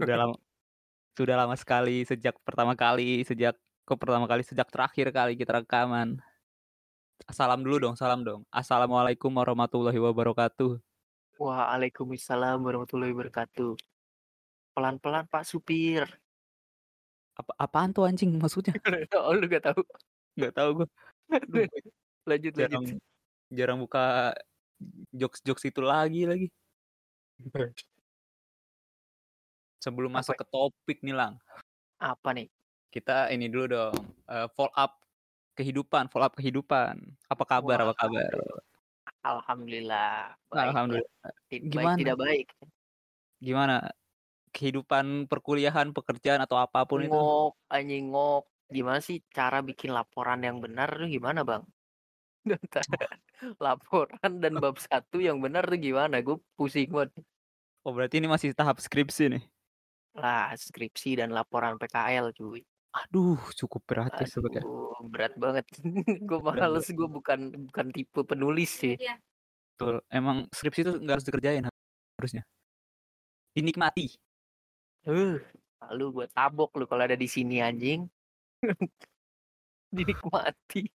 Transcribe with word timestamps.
Sudah 0.00 0.16
lama 0.16 0.36
sudah 1.16 1.36
lama 1.36 1.56
sekali 1.56 2.04
sejak 2.04 2.36
pertama 2.44 2.76
kali 2.76 3.24
sejak 3.24 3.56
kok 3.86 4.02
pertama 4.02 4.26
kali, 4.26 4.42
sejak 4.42 4.66
terakhir 4.66 5.14
kali 5.14 5.38
kita 5.38 5.62
rekaman. 5.62 6.18
Salam 7.30 7.62
dulu 7.62 7.78
dong, 7.78 7.94
salam 7.94 8.26
dong. 8.26 8.42
Assalamualaikum 8.50 9.30
warahmatullahi 9.30 9.94
wabarakatuh. 9.94 10.82
Waalaikumsalam 11.38 12.66
warahmatullahi 12.66 13.14
wabarakatuh. 13.14 13.78
Pelan-pelan 14.74 15.30
Pak 15.30 15.46
Supir. 15.46 16.02
Apa 17.38 17.52
apaan 17.62 17.94
tuh 17.94 18.10
anjing 18.10 18.34
maksudnya? 18.42 18.74
Oh 19.22 19.32
lu 19.38 19.46
gak 19.46 19.70
tahu? 19.70 19.80
Nggak 20.34 20.52
tahu 20.58 20.70
gue. 20.82 20.88
Lanjut 22.26 22.52
jarang 22.58 22.82
lanjut. 22.82 22.98
jarang 23.54 23.78
buka 23.78 24.34
jokes-jokes 25.14 25.70
itu 25.70 25.78
lagi 25.78 26.26
lagi. 26.26 26.46
Sebelum 29.86 30.10
Apa? 30.10 30.18
masuk 30.18 30.34
ke 30.42 30.46
topik 30.50 30.98
nih 31.06 31.14
Lang, 31.14 31.38
Apa 32.02 32.34
nih? 32.34 32.50
kita 32.90 33.30
ini 33.30 33.46
dulu 33.46 33.70
dong, 33.70 33.94
eee, 34.26 34.50
follow 34.58 34.74
up 34.74 34.98
kehidupan 35.54 36.10
follow 36.10 36.26
up 36.26 36.34
kehidupan. 36.34 36.98
Apa 37.30 37.44
kabar 37.46 37.78
apa 37.86 37.94
Wah. 37.94 38.00
kabar? 38.02 38.30
Alhamdulillah. 39.22 40.34
Baik, 40.50 40.74
Alhamdulillah. 40.74 41.10
Baik 41.22 41.62
Gimana? 41.70 41.94
tidak 42.02 42.16
baik. 42.18 42.46
Gimana 43.38 43.74
kehidupan 44.50 45.30
perkuliahan, 45.30 45.94
pekerjaan 45.94 46.42
atau 46.42 46.58
apa 46.58 46.82
pun 46.82 47.06
itu? 47.06 47.14
Ngok, 47.14 47.54
anjing 47.70 48.10
ngok. 48.10 48.42
Gimana 48.66 48.98
sih 48.98 49.22
cara 49.30 49.62
bikin 49.62 49.94
laporan 49.94 50.42
yang 50.42 50.58
benar 50.58 50.90
tuh 50.98 51.06
gimana 51.06 51.46
bang? 51.46 51.62
Laporan 53.62 54.42
dan 54.42 54.58
bab 54.58 54.82
satu 54.82 55.22
yang 55.22 55.38
benar 55.38 55.62
tuh 55.70 55.78
gimana? 55.78 56.18
Gue 56.26 56.42
pusing 56.58 56.90
banget. 56.90 57.14
Oh 57.86 57.94
berarti 57.94 58.18
ini 58.18 58.26
masih 58.26 58.50
tahap 58.50 58.82
skripsi 58.82 59.30
nih? 59.30 59.46
Lah 60.16 60.52
skripsi 60.56 61.20
dan 61.20 61.30
laporan 61.30 61.76
PKL 61.76 62.32
cuy. 62.32 62.64
Aduh 62.96 63.40
cukup 63.52 63.84
berat 63.84 64.12
ya 64.16 64.26
sebenarnya. 64.26 64.64
Aduh, 64.64 65.04
berat 65.12 65.34
banget. 65.36 65.68
gue 66.28 66.38
males, 66.40 66.88
gue 66.88 67.08
bukan 67.08 67.68
bukan 67.68 67.86
tipe 67.92 68.20
penulis 68.24 68.72
sih. 68.72 68.96
Betul, 69.76 70.00
emang 70.08 70.48
skripsi 70.48 70.80
itu 70.80 70.92
nggak 71.04 71.14
harus 71.20 71.26
dikerjain 71.28 71.64
harusnya. 72.16 72.42
Dinikmati. 73.52 74.16
Uh, 75.04 75.38
lalu 75.84 76.04
gue 76.22 76.26
tabok 76.32 76.72
lu 76.80 76.88
kalau 76.88 77.04
ada 77.04 77.16
di 77.16 77.28
sini 77.28 77.60
anjing. 77.60 78.08
Dinikmati, 79.96 80.88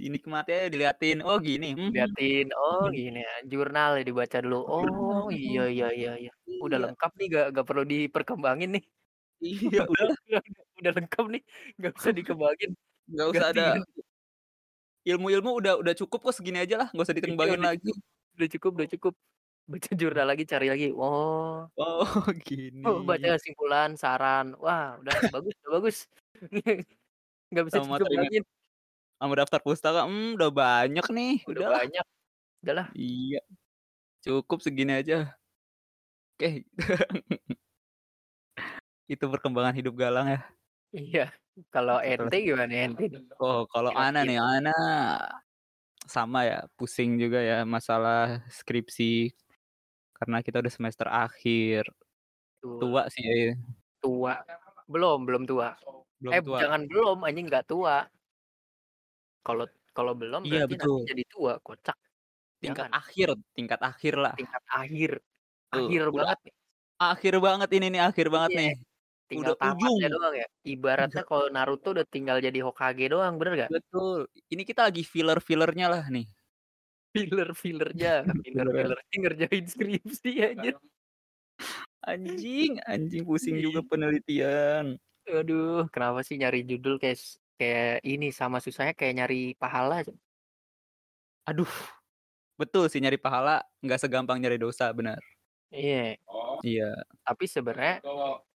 Dinikmati 0.00 0.50
aja 0.54 0.68
diliatin, 0.72 1.16
oh 1.26 1.38
gini, 1.42 1.66
mhm, 1.74 1.90
liatin. 1.94 2.46
Oh 2.54 2.86
mhm. 2.86 2.94
gini 2.96 3.18
ya, 3.26 3.32
jurnal 3.50 3.90
ya 3.98 4.02
dibaca 4.08 4.38
dulu. 4.44 4.56
Oh 4.70 5.22
iya 5.38 5.60
iya 5.74 5.86
iya 5.98 6.10
iya. 6.22 6.30
Udah 6.64 6.78
Iya. 6.78 6.84
lengkap 6.84 7.10
nih, 7.18 7.26
gak, 7.34 7.44
gak 7.56 7.66
perlu 7.68 7.82
diperkembangin 7.92 8.68
nih. 8.74 8.82
Iya 9.44 9.80
udah 9.92 10.06
udah, 10.26 10.40
udah 10.78 10.92
lengkap 10.98 11.24
nih, 11.32 11.42
gak 11.82 11.92
usah 11.98 12.12
dikembangin. 12.18 12.70
nggak 13.10 13.28
usah 13.34 13.46
Ganti, 13.50 13.58
ada 13.58 13.66
ilmu-ilmu 15.06 15.50
udah 15.62 15.74
udah 15.82 15.94
cukup 15.94 16.18
kok 16.30 16.34
segini 16.38 16.58
aja 16.64 16.76
lah, 16.82 16.88
nggak 16.94 17.04
usah 17.06 17.16
Iya, 17.16 17.18
dikembangin 17.18 17.60
udah 17.60 17.68
lagi. 17.68 17.88
cukup, 17.88 17.96
udah 18.36 18.48
cukup, 18.54 18.70
udah 18.78 18.88
cukup. 18.94 19.14
Baca 19.70 19.90
jurnal 20.00 20.26
lagi, 20.30 20.44
cari 20.52 20.66
lagi. 20.72 20.86
Oh, 20.96 21.68
Oh 21.78 22.04
oh 22.86 22.96
baca 23.08 23.26
gini. 23.26 23.32
kesimpulan, 23.36 23.90
saran. 24.02 24.46
Wah, 24.64 24.98
udah 25.02 25.16
bagus, 25.32 25.54
udah 25.62 25.72
bagus. 25.78 25.98
Gak 27.54 27.64
bisa 27.68 27.80
materi 27.84 28.16
dikembangin. 28.24 28.44
Sama 29.18 29.34
daftar 29.34 29.60
pustaka, 29.62 30.00
mmm, 30.06 30.38
udah 30.38 30.50
banyak 30.54 31.06
nih, 31.10 31.34
Udah 31.50 31.52
udahlah. 31.68 31.78
banyak. 31.84 32.06
Udahlah. 32.62 32.86
Iya, 32.94 33.40
cukup 34.24 34.58
segini 34.62 34.92
aja. 35.02 35.34
Oke. 36.38 36.66
Itu 39.08 39.24
perkembangan 39.32 39.72
hidup 39.72 39.96
Galang 39.96 40.28
ya. 40.36 40.40
Iya. 40.92 41.26
Kalau 41.74 41.98
ente 41.98 42.38
gimana 42.38 42.70
ente? 42.70 43.10
oh 43.42 43.66
kalau 43.66 43.90
Ana 43.96 44.22
nih. 44.22 44.38
Ana 44.38 44.70
sama 46.06 46.46
ya, 46.46 46.64
pusing 46.78 47.18
juga 47.18 47.42
ya 47.42 47.66
masalah 47.66 48.46
skripsi. 48.52 49.34
Karena 50.14 50.38
kita 50.44 50.62
udah 50.62 50.70
semester 50.72 51.06
akhir. 51.10 51.88
Betul. 52.62 52.78
Tua 52.82 53.02
sih 53.10 53.22
ya. 53.24 53.54
Tua. 54.02 54.34
Belum, 54.86 55.26
belum 55.26 55.44
tua. 55.50 55.74
Belum 56.22 56.32
Eh, 56.36 56.42
tua. 56.44 56.58
jangan 56.62 56.82
belum, 56.86 57.18
anjing 57.26 57.46
nggak 57.50 57.66
tua. 57.70 58.06
Kalau 59.48 59.64
kalau 59.96 60.12
belum 60.12 60.44
Iya 60.44 60.68
berarti 60.68 60.74
nanti 60.76 60.84
betul. 60.84 61.08
jadi 61.08 61.22
tua, 61.32 61.52
kocak. 61.64 61.96
Tingkat 62.60 62.84
Jangan. 62.84 63.00
akhir, 63.00 63.28
tingkat 63.56 63.80
akhir 63.80 64.14
lah. 64.20 64.34
Tingkat 64.36 64.64
akhir. 64.68 65.10
Akhir 65.72 66.00
udah 66.04 66.16
banget 66.20 66.38
nih. 66.44 66.54
akhir 66.98 67.34
banget 67.46 67.68
ini 67.78 67.86
nih, 67.94 68.02
akhir 68.08 68.26
banget 68.34 68.50
Iya. 68.52 68.58
nih. 68.60 68.72
Tinggal 69.28 69.54
Udah 69.56 69.68
ujung. 69.76 69.98
doang 70.12 70.34
ya. 70.36 70.46
Ibaratnya 70.64 71.22
kalau 71.30 71.46
Naruto 71.54 71.88
udah 71.96 72.06
tinggal 72.08 72.36
jadi 72.44 72.58
Hokage 72.66 73.04
doang, 73.12 73.34
bener 73.40 73.54
gak? 73.66 73.70
Betul. 73.72 74.18
Ini 74.52 74.62
kita 74.68 74.80
lagi 74.88 75.02
filler-fillernya 75.04 75.86
lah 75.88 76.04
nih. 76.12 76.26
Filler-fillernya, 77.16 78.12
Filler-nya. 78.24 78.42
filler-fillernya 78.44 79.16
ngerjain 79.22 79.64
skripsi 79.72 80.30
aja. 80.44 80.70
Anjing, 82.06 82.78
anjing 82.86 83.24
pusing 83.26 83.58
juga 83.58 83.80
penelitian. 83.84 84.96
Aduh, 85.26 85.90
kenapa 85.90 86.22
sih 86.22 86.38
nyari 86.38 86.62
judul 86.64 86.96
kayak 87.02 87.18
kayak 87.58 88.06
ini 88.06 88.30
sama 88.30 88.62
susahnya 88.62 88.94
kayak 88.94 89.14
nyari 89.18 89.52
pahala. 89.58 90.06
aja. 90.06 90.14
Aduh. 91.50 91.68
Betul 92.58 92.90
sih 92.90 92.98
nyari 92.98 93.18
pahala 93.22 93.62
nggak 93.84 94.00
segampang 94.02 94.38
nyari 94.42 94.58
dosa, 94.58 94.90
benar. 94.90 95.18
Iya, 95.70 96.16
Iya. 96.64 96.90
tapi 97.22 97.44
sebenarnya 97.44 98.00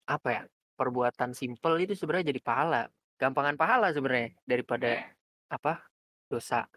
apa 0.06 0.28
ya? 0.30 0.42
Perbuatan 0.78 1.34
simpel 1.34 1.82
itu 1.82 1.98
sebenarnya 1.98 2.30
jadi 2.30 2.42
pahala. 2.44 2.82
Gampangan 3.18 3.56
pahala 3.58 3.90
sebenarnya 3.90 4.38
daripada 4.46 5.10
apa? 5.50 5.82
dosa. 6.28 6.68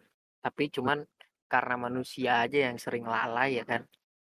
Tapi 0.41 0.71
cuman 0.71 1.03
karena 1.51 1.75
manusia 1.75 2.41
aja 2.47 2.71
yang 2.71 2.79
sering 2.79 3.03
lalai 3.03 3.59
ya 3.59 3.65
kan. 3.67 3.83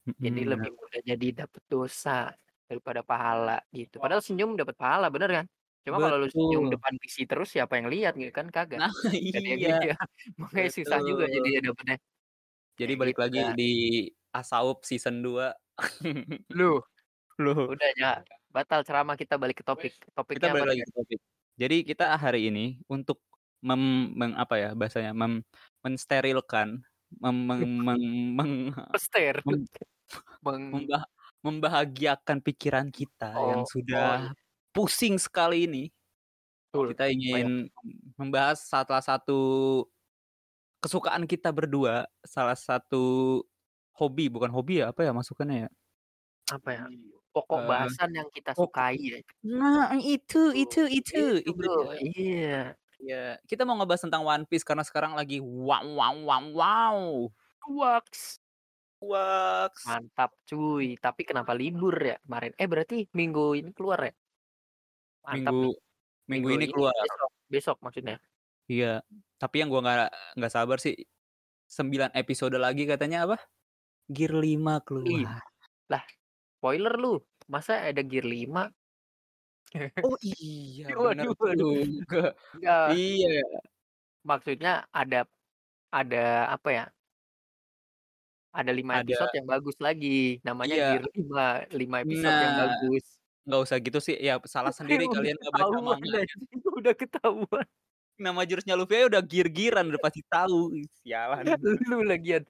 Jadi 0.06 0.42
lebih 0.46 0.70
mudah 0.76 1.02
jadi 1.02 1.28
dapet 1.48 1.64
dosa 1.66 2.30
daripada 2.70 3.02
pahala 3.02 3.58
gitu. 3.74 3.98
Padahal 3.98 4.22
senyum 4.22 4.54
dapat 4.60 4.76
pahala, 4.78 5.08
bener 5.10 5.32
kan? 5.42 5.46
Cuma 5.86 6.02
kalau 6.02 6.18
lu 6.18 6.28
senyum 6.34 6.66
Betul. 6.66 6.74
depan 6.82 6.94
PC 6.98 7.16
terus 7.30 7.50
siapa 7.54 7.78
yang 7.78 7.88
lihat 7.94 8.18
gitu 8.18 8.34
kan 8.34 8.50
kagak. 8.50 8.82
Nah, 8.82 8.90
yang 9.14 9.62
iya. 9.62 9.78
lihat. 9.94 10.08
Makanya 10.42 10.70
susah 10.74 11.00
juga 11.06 11.30
jadi 11.30 11.46
Betul. 11.46 11.56
ya 11.56 11.62
dapetnya. 11.62 11.98
Jadi 12.76 12.92
Kayak 12.92 13.02
balik 13.06 13.16
gitu 13.16 13.24
lagi 13.24 13.42
di 13.54 13.72
Asaup 14.34 14.82
season 14.82 15.22
2. 15.22 15.54
Lu, 16.58 16.82
Loh. 17.38 17.60
udah 17.70 17.90
ya 17.96 18.12
batal 18.50 18.82
ceramah 18.82 19.14
kita 19.14 19.38
balik 19.38 19.62
ke 19.62 19.64
topik. 19.64 19.94
Kita 19.94 20.12
Topiknya 20.18 20.50
apa 20.52 20.58
balik 20.66 20.70
lagi 20.74 20.84
ke 20.84 20.94
topik. 20.98 21.20
Jadi 21.56 21.78
kita 21.88 22.06
hari 22.18 22.42
ini 22.52 22.66
untuk 22.90 23.22
mem, 23.64 24.12
meng, 24.18 24.34
apa 24.36 24.56
ya 24.60 24.70
bahasanya 24.74 25.14
mem, 25.16 25.46
mensterilkan, 25.86 26.82
mem, 27.22 27.38
meng, 27.46 27.64
meng, 27.80 28.04
meng, 28.36 28.54
mem- 28.74 29.68
Meng 30.46 30.62
membah- 30.70 31.10
membahagiakan 31.46 32.42
pikiran 32.42 32.88
kita 32.90 33.34
yang 33.34 33.62
oh, 33.62 33.66
oh 33.66 33.70
sudah 33.70 34.34
iya. 34.34 34.45
Pusing 34.76 35.16
sekali 35.18 35.66
ini. 35.66 35.84
Betul. 36.70 36.92
Kita 36.92 37.08
Banyak. 37.08 37.16
ingin 37.16 37.50
membahas 38.20 38.60
salah 38.68 39.00
satu 39.00 39.40
kesukaan 40.84 41.26
kita 41.26 41.50
berdua, 41.56 42.06
salah 42.28 42.54
satu 42.60 43.42
hobi, 43.96 44.28
bukan 44.30 44.52
hobi 44.52 44.84
ya, 44.84 44.92
apa 44.92 45.08
ya 45.08 45.12
masukannya 45.16 45.66
ya? 45.66 45.70
Apa 46.52 46.70
ya? 46.76 46.84
Pokok 47.36 47.60
Eh, 47.64 47.68
bahasan 47.68 48.10
yang 48.16 48.28
kita 48.32 48.52
pokok 48.56 48.72
sukai 48.76 48.96
ya. 49.00 49.20
Nah, 49.44 49.96
itu, 50.00 50.52
itu, 50.56 50.88
itu, 50.88 51.42
itu 51.44 51.52
itu. 51.52 51.72
Iya. 52.16 52.76
Ya, 53.04 53.38
kita 53.46 53.68
mau 53.68 53.76
ngebahas 53.76 54.08
tentang 54.08 54.24
One 54.24 54.48
Piece 54.48 54.64
karena 54.64 54.82
sekarang 54.88 55.20
lagi 55.20 55.44
wow, 55.44 55.84
wow, 55.84 56.16
wow, 56.24 56.44
wow. 56.56 57.00
Wax. 57.68 58.40
Wax. 59.04 59.74
Mantap 59.86 60.32
cuy. 60.48 60.96
Tapi 60.98 61.22
kenapa 61.28 61.52
libur 61.54 61.94
ya 62.00 62.16
kemarin? 62.24 62.52
Eh 62.56 62.68
berarti 62.72 63.06
minggu 63.12 63.60
ini 63.60 63.70
keluar 63.76 64.00
ya? 64.10 64.14
Mantap 65.26 65.54
Minggu, 65.54 65.62
nih. 65.66 65.76
minggu 66.30 66.48
ini 66.58 66.66
keluar. 66.70 66.94
Besok, 66.96 67.32
besok 67.50 67.78
maksudnya. 67.82 68.18
Iya, 68.66 69.02
tapi 69.38 69.62
yang 69.62 69.70
gua 69.70 69.82
nggak 69.86 70.10
nggak 70.42 70.54
sabar 70.54 70.78
sih 70.82 70.98
9 71.70 72.14
episode 72.14 72.58
lagi 72.58 72.86
katanya 72.90 73.26
apa? 73.30 73.38
Gear 74.10 74.34
5 74.38 74.46
Ih, 74.46 74.82
keluar. 74.86 75.42
lah, 75.90 76.04
spoiler 76.58 76.94
lu. 76.98 77.22
Masa 77.50 77.82
ada 77.86 78.02
gear 78.02 78.26
5? 78.26 78.70
Oh 80.02 80.18
iya, 80.24 80.88
waduh. 80.98 81.34
juga. 81.54 82.34
Enggak. 82.54 82.88
Iya 82.96 83.30
ya. 83.44 83.48
Maksudnya 84.26 84.74
ada 84.90 85.26
ada 85.94 86.26
apa 86.50 86.70
ya? 86.74 86.86
Ada 88.56 88.72
5 88.72 88.88
Ada 88.88 89.04
episode 89.04 89.34
yang 89.36 89.48
bagus 89.52 89.78
lagi. 89.84 90.40
Namanya 90.48 90.76
iya. 90.76 90.90
gear 90.96 91.06
5, 91.12 91.76
5 91.76 92.04
episode 92.08 92.38
yang 92.40 92.56
Nah, 92.56 92.62
bagus. 92.66 93.06
Nggak 93.46 93.62
usah 93.62 93.78
gitu 93.80 94.00
sih. 94.02 94.18
Ya 94.18 94.42
salah 94.50 94.74
sendiri 94.74 95.06
kalian 95.06 95.38
nggak 95.38 95.54
baca 95.54 95.80
manga. 95.82 96.20
udah 96.82 96.94
ketahuan. 96.98 97.66
Nama 98.16 98.42
jurusnya 98.48 98.76
Luffy 98.80 98.96
aja 98.96 99.06
udah 99.12 99.22
gear-gearan 99.22 99.86
udah 99.92 100.02
pasti 100.02 100.22
tahu. 100.28 100.74
Sialan. 101.04 101.44
Lu 101.90 102.04
lagian. 102.04 102.44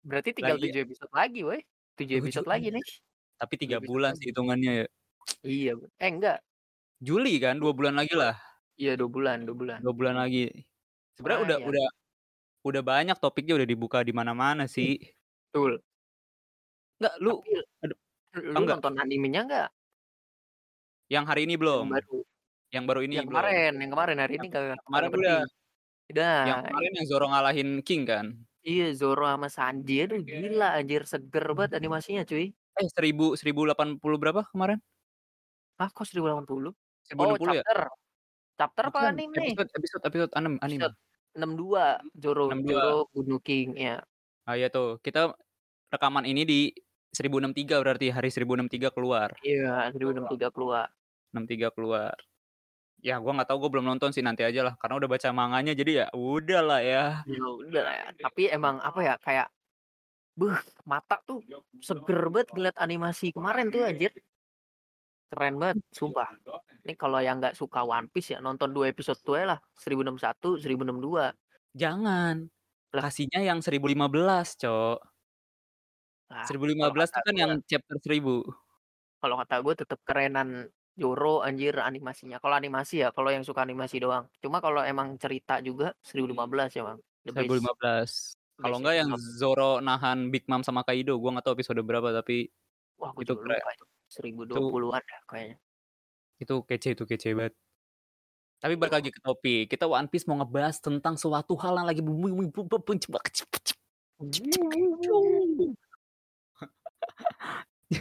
Berarti 0.00 0.32
tinggal 0.32 0.56
iya. 0.58 0.80
7 0.80 0.86
episode 0.88 1.12
lagi, 1.12 1.40
woi. 1.44 1.60
7 2.00 2.08
7 2.16 2.20
episode 2.24 2.48
lagi 2.48 2.68
nih. 2.72 2.84
Tapi 3.36 3.54
7 3.60 3.76
3 3.76 3.76
episode 3.76 3.92
bulan 3.92 4.12
lagi. 4.12 4.20
sih 4.20 4.26
hitungannya 4.32 4.72
ya. 4.72 4.86
Iya, 5.44 5.72
eh 6.00 6.10
enggak. 6.10 6.38
Juli 7.00 7.34
kan 7.40 7.60
2 7.60 7.76
bulan 7.76 7.94
lagi 8.00 8.14
lah. 8.16 8.36
Iya 8.80 8.96
2 8.96 9.08
bulan 9.12 9.44
2 9.44 9.52
bulan. 9.52 9.78
2 9.84 9.92
bulan 9.92 10.16
lagi. 10.16 10.48
Sebenarnya 11.20 11.40
udah 11.44 11.58
Lumayan. 11.60 11.70
udah 11.70 11.86
udah 12.60 12.82
banyak 12.84 13.16
topiknya 13.20 13.54
udah 13.60 13.68
dibuka 13.68 14.00
di 14.00 14.12
mana-mana 14.16 14.64
sih. 14.64 14.96
Betul. 15.52 15.80
Enggak 17.00 17.14
lu 17.20 17.32
Tapi 17.40 17.52
aduh, 17.84 17.98
lu 18.40 18.60
enggak. 18.64 18.76
nonton 18.80 18.94
animenya 19.00 19.40
enggak? 19.44 19.68
Yang 21.10 21.24
hari 21.26 21.40
ini 21.44 21.54
Yang 21.58 21.62
belum. 21.66 21.84
baru. 21.90 22.18
Yang 22.70 22.84
baru 22.86 23.00
ini 23.02 23.14
Yang 23.18 23.26
belum. 23.26 23.34
kemarin 23.34 23.72
yang 23.82 23.90
kemarin, 23.90 24.16
hari 24.22 24.32
ini 24.38 24.46
Yang 24.46 24.54
kagak 24.54 24.80
kemarin 24.86 25.08
udah. 25.10 25.38
Udah. 26.10 26.36
Yang 26.46 26.60
kemarin 26.70 26.90
yang 26.94 27.06
Zoro 27.10 27.26
ngalahin 27.26 27.70
King 27.82 28.02
kan? 28.06 28.26
Iya, 28.62 28.86
Zoro 28.94 29.24
sama 29.26 29.48
Sanji 29.50 30.04
aduh 30.06 30.20
gila 30.22 30.68
anjir 30.78 31.02
seger 31.02 31.44
banget 31.58 31.72
animasinya 31.74 32.22
cuy. 32.22 32.54
Eh 32.78 32.86
1000 32.86 33.34
1080 33.34 33.98
berapa 34.22 34.46
kemarin? 34.54 34.78
Hah, 35.82 35.88
kok 35.90 36.06
1080? 36.06 36.70
1060 37.10 37.18
Oh, 37.18 37.34
ya? 37.50 37.64
chapter. 37.66 37.80
Chapter 38.60 38.84
apa 38.92 38.98
anime? 39.10 39.34
episode 39.40 39.70
episode 39.74 40.02
episode 40.06 40.32
anem 40.38 40.54
anime. 40.62 40.86
Episode 40.86 40.96
62 41.34 41.98
Zoro 42.22 42.44
62. 42.54 42.70
Zoro 42.70 42.96
bunuh 43.10 43.40
King 43.42 43.68
ya. 43.74 43.98
Ah 44.46 44.54
iya 44.54 44.68
tuh, 44.70 45.00
kita 45.02 45.34
rekaman 45.90 46.22
ini 46.28 46.44
di 46.46 46.60
1063 47.10 47.80
berarti 47.82 48.06
hari 48.14 48.28
1063 48.30 48.92
keluar. 48.94 49.32
Iya, 49.42 49.88
1063 49.90 50.52
keluar. 50.54 50.86
63 51.34 51.70
keluar. 51.74 52.14
Ya 53.00 53.16
gua 53.22 53.32
nggak 53.36 53.48
tahu, 53.48 53.58
gua 53.66 53.70
belum 53.78 53.86
nonton 53.88 54.12
sih 54.12 54.20
nanti 54.20 54.44
aja 54.44 54.60
lah 54.66 54.74
karena 54.76 55.00
udah 55.00 55.08
baca 55.08 55.28
manganya 55.32 55.72
jadi 55.72 55.92
ya 56.04 56.06
udahlah 56.12 56.80
ya. 56.84 57.04
Ya 57.24 57.44
udah 57.46 57.82
lah 57.86 57.94
ya. 57.96 58.06
Tapi 58.20 58.42
emang 58.52 58.76
apa 58.82 59.00
ya 59.00 59.14
kayak 59.20 59.48
beuh, 60.38 60.56
mata 60.88 61.20
tuh 61.28 61.44
seger 61.84 62.20
banget 62.32 62.48
ngeliat 62.56 62.76
animasi 62.80 63.32
kemarin 63.34 63.68
tuh 63.72 63.84
anjir. 63.84 64.12
Keren 65.30 65.62
banget, 65.62 65.78
sumpah. 65.94 66.26
Ini 66.82 66.98
kalau 66.98 67.22
yang 67.22 67.38
nggak 67.38 67.54
suka 67.54 67.86
One 67.86 68.10
Piece 68.10 68.34
ya 68.34 68.42
nonton 68.42 68.74
dua 68.74 68.90
episode 68.90 69.20
tuh 69.22 69.38
lah, 69.38 69.62
1061, 69.78 70.58
1062. 70.58 71.30
Jangan. 71.78 72.50
Lah. 72.90 73.02
Kasihnya 73.06 73.46
yang 73.46 73.62
1015, 73.62 74.58
Cok. 74.58 74.98
Lah, 76.30 76.46
1015 76.46 77.10
kalau 77.14 77.22
tuh 77.22 77.22
kan 77.30 77.34
yang 77.38 77.52
chapter 77.66 77.96
1000. 78.02 78.42
kalau 79.20 79.36
kata 79.44 79.54
gue 79.60 79.74
tetap 79.76 80.00
kerenan 80.02 80.48
Zoro 80.98 81.40
anjir 81.44 81.78
animasinya. 81.78 82.42
Kalau 82.42 82.54
animasi 82.58 83.06
ya, 83.06 83.08
kalau 83.14 83.30
yang 83.30 83.46
suka 83.46 83.62
animasi 83.62 84.02
doang. 84.02 84.26
Cuma 84.42 84.58
kalau 84.58 84.82
emang 84.82 85.14
cerita 85.16 85.62
juga 85.62 85.94
1015 86.02 86.76
ya, 86.76 86.82
Bang. 86.86 86.98
The 87.26 87.32
best. 87.36 88.36
1015. 88.58 88.60
Kalau 88.60 88.76
enggak 88.82 88.94
yang. 89.00 89.10
Zoro 89.16 89.72
nahan 89.80 90.28
Big 90.28 90.44
Mom 90.50 90.60
sama 90.60 90.84
Kaido, 90.84 91.16
gua 91.16 91.38
nggak 91.38 91.48
tahu 91.48 91.54
episode 91.56 91.80
berapa 91.80 92.12
tapi 92.12 92.50
Wah, 93.00 93.16
gue 93.16 93.24
itu 93.24 93.32
juga 93.32 93.56
lupa 93.56 93.70
itu. 93.72 93.86
1020-an 94.12 95.00
ya 95.00 95.20
kayaknya. 95.24 95.56
Itu 96.36 96.54
kece 96.68 96.92
itu 96.92 97.04
kece 97.08 97.32
banget. 97.32 97.56
Tapi 98.60 98.76
balik 98.76 99.00
lagi 99.00 99.08
ke 99.08 99.20
topik, 99.24 99.72
kita 99.72 99.88
One 99.88 100.04
Piece 100.12 100.28
mau 100.28 100.36
ngebahas 100.36 100.76
tentang 100.84 101.16
suatu 101.16 101.56
hal 101.56 101.80
yang 101.80 101.88
lagi 101.88 102.04
booming 102.04 102.52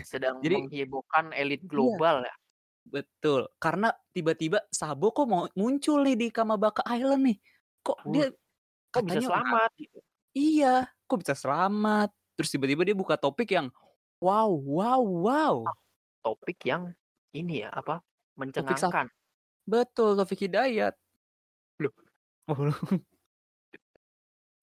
Sedang 0.03 0.43
Jadi 0.43 0.55
menghebohkan 0.67 1.31
elit 1.31 1.63
iya, 1.63 1.69
global 1.71 2.27
ya. 2.27 2.35
Betul. 2.89 3.47
Karena 3.61 3.93
tiba-tiba 4.11 4.65
Sabo 4.73 5.13
kok 5.13 5.29
mau 5.29 5.45
muncul 5.53 6.01
nih 6.03 6.17
di 6.17 6.27
Kamabaka 6.33 6.83
Island 6.89 7.33
nih. 7.33 7.37
Kok 7.85 7.99
dia 8.09 8.27
Wuh, 8.27 8.35
kok 8.91 9.01
bisa 9.05 9.21
katanya 9.21 9.29
selamat 9.29 9.71
gitu. 9.77 9.97
iya, 10.35 10.75
kok 11.05 11.19
bisa 11.21 11.35
selamat. 11.37 12.09
Terus 12.35 12.49
tiba-tiba 12.51 12.81
dia 12.83 12.97
buka 12.97 13.15
topik 13.15 13.49
yang 13.53 13.69
wow, 14.19 14.49
wow, 14.51 14.99
wow. 14.99 15.55
Topik 16.25 16.59
yang 16.67 16.91
ini 17.31 17.63
ya, 17.63 17.71
apa? 17.71 18.01
Topik 18.35 18.75
Mencengangkan. 18.75 19.07
betul, 19.63 20.17
Taufik 20.17 20.43
Hidayat. 20.47 20.95
Loh, 21.79 21.93
Oh. 22.49 22.73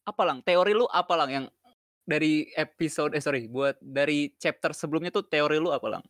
Apa 0.06 0.22
Lang? 0.26 0.38
Teori 0.42 0.74
lu 0.74 0.86
apa 0.90 1.14
Lang 1.18 1.30
yang 1.30 1.46
dari 2.06 2.46
episode 2.54 3.14
eh 3.14 3.22
sorry, 3.22 3.50
buat 3.50 3.78
dari 3.82 4.30
chapter 4.38 4.70
sebelumnya 4.70 5.10
tuh 5.10 5.26
teori 5.26 5.58
lu 5.58 5.70
apa 5.70 5.86
Lang? 5.98 6.04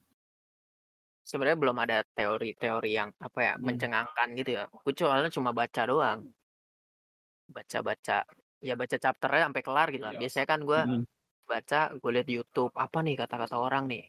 Sebenarnya 1.26 1.58
belum 1.58 1.76
ada 1.82 1.98
teori-teori 2.14 2.90
yang 2.94 3.10
apa 3.18 3.38
ya, 3.42 3.52
Hmm. 3.58 3.66
mencengangkan 3.66 4.28
gitu 4.38 4.50
ya. 4.62 4.64
Soalnya 4.94 5.30
cuma 5.34 5.50
baca 5.50 5.82
doang. 5.90 6.20
Baca-baca, 7.50 8.22
ya 8.62 8.74
baca 8.78 8.96
chapternya 8.96 9.50
sampai 9.50 9.62
kelar 9.66 9.88
gitu 9.90 10.04
lah. 10.06 10.14
Biasanya 10.14 10.46
kan 10.46 10.60
gue 10.62 10.80
Mhm. 10.86 11.02
baca, 11.46 11.80
gue 11.98 12.10
lihat 12.14 12.28
YouTube 12.30 12.72
apa 12.78 12.98
nih 13.02 13.14
kata-kata 13.18 13.58
orang 13.58 13.90
nih. 13.90 14.06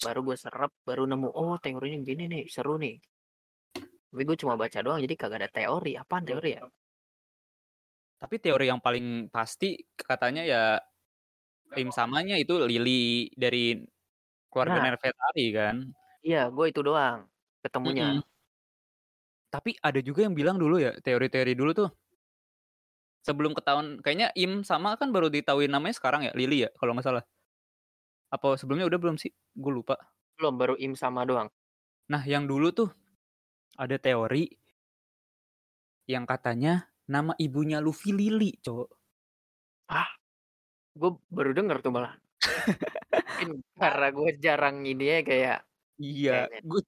Baru 0.00 0.20
gue 0.24 0.36
serap, 0.36 0.72
baru 0.84 1.04
nemu 1.08 1.28
oh 1.32 1.56
teorinya 1.60 2.00
gini 2.04 2.24
nih, 2.28 2.44
seru 2.48 2.76
nih. 2.76 2.96
Tapi 4.10 4.22
gue 4.26 4.36
cuma 4.36 4.56
baca 4.56 4.78
doang, 4.84 5.00
jadi 5.00 5.14
kagak 5.16 5.38
ada 5.44 5.50
teori. 5.52 5.92
Apaan 5.96 6.24
teori 6.28 6.50
ya? 6.56 6.64
Tapi 8.20 8.36
teori 8.36 8.68
yang 8.68 8.80
paling 8.84 9.32
pasti 9.32 9.80
katanya 9.96 10.44
ya 10.44 10.64
tim 11.72 11.88
samanya 11.88 12.36
itu 12.36 12.52
Lily 12.60 13.32
dari 13.32 13.80
keluarga 14.52 14.76
Nah, 14.76 14.84
Nervetari 14.92 15.46
kan. 15.56 15.76
Iya, 16.24 16.48
gue 16.48 16.66
itu 16.68 16.80
doang 16.80 17.26
ketemunya. 17.60 18.20
Mhm. 18.20 18.22
Tapi 19.50 19.74
ada 19.82 19.98
juga 19.98 20.24
yang 20.24 20.34
bilang 20.38 20.56
dulu 20.56 20.78
ya, 20.78 20.94
teori-teori 21.02 21.58
dulu 21.58 21.72
tuh 21.74 21.90
sebelum 23.20 23.52
ketahuan 23.52 24.00
kayaknya 24.00 24.32
Im 24.32 24.64
sama 24.64 24.96
kan 24.96 25.12
baru 25.12 25.28
ditahuin 25.28 25.68
namanya 25.68 25.96
sekarang 25.96 26.24
ya, 26.24 26.32
Lily 26.32 26.66
ya 26.66 26.70
kalau 26.80 26.96
nggak 26.96 27.06
salah. 27.06 27.24
Apa 28.30 28.54
sebelumnya 28.56 28.86
udah 28.86 28.98
belum 28.98 29.16
sih? 29.18 29.34
Gue 29.58 29.72
lupa. 29.74 29.98
Belum, 30.38 30.54
baru 30.56 30.74
Im 30.78 30.94
sama 30.94 31.26
doang. 31.26 31.50
Nah, 32.08 32.22
yang 32.24 32.46
dulu 32.46 32.70
tuh 32.70 32.90
ada 33.76 33.98
teori 33.98 34.48
yang 36.10 36.26
katanya 36.26 36.90
nama 37.06 37.34
ibunya 37.38 37.78
Luffy 37.82 38.14
Lily, 38.14 38.58
Cok. 38.62 38.88
Ah, 39.90 40.10
gue 40.94 41.10
baru 41.30 41.50
denger 41.54 41.82
tuh 41.82 41.90
malah. 41.90 42.14
Mungkin 43.40 43.62
karena 43.76 44.06
gue 44.14 44.30
jarang 44.38 44.76
ini 44.86 45.04
ya 45.06 45.18
kayak 45.26 45.58
Iya, 46.00 46.48
kayaknya. 46.48 46.60
gue 46.70 46.80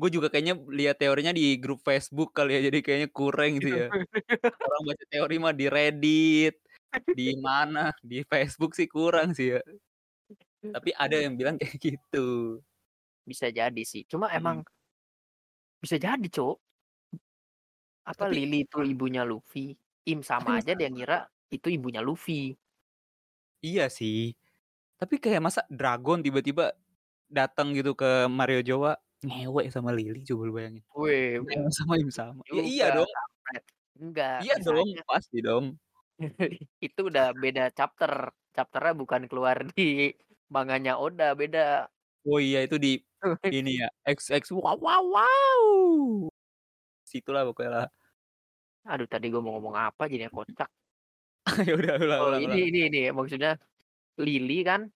gue 0.00 0.08
juga 0.16 0.26
kayaknya 0.32 0.54
lihat 0.78 0.96
teorinya 1.02 1.32
di 1.36 1.44
grup 1.62 1.80
Facebook 1.88 2.30
kali 2.36 2.50
ya, 2.56 2.60
jadi 2.70 2.78
kayaknya 2.84 3.08
kurang 3.18 3.52
sih 3.64 3.74
ya. 3.82 3.86
Orang 4.66 4.82
baca 4.88 5.04
teori 5.12 5.34
mah 5.44 5.54
di 5.60 5.66
Reddit, 5.74 6.54
di 7.18 7.24
mana, 7.46 7.92
di 8.10 8.16
Facebook 8.30 8.72
sih 8.78 8.88
kurang 8.90 9.28
sih 9.38 9.56
ya. 9.58 9.60
Tapi 10.74 10.90
ada 10.96 11.16
yang 11.24 11.34
bilang 11.40 11.56
kayak 11.60 11.76
gitu. 11.80 12.60
Bisa 13.26 13.46
jadi 13.54 13.82
sih. 13.86 14.02
Cuma 14.10 14.26
Mhm. 14.30 14.36
emang 14.38 14.58
bisa 15.82 15.98
jadi, 15.98 16.26
Cok. 16.30 16.56
Apa 18.06 18.26
Tapi 18.26 18.34
Lily 18.34 18.66
itu 18.66 18.82
ibunya 18.82 19.22
Luffy? 19.22 19.78
Im 20.10 20.22
tapi 20.26 20.26
sama 20.26 20.58
aja 20.58 20.74
dia 20.74 20.90
ngira 20.90 21.30
itu 21.54 21.70
ibunya 21.70 22.02
Luffy. 22.02 22.58
iya 23.62 23.86
sih. 23.86 24.34
Tapi 25.00 25.18
kayak 25.22 25.42
masa 25.44 25.62
Dragon 25.70 26.18
tiba-tiba 26.22 26.74
datang 27.32 27.72
gitu 27.72 27.96
ke 27.96 28.28
Mario 28.28 28.60
Jowa 28.60 28.92
ngewek 29.22 29.70
sama 29.72 29.94
Lily 29.94 30.20
coba 30.26 30.42
lu 30.44 30.52
bayangin. 30.52 30.82
Ngewek 30.92 31.70
sama 31.72 31.94
Im 31.96 32.10
sama. 32.10 32.42
Ya 32.52 32.62
iya 32.62 32.86
dong. 32.92 33.10
Enggak, 33.96 34.42
Iya 34.42 34.54
dong, 34.60 34.88
pasti 35.06 35.38
dong. 35.38 35.64
itu 36.86 37.00
udah 37.06 37.30
beda 37.32 37.70
chapter. 37.72 38.34
Chapternya 38.52 38.92
bukan 38.92 39.24
keluar 39.32 39.64
di 39.72 40.12
manganya 40.52 41.00
Oda, 41.00 41.32
beda. 41.32 41.88
Oh 42.28 42.36
iya 42.36 42.66
itu 42.66 42.76
di 42.76 43.00
ini 43.48 43.80
ya, 43.80 43.88
XX 44.04 44.42
wow 44.58 44.76
wow 44.76 45.02
wow. 45.06 45.62
Situlah 47.06 47.46
pokoknya 47.48 47.70
lah. 47.70 47.88
Aduh, 48.90 49.06
tadi 49.06 49.30
gue 49.30 49.38
mau 49.38 49.54
ngomong 49.56 49.78
apa 49.78 50.10
jadinya 50.10 50.34
kocak. 50.34 50.68
ya 51.68 51.72
udah 51.78 51.94
ulang 51.96 52.20
Oh, 52.20 52.28
ulang 52.34 52.42
ulang. 52.42 52.54
ini 52.58 52.58
ini 52.74 52.80
ini 52.90 53.00
maksudnya 53.14 53.54
Lily 54.18 54.66
kan 54.66 54.90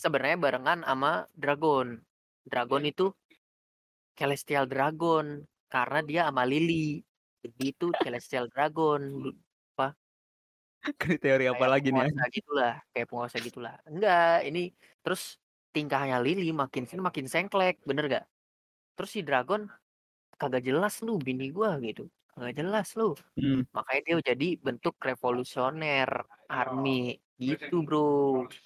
Sebenarnya 0.00 0.36
barengan 0.40 0.78
sama 0.88 1.28
Dragon. 1.36 2.00
Dragon 2.48 2.82
itu 2.88 3.12
Celestial 4.18 4.66
Dragon 4.66 5.46
karena 5.70 6.00
dia 6.02 6.20
sama 6.28 6.42
Lily. 6.48 7.02
Jadi 7.44 7.62
itu 7.72 7.86
Celestial 8.02 8.46
Dragon. 8.50 9.00
Apa? 9.76 9.94
Ini 11.08 11.16
teori 11.20 11.44
apa 11.52 11.64
Kayak 11.64 11.72
lagi 11.72 11.88
nih? 11.92 12.06
penguasa 12.06 12.22
gitulah, 12.36 12.74
kayak 12.94 13.06
penguasa 13.10 13.36
gitulah. 13.42 13.74
Enggak, 13.90 14.34
ini 14.48 14.60
terus 15.02 15.22
tingkahnya 15.74 16.16
Lily 16.22 16.50
makin 16.54 16.84
sini 16.88 17.00
makin 17.02 17.26
sengklek, 17.26 17.82
bener 17.88 18.04
gak? 18.06 18.24
Terus 18.96 19.10
si 19.14 19.20
Dragon 19.26 19.62
kagak 20.40 20.64
jelas 20.68 20.94
lu 21.06 21.18
bini 21.20 21.50
gua 21.54 21.78
gitu. 21.82 22.08
Kagak 22.32 22.54
jelas 22.60 22.88
lu. 22.98 23.14
Mhm. 23.36 23.66
Makanya 23.76 24.00
dia 24.06 24.16
jadi 24.34 24.48
bentuk 24.60 24.94
revolusioner 25.02 26.10
army 26.50 27.18
gitu, 27.40 27.74
Bro. 27.86 28.00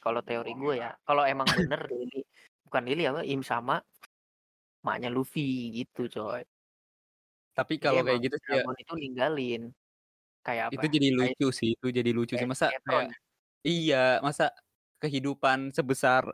Kalau 0.05 0.21
teori 0.27 0.51
gue 0.61 0.75
ya. 0.83 0.91
Kalau 1.07 1.23
emang 1.33 1.47
bener 1.57 1.81
Lily 1.91 2.19
bukan 2.67 2.83
Lily 2.89 3.03
apa 3.11 3.21
Im 3.33 3.43
sama 3.45 3.75
maknya 4.87 5.09
Luffy 5.15 5.73
gitu, 5.79 6.01
coy. 6.15 6.45
Tapi 7.57 7.79
Jadi 7.83 7.85
kalau 7.85 8.03
kayak 8.07 8.21
gitu 8.27 8.37
sih 8.45 8.53
ya 8.59 8.65
itu 8.83 8.93
ninggalin 9.03 9.63
kayak 10.47 10.65
apa? 10.75 10.81
itu 10.81 10.87
jadi 10.89 11.09
Kayak 11.19 11.37
lucu 11.37 11.47
sih, 11.53 11.69
itu 11.77 11.87
jadi 11.93 12.11
lucu 12.17 12.35
sih. 12.41 12.49
Masa 12.49 12.73
kayak 12.89 13.07
ya. 13.13 13.17
iya, 13.67 14.21
masa 14.25 14.53
kehidupan 15.03 15.73
sebesar 15.77 16.25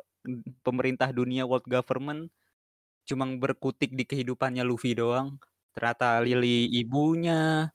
pemerintah 0.67 1.11
dunia 1.15 1.45
world 1.49 1.67
government 1.69 2.31
cuma 3.09 3.27
berkutik 3.39 3.93
di 3.99 4.05
kehidupannya 4.09 4.63
Luffy 4.67 4.95
doang. 4.99 5.39
Ternyata 5.77 6.21
Iya. 6.27 6.41
Lily 6.41 6.71
ibunya, 6.83 7.71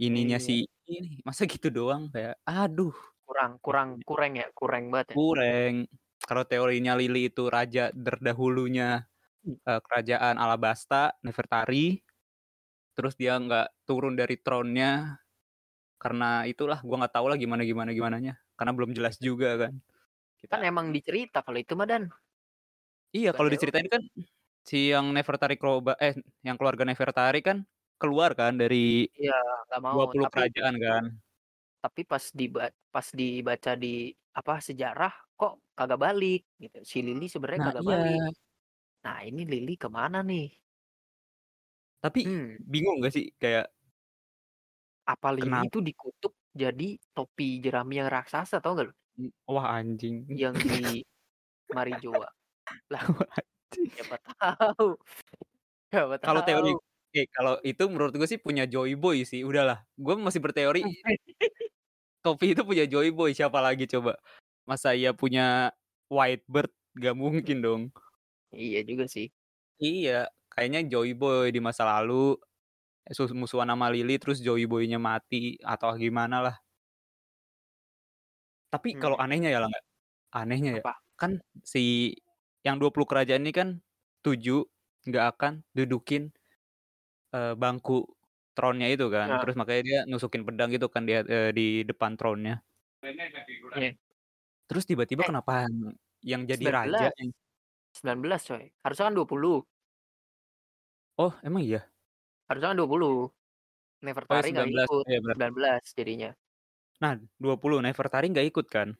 ininya 0.00 0.38
Iya. 0.38 0.46
si 0.46 0.66
ini, 0.90 1.20
masa 1.26 1.44
gitu 1.48 1.68
doang 1.72 2.10
kayak 2.14 2.38
aduh. 2.48 2.94
Kurang 3.28 3.52
kurang 3.64 3.88
kurang 4.08 4.32
ya, 4.40 4.46
kurang 4.58 4.84
banget 4.92 5.08
ya. 5.16 5.18
Kurang. 5.18 5.84
Kalau 6.24 6.44
teorinya 6.48 6.96
Lily 6.96 7.28
itu 7.28 7.52
raja 7.52 7.92
terdahulunya, 7.92 9.04
eee, 9.66 9.80
kerajaan 9.84 10.36
Alabasta, 10.40 11.16
Nefertari. 11.24 12.00
Terus 12.96 13.14
dia 13.18 13.36
nggak 13.40 13.86
turun 13.88 14.14
dari 14.18 14.36
throne-nya, 14.40 15.18
karena 16.02 16.44
itulah 16.48 16.80
gua 16.84 17.06
nggak 17.06 17.14
tahu 17.16 17.26
lah 17.32 17.38
gimana 17.40 17.62
gimana 17.66 17.90
gimananya, 17.96 18.34
karena 18.58 18.72
belum 18.76 18.92
jelas 18.96 19.16
juga 19.22 19.56
kan. 19.60 19.74
Kan 19.74 19.82
Kita 20.42 20.56
emang 20.70 20.86
dicerita 20.94 21.38
kalau 21.46 21.58
itu 21.62 21.72
mah 21.78 21.88
Dan. 21.88 22.04
Iya 23.16 23.30
kalau 23.36 23.46
diceritain 23.52 23.86
kan, 23.94 24.02
si 24.68 24.76
yang 24.94 25.06
Nefertari 25.16 25.56
Kloba 25.60 25.92
eh, 26.04 26.14
yang 26.46 26.56
keluarga 26.58 26.84
Nefertari 26.88 27.40
kan 27.48 27.58
keluar 28.00 28.30
kan 28.40 28.52
dari 28.62 29.06
Iya, 29.20 29.32
nggak 29.66 29.80
mau, 29.86 30.02
20 30.08 30.24
tapi 30.24 30.34
kerajaan 30.34 30.74
kan. 30.86 31.04
Tapi 31.84 32.00
pas 32.10 32.24
diba 32.40 32.72
pas 32.94 33.08
dibaca 33.20 33.72
di 33.76 33.88
apa, 34.38 34.52
sejarah 34.68 35.12
kok 35.38 35.52
kagak 35.76 36.00
balik 36.06 36.40
gitu. 36.62 36.78
Si 36.90 36.98
Lily 37.06 37.26
sebenarnya 37.28 37.60
Nah 37.60 37.68
kagak 37.68 37.86
balik. 37.92 38.20
iya. 38.20 38.34
Nah 39.04 39.18
ini 39.28 39.42
Lily 39.52 39.74
ke 39.82 39.88
mana 39.98 40.18
nih? 40.30 40.46
Tapi 42.02 42.20
Hmm. 42.24 42.56
bingung 42.64 42.96
nggak 43.00 43.12
sih 43.16 43.24
kayak 43.40 43.68
Apa 45.04 45.28
Lily 45.36 45.44
Kenap 45.44 45.68
itu 45.68 45.78
dikutuk 45.84 46.32
jadi 46.56 46.96
topi 47.12 47.60
jerami 47.60 48.00
yang 48.00 48.08
raksasa, 48.08 48.56
tahu 48.64 48.72
nggak 48.74 48.86
lu? 48.88 48.94
Mmm, 49.18 49.30
wah 49.52 49.66
anjing. 49.78 50.16
Yang 50.32 50.56
di 50.64 50.82
Marijoa. 51.76 52.28
Lah, 52.92 53.04
Wah 53.08 53.28
anjing. 53.38 53.90
siapa 53.94 54.16
tahu. 54.40 54.96
Siapa 55.92 56.16
Kalau 56.24 56.40
teori 56.46 56.70
eh, 57.14 57.26
kalau 57.30 57.54
itu 57.62 57.82
menurut 57.92 58.12
gue 58.18 58.26
sih 58.26 58.40
punya 58.42 58.64
Joy 58.66 58.98
Boy 58.98 59.22
sih, 59.22 59.40
udahlah. 59.46 59.78
Gue 59.94 60.14
masih 60.18 60.40
berteori 60.42 60.80
topi 62.24 62.56
itu 62.56 62.62
punya 62.64 62.84
Joy 62.88 63.12
Boy, 63.14 63.36
siapa 63.36 63.60
lagi 63.60 63.84
coba? 63.90 64.16
Masa 64.68 64.96
iya 64.96 65.12
punya 65.12 65.72
Whitebird? 66.08 66.72
Nggak 66.96 67.16
mungkin 67.18 67.58
dong. 67.64 67.82
Iya 68.52 68.80
juga 68.88 69.04
sih. 69.14 69.26
Iya, 69.82 70.30
kayaknya 70.52 70.80
Joy 70.90 71.08
Boy 71.18 71.50
di 71.54 71.58
masa 71.58 71.82
lalu, 71.90 72.38
musuhan 73.40 73.70
sama 73.72 73.86
Lily 73.94 74.14
terus 74.22 74.38
Joy 74.46 74.64
Boy-nya 74.70 74.98
mati 75.02 75.58
atau 75.64 75.90
gimana 75.98 76.36
lah. 76.46 76.56
Tapi 78.72 78.96
kalau 78.96 79.16
Hmm. 79.16 79.20
anehnya 79.20 79.50
ya 79.52 79.60
lah 79.64 79.70
anehnya 80.34 80.82
ya, 80.82 80.84
Apa? 80.84 80.94
kan 81.20 81.40
si 81.64 82.14
yang 82.66 82.78
20 82.82 83.08
kerajaan 83.08 83.44
ini 83.46 83.52
kan 83.54 83.68
setuju 84.22 84.66
nggak 85.08 85.26
akan 85.36 85.52
dudukin, 85.76 86.32
eee, 87.34 87.54
bangku 87.58 88.13
throne-nya 88.56 88.88
itu 88.94 89.06
kan, 89.14 89.28
Nah. 89.28 89.38
terus 89.40 89.54
makanya 89.60 89.82
dia 89.88 89.98
nusukin 90.10 90.42
pedang 90.46 90.68
gitu 90.74 90.86
kan 90.94 91.02
dia 91.08 91.18
eee, 91.26 91.50
di 91.58 91.64
depan 91.90 92.12
throne-nya. 92.18 92.62
Iya. 93.76 93.90
Terus 94.68 94.84
tiba-tiba 94.90 95.22
Eh. 95.22 95.28
kenapa 95.28 95.52
yang 95.68 95.76
yang 96.24 96.42
jadi 96.50 96.66
raja 96.72 97.06
19. 97.06 97.14
yang 97.20 97.30
19 97.96 98.42
coy, 98.48 98.64
harusnya 98.84 99.04
kan 99.10 99.14
20. 99.18 99.66
Oh 101.18 101.30
emang 101.46 101.62
iya? 101.62 101.86
Harusnya 102.48 102.68
kan 102.72 102.78
20. 102.80 103.32
Oh 104.30 104.36
ya 104.36 104.42
Nefertari 104.42 104.48
nggak 104.54 104.68
19, 104.68 104.88
ikut, 104.88 105.06
bener. 105.06 105.36
19 105.36 105.84
jadinya. 105.98 106.34
Nah 107.02 107.18
20, 107.42 107.82
Nefertari 107.82 108.30
nggak 108.30 108.46
ikut 108.54 108.66
kan. 108.70 108.94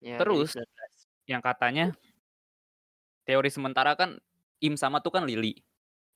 Ya 0.00 0.22
Terus 0.22 0.48
19. 0.48 1.08
yang 1.28 1.42
katanya 1.44 1.94
teori 3.26 3.50
sementara 3.50 3.92
kan 3.98 4.20
Im 4.62 4.74
Sama 4.78 5.02
tuh 5.02 5.14
kan 5.14 5.24
Lily, 5.26 5.58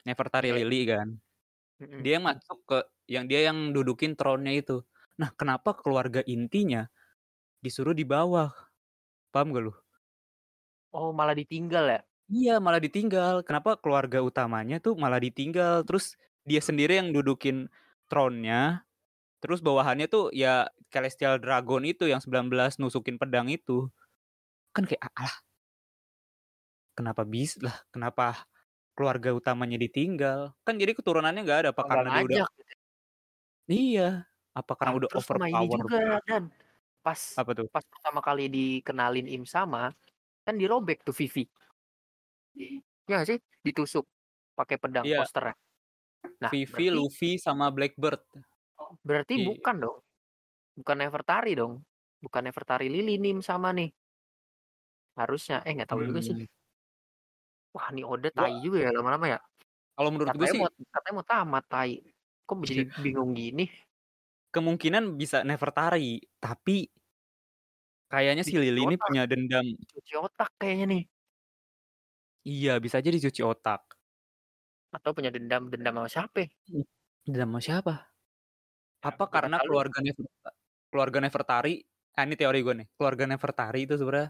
Nefertari 0.06 0.50
Iya. 0.50 0.56
Lily 0.56 0.80
kan. 0.90 1.08
Dia 2.02 2.16
masuk 2.22 2.58
ke 2.68 2.78
yang 3.10 3.26
dia 3.26 3.50
yang 3.50 3.74
dudukin 3.74 4.14
throne-nya 4.14 4.54
itu. 4.62 4.82
Nah 5.18 5.30
kenapa 5.34 5.74
keluarga 5.76 6.22
intinya 6.24 6.86
disuruh 7.62 7.94
di 7.94 8.06
bawah? 8.06 8.50
Paham 9.34 9.50
nggak 9.50 9.62
lu? 9.66 9.72
Oh 10.92 11.10
malah 11.10 11.32
ditinggal 11.32 11.84
ya? 11.88 12.00
Iya 12.32 12.54
malah 12.64 12.80
ditinggal, 12.80 13.44
kenapa 13.44 13.76
keluarga 13.76 14.24
utamanya 14.24 14.80
tuh 14.80 14.96
malah 14.96 15.20
ditinggal, 15.20 15.84
terus 15.84 16.16
dia 16.48 16.64
sendiri 16.64 16.96
yang 16.96 17.12
dudukin 17.12 17.68
throne-nya, 18.08 18.88
terus 19.44 19.60
bawahannya 19.60 20.08
tuh 20.08 20.32
ya 20.32 20.68
Celestial 20.88 21.36
Dragon 21.40 21.84
itu 21.84 22.08
yang 22.08 22.24
19 22.24 22.80
nusukin 22.80 23.20
pedang 23.20 23.52
itu. 23.52 23.92
Kan 24.72 24.88
kayak, 24.88 25.12
ah 25.12 25.34
Kenapa 26.92 27.24
bis 27.24 27.56
lah 27.56 27.72
kenapa 27.88 28.44
keluarga 28.96 29.30
utamanya 29.40 29.76
ditinggal? 29.84 30.40
Kan 30.66 30.74
jadi 30.82 30.92
keturunannya 30.98 31.40
nggak 31.46 31.58
ada, 31.66 31.70
apa 31.74 31.82
karena 31.90 32.08
dia 32.14 32.22
udah 32.28 32.38
gitu 32.40 32.60
ya? 32.72 32.76
Iya, 33.70 34.02
apa 34.58 34.72
karena 34.78 34.92
Ah, 34.92 34.96
udah 34.98 35.10
terus 35.10 35.24
sama 35.30 35.46
ini 35.52 35.66
overpower? 35.70 35.78
juga 35.78 36.18
Dan, 36.26 36.50
pas 37.04 37.20
Apa 37.36 37.52
tuh? 37.56 37.68
pas 37.72 37.84
pertama 37.88 38.20
kali 38.20 38.42
dikenalin 38.52 39.26
Im 39.30 39.44
Sama, 39.48 39.94
kan 40.46 40.54
dirobek 40.60 40.98
tuh 41.06 41.14
Vivi. 41.16 41.44
Nggak 43.08 43.22
sih? 43.28 43.38
Ditusuk 43.66 44.04
pakai 44.58 44.76
pedang 44.82 45.06
Iya. 45.06 45.16
posternya. 45.16 45.54
Nah 46.44 46.54
Vivi, 46.54 46.90
berarti 46.92 46.96
Luffy, 46.96 47.38
sama 47.38 47.70
Blackbird. 47.70 48.22
berarti 49.06 49.34
Iya. 49.36 49.48
bukan 49.48 49.76
dong? 49.82 49.96
Bukan 50.78 50.96
Nefertari 51.00 51.52
dong? 51.60 51.82
Bukan 52.24 52.42
Nefertari 52.48 52.86
Lily 52.92 53.18
nih 53.22 53.32
Im 53.38 53.42
Sama 53.44 53.70
nih. 53.76 53.90
Harusnya, 55.18 55.60
eh 55.66 55.72
nggak 55.76 55.90
tahu 55.92 56.02
juga 56.08 56.20
sih. 56.24 56.36
Wah 57.72 57.88
ini 57.92 58.04
Oda 58.04 58.28
Gua 58.28 58.44
tai 58.44 58.54
juga 58.60 58.78
ya 58.84 58.90
lama-lama 58.92 59.26
ya? 59.32 59.40
Kalau 59.96 60.08
menurut 60.12 60.32
gue 60.32 60.44
Katanya 60.44 60.52
sih 60.52 60.60
mau 60.60 60.70
katanya 60.92 61.14
mau 61.16 61.26
tamat 61.26 61.64
tai. 61.68 61.92
Kok 62.44 62.56
jadi 62.68 62.84
bingung 63.00 63.32
gini? 63.32 63.64
Kemungkinan 64.52 65.16
bisa 65.16 65.40
Nefertari, 65.48 66.20
tapi 66.36 66.84
kayaknya 68.12 68.44
si 68.44 68.52
Dicuci 68.52 68.68
Lily 68.68 68.80
ini 68.84 68.96
otak. 69.00 69.06
punya 69.08 69.22
dendam. 69.24 69.64
Dicuci 69.64 70.14
otak 70.20 70.50
kayaknya 70.60 70.86
nih. 70.92 71.02
Iya 72.44 72.72
bisa 72.82 73.00
aja 73.00 73.08
dicuci 73.08 73.40
otak. 73.40 73.80
Atau 74.92 75.16
punya 75.16 75.32
dendam, 75.32 75.72
dendam 75.72 75.96
sama 76.04 76.08
siapa? 76.12 76.52
Dendam 77.24 77.48
sama 77.48 77.60
siapa? 77.64 77.94
Apa 79.00 79.24
Siapa 79.24 79.24
karena 79.32 79.56
tahu. 79.58 79.66
keluarga 79.72 79.98
Neferta 80.04 80.50
keluarga 80.92 81.18
Nefertari 81.24 81.74
ah, 82.12 82.22
ini 82.28 82.36
teori 82.36 82.58
gue 82.60 82.74
nih, 82.84 82.88
keluarga 83.00 83.24
Nefertari 83.24 83.88
itu 83.88 83.96
sebenarnya 83.96 84.28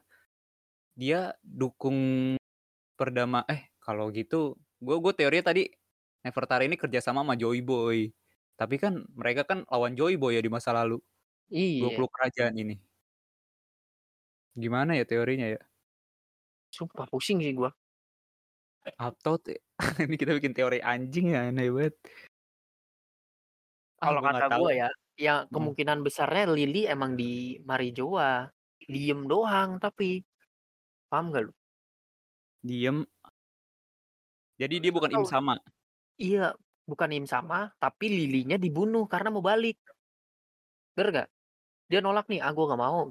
dia 0.94 1.20
dukung 1.42 1.98
perdama 3.02 3.38
eh 3.50 3.62
kalau 3.82 4.06
gitu 4.14 4.54
gue 4.86 4.96
gue 5.02 5.12
teorinya 5.18 5.50
tadi 5.50 5.62
Nefertari 6.22 6.70
ini 6.70 6.78
kerja 6.78 7.02
sama 7.02 7.26
sama 7.26 7.34
Joy 7.34 7.58
Boy. 7.66 8.14
Tapi 8.54 8.78
kan 8.78 9.02
mereka 9.18 9.42
kan 9.42 9.66
lawan 9.66 9.98
Joy 9.98 10.14
Boy 10.22 10.38
ya 10.38 10.42
di 10.46 10.50
masa 10.50 10.70
lalu. 10.70 11.02
Iya. 11.50 11.90
20 11.90 12.08
kerajaan 12.14 12.54
ini. 12.54 12.74
Gimana 14.54 14.94
ya 14.94 15.04
teorinya 15.08 15.50
ya? 15.50 15.60
Sumpah 16.70 17.10
pusing 17.10 17.42
sih 17.42 17.52
gua. 17.58 17.74
Atau 18.98 19.34
te 19.44 19.58
ini 20.06 20.14
kita 20.14 20.38
bikin 20.38 20.54
teori 20.54 20.78
anjing 20.78 21.34
ya, 21.34 21.50
aneh 21.50 21.70
banget. 21.74 21.94
Ah, 23.98 24.10
Kalau 24.10 24.20
kata 24.22 24.46
gua 24.58 24.72
ya, 24.74 24.88
ya 25.18 25.34
Hmm. 25.42 25.50
kemungkinan 25.50 25.98
besarnya 26.06 26.44
Lily 26.54 26.86
emang 26.86 27.18
di 27.18 27.58
Marijoa. 27.66 28.46
Diem 28.82 29.26
doang 29.30 29.78
tapi. 29.82 30.22
Paham 31.10 31.30
nggak 31.30 31.42
lu? 31.50 31.52
Diem. 32.62 33.02
Jadi 34.56 34.78
dia 34.78 34.92
bukan 34.94 35.10
Im. 35.10 35.26
Sama? 35.26 35.58
Iya, 36.14 36.54
bukan 36.86 37.10
Im 37.10 37.26
Sama, 37.26 37.74
tapi 37.82 38.06
Lily-nya 38.06 38.56
dibunuh 38.56 39.10
karena 39.10 39.34
mau 39.34 39.42
balik. 39.42 39.78
Bener 40.94 41.08
nggak? 41.10 41.28
Dia 41.90 42.00
nolak 42.00 42.30
nih, 42.30 42.38
"Ah, 42.38 42.54
gua 42.54 42.72
nggak 42.72 42.82
mau." 42.82 43.10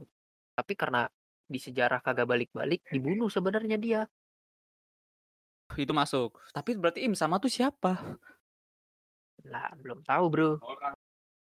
Tapi 0.55 0.73
karena 0.79 1.11
di 1.51 1.59
sejarah 1.59 1.99
kagak 1.99 2.29
balik-balik, 2.31 2.87
dibunuh 2.87 3.27
sebenarnya 3.27 3.75
dia. 3.75 4.01
Itu 5.75 5.91
masuk. 5.91 6.39
Tapi 6.55 6.79
berarti 6.79 7.03
Im 7.03 7.15
Sama 7.15 7.39
tuh 7.43 7.51
siapa? 7.51 8.19
Lah, 9.47 9.71
belum 9.75 10.05
tahu, 10.07 10.25
Bro. 10.31 10.49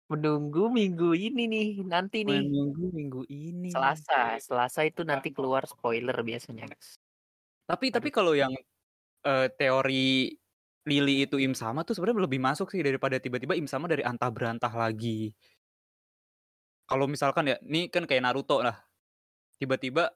Menunggu 0.07 0.71
minggu 0.71 1.19
ini 1.19 1.51
nih, 1.51 1.69
nanti 1.83 2.23
nih. 2.23 2.47
Menunggu 2.47 2.95
minggu 2.95 3.23
ini. 3.27 3.75
Selasa, 3.75 4.39
Selasa 4.39 4.87
itu 4.87 5.03
nanti 5.03 5.35
keluar 5.35 5.67
spoiler 5.67 6.15
biasanya, 6.23 6.71
guys. 6.71 6.95
Tapi 7.69 7.91
tapi 7.91 8.15
kalau 8.15 8.31
yang, 8.39 8.55
eee, 9.27 9.47
teori 9.59 10.35
Lily 10.89 11.27
itu 11.29 11.37
Im 11.43 11.55
Sama 11.55 11.83
tuh 11.87 11.95
sebenarnya 11.99 12.27
lebih 12.29 12.41
masuk 12.43 12.71
sih 12.75 12.83
daripada 12.83 13.19
tiba-tiba 13.23 13.55
Im 13.59 13.69
Sama 13.71 13.87
dari 13.91 14.03
antah 14.07 14.31
berantah 14.35 14.73
lagi. 14.73 15.35
Kalau 16.89 17.07
misalkan 17.11 17.45
ya, 17.51 17.57
nih 17.67 17.91
kan 17.91 18.07
kayak 18.07 18.23
Naruto 18.23 18.63
lah. 18.63 18.77
Tiba-tiba 19.61 20.13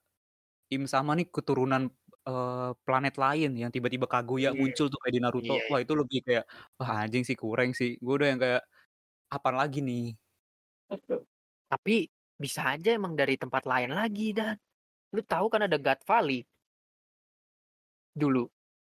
Im 0.74 0.84
Sama 0.90 1.12
nih 1.18 1.26
keturunan, 1.34 1.90
eee, 2.28 2.70
planet 2.86 3.14
lain 3.20 3.50
yang 3.60 3.70
tiba-tiba 3.74 4.06
Kaguya 4.10 4.50
Iya. 4.50 4.56
muncul 4.58 4.86
tuh 4.92 4.98
kayak 5.02 5.14
di 5.16 5.22
Naruto. 5.24 5.54
Iya, 5.54 5.62
Wah 5.70 5.80
itu 5.84 5.94
lebih 6.00 6.18
kayak, 6.26 6.44
wah 6.80 6.90
anjing 7.06 7.24
sih 7.28 7.36
kurang 7.38 7.70
sih. 7.78 7.96
Gue 8.04 8.14
udah 8.18 8.28
yang 8.32 8.40
kayak, 8.44 8.62
apaan 9.34 9.56
lagi 9.62 9.78
nih? 9.84 10.16
Tapi 11.70 12.10
bisa 12.34 12.74
aja 12.74 12.90
emang 12.98 13.14
dari 13.14 13.38
tempat 13.38 13.62
lain 13.62 13.94
lagi, 13.94 14.34
Dan. 14.34 14.58
Lu 15.14 15.22
tahu 15.24 15.46
kan 15.52 15.66
ada 15.66 15.78
God 15.80 16.00
Valley? 16.08 16.46
Dulu 18.20 18.44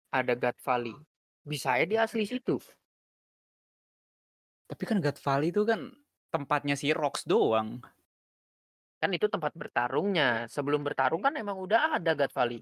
ada 0.08 0.32
God 0.32 0.56
Valley. 0.64 0.96
Bisa 1.44 1.76
aja 1.76 1.84
dia 1.84 2.00
asli 2.08 2.24
situ. 2.24 2.56
Tapi 4.64 4.82
kan 4.88 4.98
God 5.04 5.20
Valley 5.20 5.52
itu 5.52 5.62
kan 5.68 5.92
tempatnya 6.32 6.74
si 6.80 6.96
Rox 6.96 7.28
doang. 7.28 7.84
Kan 8.96 9.10
itu 9.12 9.28
tempat 9.28 9.52
bertarungnya. 9.52 10.48
Sebelum 10.48 10.80
bertarung 10.80 11.20
kan 11.20 11.36
emang 11.36 11.60
udah 11.60 12.00
ada 12.00 12.16
God 12.16 12.32
Valley. 12.32 12.60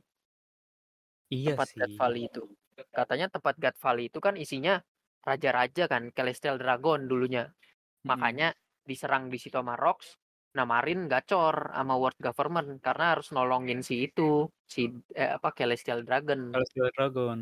Iya 1.31 1.55
tempat 1.55 1.69
God 1.79 1.91
sih. 1.93 1.99
Valley 2.01 2.23
itu. 2.27 2.43
Katanya 2.91 3.27
tempat 3.31 3.55
God 3.59 3.77
Valley 3.79 4.05
itu 4.11 4.19
kan 4.19 4.35
isinya 4.35 4.83
raja-raja 5.23 5.85
kan, 5.91 6.09
Celestial 6.15 6.57
Dragon 6.57 7.05
dulunya. 7.05 7.45
Mm-mm. 7.45 8.09
Makanya 8.09 8.55
diserang 8.89 9.29
di 9.29 9.37
situ 9.37 9.61
sama 9.61 9.77
Rox, 9.77 10.17
Namarin 10.59 11.01
gacor 11.13 11.57
sama 11.77 11.95
World 12.03 12.19
Government 12.27 12.69
karena 12.87 13.05
harus 13.15 13.29
nolongin 13.37 13.81
si 13.89 13.95
itu, 14.11 14.51
si 14.73 14.81
eh, 15.15 15.31
apa 15.39 15.49
Celestial 15.59 16.01
Dragon. 16.07 16.41
Celestial 16.53 16.89
Dragon. 16.97 17.39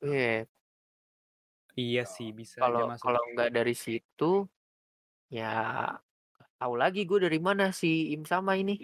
Iya, 0.00 0.46
Iya 1.78 2.02
sih 2.14 2.28
bisa 2.38 2.56
aja 2.66 2.66
kalau 2.66 2.86
masuk. 2.90 3.04
kalau 3.04 3.20
nggak 3.32 3.50
dari 3.56 3.74
situ 3.84 4.24
ya 5.30 5.46
tahu 6.60 6.74
lagi 6.76 7.00
gue 7.08 7.18
dari 7.26 7.38
mana 7.40 7.72
si 7.72 8.12
Im 8.14 8.22
sama 8.26 8.52
ini. 8.60 8.74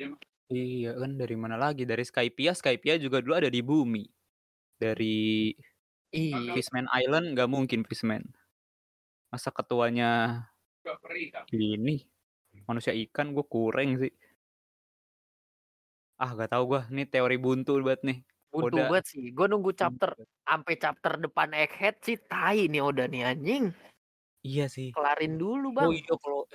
Iya 0.49 0.95
kan 1.01 1.19
dari 1.19 1.35
mana 1.35 1.57
lagi? 1.59 1.83
Dari 1.83 2.05
Skypia. 2.07 2.55
Skypia 2.55 2.95
juga 3.03 3.19
dulu 3.23 3.35
ada 3.37 3.51
di 3.51 3.61
bumi. 3.61 4.05
Dari 4.79 5.53
Iya, 6.15 6.55
Fishman 6.55 6.87
Island 6.95 7.35
nggak 7.35 7.51
mungkin 7.51 7.83
Fishman. 7.89 8.23
Masa 9.33 9.51
ketuanya 9.51 10.43
ini 11.53 12.07
manusia 12.67 12.93
ikan 12.95 13.33
gue 13.33 13.47
kurang 13.47 13.99
sih. 14.03 14.13
Ah 16.19 16.33
gak 16.35 16.53
tahu 16.53 16.77
gue. 16.77 16.83
Ini 16.93 17.05
teori 17.07 17.37
buntu 17.39 17.79
banget 17.81 18.03
nih. 18.05 18.19
buntu 18.47 18.79
Oda. 18.79 18.89
banget 18.89 19.05
sih. 19.11 19.25
Gue 19.37 19.47
nunggu 19.51 19.73
chapter 19.77 20.17
sampai 20.47 20.75
chapter 20.81 21.13
depan 21.21 21.53
Egghead 21.53 21.97
sih 22.01 22.17
tai 22.17 22.71
nih 22.71 22.81
udah 22.81 23.07
nih 23.11 23.23
anjing. 23.27 23.65
Iya 24.47 24.71
sih. 24.71 24.95
Kelarin 24.95 25.37
dulu, 25.37 25.75
Oh 25.75 25.91
Bang. 25.91 25.91
iya 25.93 26.15
kalau 26.17 26.47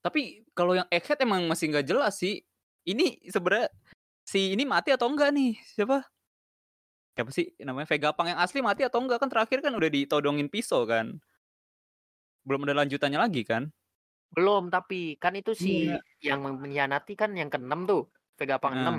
tapi 0.00 0.48
kalau 0.56 0.72
yang 0.72 0.88
Egghead 0.88 1.20
emang 1.20 1.44
masih 1.44 1.68
nggak 1.68 1.86
jelas 1.86 2.16
sih. 2.16 2.40
Ini 2.88 3.20
sebenarnya 3.28 3.68
si 4.24 4.56
ini 4.56 4.64
mati 4.64 4.90
atau 4.96 5.12
enggak 5.12 5.30
nih? 5.36 5.52
Siapa? 5.76 6.00
Siapa 7.12 7.30
sih 7.36 7.52
namanya 7.60 7.84
Vegapunk 7.84 8.32
yang 8.32 8.40
asli 8.40 8.64
mati 8.64 8.80
atau 8.80 9.04
enggak 9.04 9.20
kan 9.20 9.28
terakhir 9.28 9.60
kan 9.60 9.76
udah 9.76 9.90
ditodongin 9.92 10.48
pisau 10.48 10.88
kan. 10.88 11.20
Belum 12.48 12.64
ada 12.64 12.80
lanjutannya 12.80 13.20
lagi 13.20 13.44
kan? 13.44 13.68
Belum, 14.34 14.70
tapi 14.70 15.18
kan 15.18 15.34
itu 15.34 15.52
si 15.58 15.90
Iya. 15.90 15.98
yang 16.22 16.46
mengkhianati 16.46 17.18
kan 17.18 17.34
yang 17.34 17.50
keenam 17.50 17.82
tuh, 17.90 18.06
Vegapunk 18.38 18.78
Heeh. 18.78 18.82
6. 18.86 18.96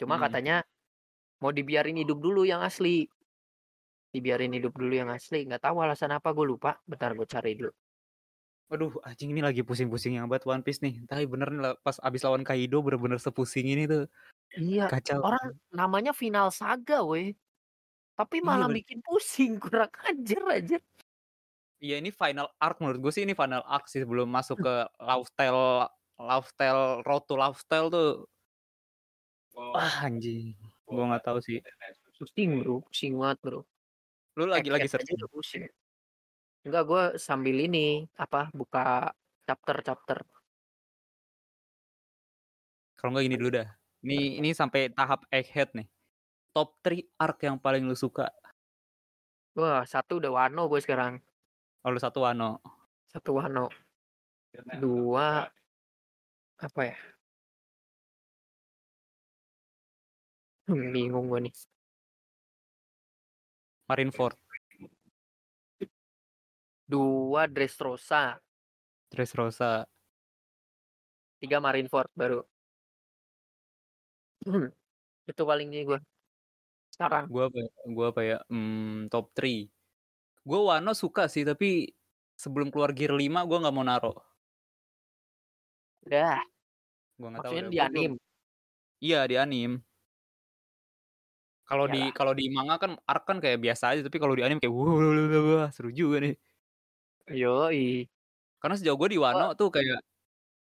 Cuma 0.00 0.18
Hmm. 0.18 0.24
katanya 0.26 0.54
mau 1.42 1.52
dibiarin 1.54 1.98
hidup 2.00 2.18
dulu 2.22 2.42
yang 2.48 2.62
asli. 2.64 3.08
Dibiarin 4.14 4.54
hidup 4.54 4.78
dulu 4.78 4.94
yang 4.94 5.10
asli. 5.10 5.42
Nggak 5.42 5.62
tahu 5.66 5.76
alasan 5.82 6.14
apa 6.14 6.30
gue 6.30 6.46
lupa. 6.46 6.78
Bentar 6.86 7.14
gue 7.18 7.26
cari 7.26 7.58
dulu. 7.58 7.74
Waduh, 8.72 8.96
anjing 9.04 9.28
ini 9.36 9.44
lagi 9.44 9.60
pusing-pusing 9.60 10.16
yang 10.16 10.24
banget 10.24 10.48
One 10.48 10.64
Piece 10.64 10.80
nih. 10.80 11.04
Tapi 11.04 11.28
bener 11.28 11.48
nih 11.52 11.60
lah, 11.60 11.72
pas 11.84 12.00
abis 12.00 12.24
lawan 12.24 12.40
Kaido 12.48 12.80
bener-bener 12.80 13.20
sepusing 13.20 13.68
ini 13.68 13.84
tuh. 13.84 14.08
Iya, 14.52 14.82
Kacau. 14.92 15.20
orang 15.26 15.44
namanya 15.72 16.12
final 16.22 16.46
saga 16.60 16.94
weh. 17.10 17.32
Tapi 18.18 18.36
Iya, 18.42 18.48
malah 18.48 18.68
bener. 18.68 18.78
bikin 18.78 18.98
pusing, 19.06 19.52
kurang 19.62 19.92
ajar 20.08 20.42
aja. 20.56 20.76
Iya 21.84 22.00
ini 22.00 22.08
final 22.08 22.48
arc 22.56 22.80
menurut 22.80 22.96
gue 22.96 23.12
sih 23.12 23.28
ini 23.28 23.36
final 23.36 23.60
arc 23.68 23.92
sih 23.92 24.00
sebelum 24.00 24.24
masuk 24.32 24.56
ke 24.64 24.74
lifestyle 25.04 25.92
lifestyle 26.16 27.04
road 27.04 27.28
to 27.28 27.36
lifestyle 27.36 27.92
tuh. 27.92 28.24
Wah 29.52 30.08
anjing. 30.08 30.56
Gue 30.88 31.04
nggak 31.04 31.28
tahu 31.28 31.44
sih. 31.44 31.60
Pusing 32.16 32.64
bro, 32.64 32.80
pusing 32.88 33.20
banget 33.20 33.38
bro. 33.44 33.60
Lu 34.40 34.48
lagi 34.48 34.72
lagi 34.72 34.88
searching. 34.88 35.20
pusing. 35.28 35.68
Enggak, 36.64 36.88
gue 36.88 37.02
sambil 37.20 37.60
ini, 37.60 38.08
apa, 38.16 38.48
buka 38.56 39.12
chapter-chapter. 39.44 40.24
Kalau 42.96 43.12
nggak 43.12 43.24
gini 43.28 43.36
dulu 43.36 43.50
dah. 43.60 43.68
Ini 44.00 44.40
ini 44.40 44.56
sampai 44.56 44.88
tahap 44.88 45.28
egghead 45.28 45.76
nih. 45.76 45.84
Top 46.56 46.80
3 46.80 47.04
arc 47.20 47.44
yang 47.44 47.60
paling 47.60 47.84
lu 47.84 47.92
suka. 47.92 48.32
Wah, 49.52 49.84
satu 49.84 50.16
udah 50.16 50.32
Wano 50.32 50.64
gue 50.72 50.80
sekarang. 50.80 51.20
Kalau 51.84 52.00
satu 52.00 52.24
Wano. 52.24 52.64
Satu 53.12 53.36
Wano. 53.36 53.68
Dua, 54.80 55.44
apa 56.56 56.80
ya? 56.80 56.96
Hmm, 60.64 60.96
bingung 60.96 61.28
gue 61.28 61.44
nih. 61.44 61.54
Marineford, 63.84 64.40
Dua 66.88 67.44
Dressrosa. 67.44 68.40
Dressrosa. 69.12 69.84
Tiga 71.36 71.60
Marineford 71.60 72.08
baru. 72.16 72.40
Hmm, 74.48 74.72
itu 75.28 75.42
paling 75.44 75.68
nih 75.68 75.84
gue. 75.84 76.00
Sekarang. 76.94 77.26
Gua 77.26 77.50
apa 77.50 77.58
ya? 77.58 77.68
Gua 77.90 78.06
apa 78.14 78.22
ya? 78.22 78.38
Hmm, 78.46 79.10
top 79.10 79.34
3. 79.34 79.73
Gua 80.44 80.76
Wano 80.76 80.92
suka 80.92 81.24
sih 81.24 81.40
tapi 81.40 81.88
sebelum 82.36 82.68
keluar 82.68 82.92
gear 82.92 83.16
5 83.16 83.48
gua 83.48 83.64
nggak 83.64 83.74
mau 83.74 83.84
naro. 83.84 84.12
Udah, 86.02 86.44
Gua 87.16 87.28
nggak 87.30 87.42
tahu 87.46 87.54
di 87.70 87.78
anim. 87.80 88.12
Iya 89.00 89.20
di 89.30 89.36
anim. 89.38 89.84
Kalau 91.68 91.88
di 91.88 92.12
kalau 92.12 92.36
di 92.36 92.52
manga 92.52 92.76
kan 92.76 92.92
arc 93.08 93.24
kan 93.24 93.38
kayak 93.40 93.56
biasa 93.64 93.84
aja 93.96 94.00
tapi 94.04 94.20
kalau 94.20 94.36
di 94.36 94.44
anim 94.44 94.60
kayak 94.60 94.74
wah, 94.76 95.68
seru 95.72 95.88
juga 95.88 96.20
nih. 96.20 96.36
Yoi. 97.32 98.04
Karena 98.60 98.74
sejauh 98.76 98.98
gue 99.00 99.08
di 99.16 99.18
Wano 99.20 99.56
tuh 99.56 99.68
kayak 99.72 100.00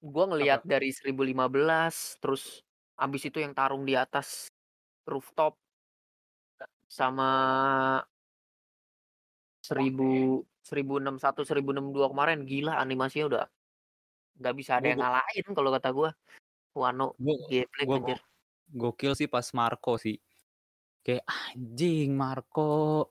Gue 0.03 0.25
ngelihat 0.29 0.61
dari 0.67 0.93
1015, 0.93 2.19
terus 2.21 2.61
abis 2.99 3.21
itu 3.31 3.41
yang 3.41 3.57
tarung 3.57 3.83
di 3.89 3.97
atas 3.97 4.51
rooftop 5.07 5.57
sama 6.88 7.29
1000 9.65 10.45
1061 10.65 11.45
1062 11.45 12.12
kemarin 12.12 12.39
gila 12.43 12.78
animasinya 12.78 13.25
udah 13.30 13.45
nggak 14.41 14.56
bisa 14.56 14.71
ada 14.78 14.82
Gua- 14.82 14.91
yang 14.91 15.01
ngalahin 15.01 15.45
kalau 15.51 15.69
kata 15.71 15.89
gua 15.91 16.10
Wano 16.75 17.15
gue 17.15 17.36
geblek 17.47 17.86
gua 17.88 17.97
anjir 17.97 18.19
gokil 18.67 19.13
sih 19.15 19.30
pas 19.30 19.45
Marco 19.54 19.95
sih. 19.95 20.17
Kayak 20.99 21.23
anjing 21.30 22.17
Marco. 22.17 23.08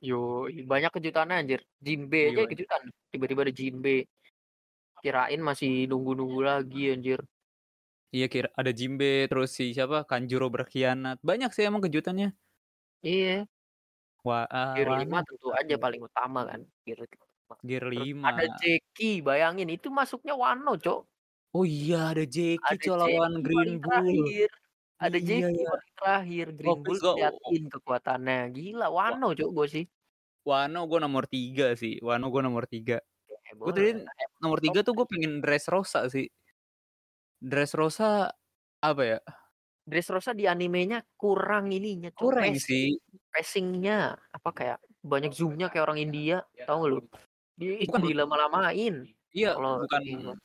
yo 0.00 0.48
banyak 0.64 0.88
kejutannya 0.94 1.44
anjir 1.44 1.60
Jimbe 1.76 2.32
aja 2.32 2.40
Iya. 2.40 2.48
kejutan 2.48 2.82
tiba-tiba 3.12 3.44
ada 3.44 3.52
Jimbe 3.52 4.08
kirain 4.98 5.44
masih 5.44 5.84
nunggu-nunggu 5.84 6.40
lagi 6.40 6.88
anjir 6.88 7.20
Iya 8.08 8.26
kira 8.26 8.48
ada 8.56 8.72
Jimbe 8.72 9.28
terus 9.28 9.52
si 9.52 9.70
siapa 9.70 10.02
Kanjuro 10.02 10.48
berkhianat. 10.48 11.20
Banyak 11.20 11.52
sih 11.52 11.68
emang 11.68 11.84
kejutannya. 11.84 12.32
iya 13.02 13.44
Wah, 14.24 14.44
ah, 14.52 14.76
Gear 14.76 14.92
Wano 14.92 15.00
5 15.00 15.24
tentu 15.24 15.48
aja 15.56 15.74
paling 15.80 16.00
utama 16.04 16.40
kan 16.44 16.60
Gear 16.84 17.00
lima. 17.08 17.54
Gear 17.64 17.84
Terus 17.92 18.08
5. 18.12 18.28
ada 18.28 18.44
Jeki 18.60 19.10
bayangin 19.24 19.68
itu 19.72 19.88
masuknya 19.88 20.34
Wano 20.36 20.76
cok 20.76 21.00
Oh 21.56 21.64
iya 21.66 22.12
ada 22.14 22.22
Jeki 22.28 22.60
ada 22.62 22.78
coy 22.78 22.94
lawan 22.94 23.32
Green 23.42 23.80
paling 23.80 23.80
Bull. 23.80 24.28
terakhir 24.28 24.50
ada 25.00 25.18
Iya, 25.18 25.48
Jeki 25.50 25.60
iya. 25.60 25.68
paling 25.72 25.92
terakhir 25.98 26.46
Green 26.58 26.80
Bull 26.84 26.98
please 26.98 27.02
go. 27.02 27.12
liatin 27.16 27.64
kekuatannya 27.72 28.38
gila 28.52 28.86
Wano 28.92 29.28
cok 29.34 29.50
gue 29.56 29.66
sih 29.68 29.84
Wano 30.44 30.80
gue 30.88 30.98
nomor 31.04 31.24
3 31.28 31.76
sih. 31.76 32.00
Wano 32.00 32.32
gue 32.32 32.40
nomor 32.40 32.64
3. 32.64 32.96
Eh, 32.96 33.52
Gue 33.60 33.72
tadi 33.76 33.92
nomor 34.40 34.56
3 34.56 34.80
tuh 34.80 34.96
gue 34.96 35.04
pengen 35.04 35.44
dress 35.44 35.68
rosa 35.68 36.08
sih. 36.08 36.32
Dress 37.40 37.72
rosa 37.76 38.32
apa 38.80 39.02
ya? 39.04 39.18
Dressrosa 39.84 40.36
di 40.36 40.44
animenya 40.44 41.00
kurang 41.16 41.72
ininya 41.72 42.12
cok 42.12 42.20
Kurang 42.20 42.52
sih. 42.56 42.96
Pacingnya 43.30 44.18
apa 44.30 44.50
kayak 44.50 44.78
banyak 45.00 45.32
zoomnya 45.32 45.70
kayak 45.70 45.86
orang 45.88 46.00
India 46.02 46.42
tau 46.66 46.84
gak 46.84 46.90
lu? 46.90 46.98
Dia 47.56 47.76
Bukan. 47.86 48.00
dilama-lamain 48.04 48.94
Iya, 49.30 49.54
Kalau 49.54 49.86
bukan 49.86 50.02
ini- 50.02 50.40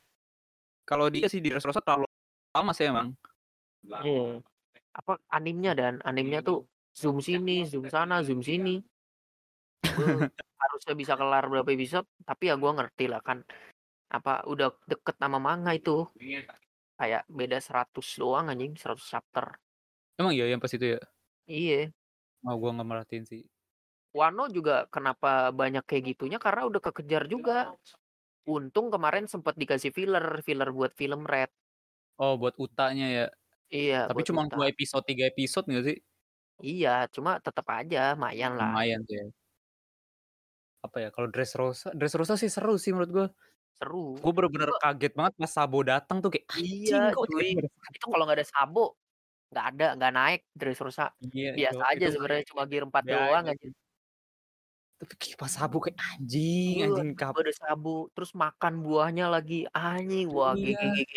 kalau 0.86 1.06
dia 1.10 1.26
sih 1.26 1.42
di 1.42 1.50
dress 1.50 1.66
rosa 1.66 1.82
terlalu 1.82 2.06
lama 2.54 2.70
sih 2.70 2.86
emang. 2.86 3.10
Iya. 3.82 4.38
apa 4.96 5.20
animnya 5.28 5.76
dan 5.76 6.00
animnya 6.02 6.40
tuh 6.40 6.64
zoom 6.96 7.20
sini 7.20 7.66
zoom 7.68 7.84
sana 7.90 8.24
zoom 8.24 8.40
sini. 8.40 8.80
Harusnya 10.62 10.94
bisa 10.96 11.12
kelar 11.14 11.44
berapa 11.46 11.68
episode 11.68 12.08
tapi 12.24 12.48
ya 12.48 12.56
gua 12.56 12.72
ngerti 12.78 13.10
lah 13.10 13.20
kan. 13.20 13.44
Apa 14.08 14.46
udah 14.46 14.72
deket 14.86 15.18
sama 15.20 15.36
manga 15.36 15.74
itu. 15.74 16.06
Kayak 16.96 17.28
beda 17.28 17.58
100 17.60 18.16
doang 18.16 18.48
anjing 18.48 18.72
100 18.72 19.04
chapter. 19.04 19.52
Emang 20.16 20.32
iya 20.32 20.48
yang 20.48 20.62
pas 20.62 20.72
itu 20.72 20.96
ya? 20.96 21.00
iya 21.46 21.92
Oh, 22.48 22.54
gue 22.60 22.70
nggak 22.74 22.88
merhatiin 22.90 23.24
sih. 23.30 23.42
Wano 24.18 24.44
juga 24.56 24.74
kenapa 24.94 25.52
banyak 25.60 25.84
kayak 25.88 26.04
gitunya 26.16 26.38
karena 26.44 26.62
udah 26.70 26.80
kekejar 26.86 27.22
juga 27.34 27.56
untung 28.48 28.86
kemarin 28.94 29.26
sempat 29.32 29.54
dikasih 29.62 29.90
filler 29.96 30.26
filler 30.46 30.70
buat 30.78 30.92
film 31.00 31.22
Red 31.32 31.50
Oh, 32.18 32.32
buat 32.40 32.56
utanya 32.56 33.06
ya. 33.12 33.24
iya 33.70 34.08
Tapi 34.08 34.22
cuma 34.28 34.42
dua 34.52 34.66
episode, 34.72 35.04
tiga 35.08 35.24
episode 35.32 35.66
nggak 35.70 35.84
sih? 35.88 35.98
Iya, 36.68 36.88
cuma 37.14 37.30
tetep 37.44 37.66
aja 37.78 37.98
lumayanlah. 38.16 38.72
Lumayan 38.72 39.02
sih 39.08 39.16
ya. 39.20 39.26
Apa 40.84 40.96
ya, 41.04 41.08
kalau 41.14 41.28
Dressrosa 41.32 41.88
Dressrosa 41.98 42.34
sih 42.40 42.50
seru 42.52 42.74
sih 42.82 42.92
menurut 42.94 43.10
gua. 43.16 43.26
Seru, 43.78 44.06
Gua 44.22 44.32
bener-bener 44.36 44.70
kaget 44.82 45.12
banget 45.18 45.34
pas 45.40 45.52
Sabo 45.56 45.78
datang 45.86 46.18
tuh 46.24 46.30
kayak, 46.34 46.46
Iya 46.54 46.96
"Anjing 46.96 47.04
kok 47.14 47.24
itu 47.28 47.36
Sabo?" 47.36 48.08
kalau 48.12 48.24
nggak 48.26 48.38
ada 48.40 48.48
Sabo, 48.52 48.82
nggak 49.50 49.66
ada, 49.70 49.84
nggak 49.96 50.12
naik 50.18 50.40
Dressrosa. 50.58 51.02
Iya 51.24 51.50
itu 51.60 51.76
Biasa 51.76 51.82
aja 51.92 52.06
itu 52.06 52.10
sebenarnya 52.14 52.44
cuma 52.50 52.62
gear 52.70 52.84
4 52.88 53.04
ya 53.06 53.14
doang 53.14 53.44
itu 53.44 53.48
anjir. 53.52 53.72
Tapi 55.00 55.14
ki 55.20 55.30
pas 55.36 55.52
Sabo 55.52 55.76
kayak, 55.84 56.00
"Anjing 56.16 56.80
Wah, 56.80 56.88
anjing 56.88 57.10
kap" 57.12 57.36
tiba-tiba 57.36 57.40
ada 57.46 57.54
Sabo, 57.60 58.10
terus 58.16 58.30
makan 58.34 58.74
buahnya 58.82 59.24
lagi, 59.34 59.54
anjing, 59.70 60.26
wah 60.34 60.56
Iya. 60.56 60.74
GG. 60.82 61.12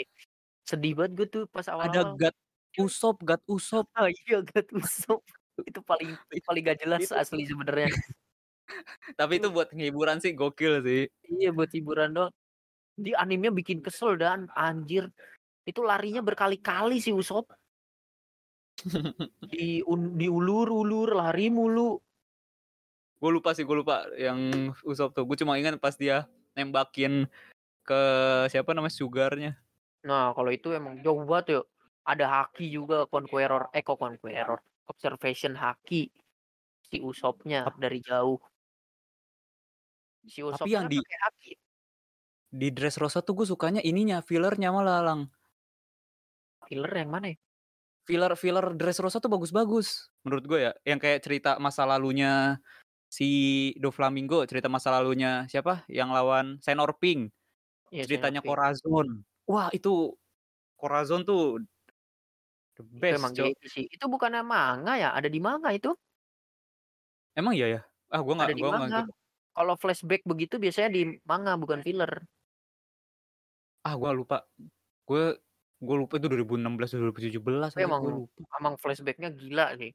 Sedih 0.70 0.94
banget 0.98 1.12
gue 1.18 1.28
tuh 1.36 1.44
pas 1.50 1.66
Ada 1.66 2.02
awal-awal. 2.04 2.18
God 2.20 2.36
Usopp 2.80 3.18
God 3.26 3.42
Usopp. 3.50 3.88
Oh 4.00 4.10
iya 4.10 4.38
God 4.46 4.68
Usopp, 4.78 5.22
itu 5.70 5.80
paling 5.84 6.10
paling 6.48 6.62
gak 6.70 6.80
jelas 6.84 7.02
Itu 7.08 7.16
asli 7.18 7.44
sebenarnya. 7.50 7.88
tapi 9.20 9.34
itu 9.42 9.50
buat 9.52 9.70
hiburan 9.74 10.18
sih 10.24 10.32
gokil 10.38 10.74
sih. 10.86 11.02
Iya 11.28 11.50
buat 11.56 11.72
hiburan 11.74 12.10
doang. 12.16 12.32
Di 13.00 13.12
animenya 13.18 13.52
bikin 13.56 13.80
kesel 13.86 14.16
dan 14.22 14.48
anjir, 14.56 15.10
itu 15.68 15.82
larinya 15.84 16.22
berkali-kali 16.26 17.00
si 17.04 17.12
Usopp. 17.16 17.52
Diun 19.52 20.02
diulur-ulur, 20.20 21.10
lari 21.16 21.48
mulu. 21.50 22.00
Gua 23.22 23.32
lupa 23.36 23.52
sih, 23.52 23.68
gua 23.68 23.78
lupa 23.84 23.96
yang 24.16 24.72
Usopp 24.88 25.12
tuh, 25.12 25.28
gua 25.28 25.36
cuma 25.36 25.60
ingat 25.60 25.76
pas 25.84 25.92
dia 26.00 26.24
nembakin 26.56 27.28
ke 27.84 28.00
siapa 28.52 28.72
namanya, 28.76 28.96
Sugar-nya. 28.96 29.60
Nah 30.08 30.32
kalau 30.36 30.52
itu 30.56 30.72
emang 30.72 30.96
jauh 31.04 31.20
banget 31.28 31.46
ya, 31.54 31.60
ada 32.08 32.26
Haki 32.34 32.72
juga 32.72 33.04
Conqueror 33.12 33.68
eh 33.76 33.84
kok 33.84 34.00
Conqueror, 34.00 34.60
Observation 34.88 35.54
Haki, 35.60 36.08
si 36.90 36.98
Usopp-nya 37.04 37.60
Ap 37.68 37.76
dari 37.84 38.00
jauh. 38.00 38.40
Si 40.28 40.42
Tapi 40.52 40.74
Usopp-nya 40.74 40.74
yang 40.74 40.86
kan 40.90 40.92
di 40.92 41.00
Haki. 41.24 41.52
di 42.52 42.74
Dressrosa 42.74 43.22
tuh 43.22 43.34
gua 43.38 43.48
sukanya 43.50 43.82
ininya, 43.86 44.26
filler-nya 44.26 44.74
malah, 44.74 45.00
Lang. 45.06 45.22
Filler 46.68 46.92
yang 47.02 47.12
mana 47.12 47.28
ya? 47.32 47.38
Filler-filler 48.10 48.74
Dressrosa 48.74 49.22
tuh 49.22 49.30
bagus-bagus, 49.30 50.10
menurut 50.26 50.44
gue 50.50 50.60
ya, 50.66 50.74
yang 50.82 50.98
kayak 50.98 51.22
cerita 51.22 51.62
masa 51.62 51.86
lalunya 51.86 52.58
si 53.06 53.70
Doflamingo, 53.78 54.42
cerita 54.50 54.66
masa 54.66 54.90
lalunya 54.90 55.46
siapa, 55.46 55.86
yang 55.86 56.10
lawan 56.10 56.58
Senor 56.58 56.98
Pink, 56.98 57.30
Senor 57.94 58.10
ceritanya 58.10 58.42
Pink. 58.42 58.50
Corazon. 58.50 59.08
Wah 59.46 59.70
itu, 59.70 60.18
Corazon 60.74 61.22
tuh 61.22 61.62
the 62.82 62.84
Itu 62.86 62.98
best, 62.98 63.22
emang 63.22 63.34
Cok. 63.38 63.46
GG 63.46 63.62
sih. 63.70 63.86
Itu 63.94 64.10
bukannya 64.10 64.42
manga 64.42 64.98
ya? 64.98 65.14
Ada 65.14 65.30
di 65.30 65.38
manga 65.38 65.70
itu. 65.70 65.94
Emang 67.38 67.54
iya 67.54 67.68
ya? 67.78 67.82
Ah 68.10 68.26
gua 68.26 68.42
nggak 68.42 68.58
gua 68.58 68.90
nggak. 68.90 69.06
Kalau 69.54 69.74
flashback 69.78 70.26
begitu 70.26 70.58
biasanya 70.58 70.90
di 70.90 71.14
manga 71.30 71.54
bukan 71.62 71.86
filler. 71.86 72.26
Ah 73.86 73.94
gua 73.94 74.18
lupa. 74.18 74.50
Gue 75.06 75.38
gue 75.80 75.96
lupa 75.96 76.14
itu 76.20 76.28
2016, 76.28 76.92
2017 77.00 77.72
Tapi 77.74 77.82
kali, 77.84 77.92
gue 77.96 77.96
emang 77.96 78.04
lupa. 78.12 78.46
emang 78.60 78.76
flashback-nya 78.82 79.30
gila 79.34 79.76
sih. 79.80 79.92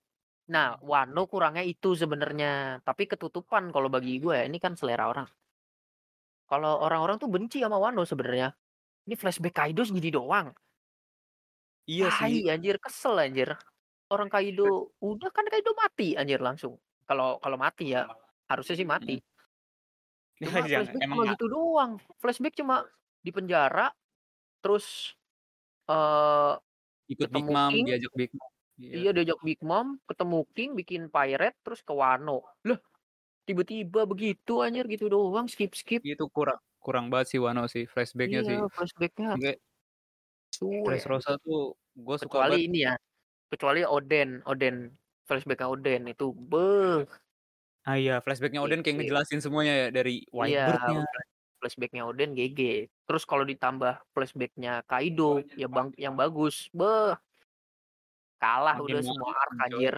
Nah, 0.53 0.77
Wano 0.85 1.25
kurangnya 1.25 1.65
itu 1.65 1.97
sebenarnya, 1.97 2.81
tapi 2.85 3.09
ketutupan 3.09 3.73
kalau 3.73 3.89
bagi 3.89 4.21
gue 4.21 4.35
ya, 4.37 4.45
ini 4.45 4.61
kan 4.61 4.77
selera 4.77 5.09
orang. 5.09 5.29
Kalau 6.45 6.85
orang-orang 6.85 7.17
tuh 7.17 7.29
benci 7.33 7.65
sama 7.65 7.81
Wano 7.81 8.05
sebenarnya. 8.05 8.53
Ini 9.09 9.15
flashback 9.17 9.55
Kaido 9.57 9.85
segini 9.85 10.13
doang. 10.13 10.53
Iya 11.89 12.09
sih. 12.21 12.45
Tai 12.45 12.57
anjir, 12.57 12.77
kesel 12.81 13.15
anjir. 13.21 13.51
Orang 14.09 14.29
Kaido 14.29 14.93
udah 15.01 15.29
kan 15.33 15.45
Kaido 15.49 15.73
mati 15.77 16.17
anjir 16.17 16.41
langsung. 16.41 16.77
Kalau 17.09 17.41
kalau 17.41 17.57
mati 17.61 17.93
ya, 17.97 18.09
harusnya 18.49 18.77
sih 18.77 18.89
mati. 18.89 19.21
Mhm. 19.21 19.25
Cuma 20.45 20.61
Jangan, 20.69 20.85
flashback 20.85 21.09
cuma 21.09 21.23
gitu 21.33 21.47
doang. 21.49 21.93
Flashback 22.21 22.55
cuma 22.61 22.77
di 23.25 23.31
penjara, 23.33 23.89
terus 24.61 25.17
eee, 25.91 26.53
Ikut 27.13 27.29
Big 27.29 27.45
ketemu 27.45 27.53
Mom, 27.53 27.73
King. 27.73 27.87
diajak 27.87 28.13
Big 28.17 28.33
Mom. 28.33 28.53
Iya. 28.81 29.05
Iya 29.05 29.11
diajak 29.17 29.39
Big 29.47 29.61
Mom, 29.71 29.89
ketemu 30.09 30.39
King, 30.57 30.71
bikin 30.81 31.03
pirate, 31.15 31.57
terus 31.65 31.81
ke 31.89 31.93
Wano. 32.03 32.33
Lah, 32.69 32.79
tiba-tiba 33.49 34.01
begitu 34.11 34.53
anjir 34.65 34.85
gitu 34.93 35.07
doang, 35.13 35.47
skip-skip. 35.53 36.03
Itu 36.03 36.25
kurang 36.37 36.59
kurang 36.85 37.07
banget 37.13 37.27
sih 37.33 37.41
Wano 37.45 37.63
sih, 37.75 37.85
flashback-nya 37.93 38.41
sih. 38.49 38.59
Iya, 38.59 38.69
flashback-nya. 38.75 39.37
Kayak 39.41 39.57
Suwe. 40.53 40.85
Dressrosa 40.85 41.41
tuh 41.41 41.81
gue 41.97 42.17
suka 42.21 42.39
Kecuali 42.43 42.57
banget. 42.57 42.65
ini 42.71 42.79
ya, 42.87 42.95
kecuali 43.53 43.83
Oden, 43.87 44.43
Oden, 44.47 44.77
flashback-nya 45.29 45.69
Oden 45.75 46.03
itu, 46.13 46.27
beh. 46.51 47.07
Ah 47.87 47.97
iya, 48.01 48.13
flashback-nya 48.25 48.61
Oden 48.65 48.81
kayak 48.81 48.97
ngejelasin 48.97 49.41
semuanya 49.45 49.73
ya, 49.83 49.87
dari 49.97 50.25
Iya, 50.41 50.61
Whitebird-nya. 50.73 51.05
Flash 51.65 51.81
flashback-nya 51.81 52.05
Oden 52.05 52.37
GG. 52.37 52.61
Terus 53.09 53.25
kalau 53.25 53.49
ditambah 53.49 54.05
flashback-nya 54.13 54.85
Kaido, 54.85 55.41
ya 55.57 55.65
bang 55.65 55.89
yang 55.97 56.13
bagus, 56.13 56.69
beh. 56.77 57.17
Kalah 58.37 58.77
Makin 58.77 58.85
udah 58.93 59.01
semua 59.01 59.33
arc 59.33 59.53
anjir. 59.65 59.95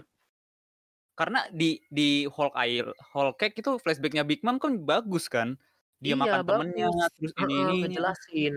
Karena 1.19 1.41
di 1.51 1.83
di 1.91 2.31
Whole 2.31 2.55
Isle 2.55 2.95
Whole 3.11 3.35
Cake 3.35 3.59
itu 3.59 3.75
flashback-nya 3.83 4.23
Big 4.23 4.47
Mom 4.47 4.63
kan 4.63 4.79
bagus 4.87 5.27
kan. 5.27 5.59
Dia 5.99 6.15
Iya 6.15 6.23
makan 6.23 6.41
temennya, 6.47 6.87
bagus, 6.87 7.11
terus 7.19 7.33
heeh, 7.35 7.49
ini-ininya. 7.51 7.83
ngejelasin 7.83 8.55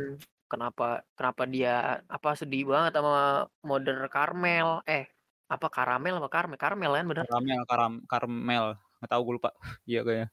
kenapa 0.51 1.07
kenapa 1.15 1.43
dia, 1.47 2.03
apa, 2.11 2.29
sedih 2.35 2.67
banget 2.67 2.91
sama 2.99 3.47
Mother 3.63 4.11
Carmel, 4.11 4.83
eh, 4.85 5.07
apa 5.47 5.67
Karamel 5.71 6.19
apa 6.19 6.29
Karmel? 6.29 6.59
Karmel 6.59 6.91
kan 6.93 7.05
bener? 7.07 7.25
Karamel 7.25 7.61
karam 7.65 7.93
Karmel, 8.11 8.65
nggak 8.99 9.09
tahu 9.09 9.21
gue 9.23 9.33
lupa. 9.39 9.49
Iya 9.89 10.01
kayaknya. 10.03 10.27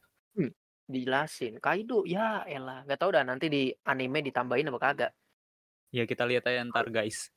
Dijelasin. 0.89 1.59
Kaido, 1.59 2.07
ya 2.07 2.47
elah, 2.47 2.87
nggak 2.87 2.99
tahu 3.03 3.11
dah 3.19 3.27
nanti 3.27 3.51
di 3.51 3.75
anime 3.91 4.23
ditambahin 4.23 4.71
apa 4.71 4.79
kagak. 4.79 5.11
Ya 5.95 6.03
kita 6.07 6.27
lihat 6.27 6.43
aja 6.51 6.63
entar, 6.67 6.87
guys. 6.91 7.31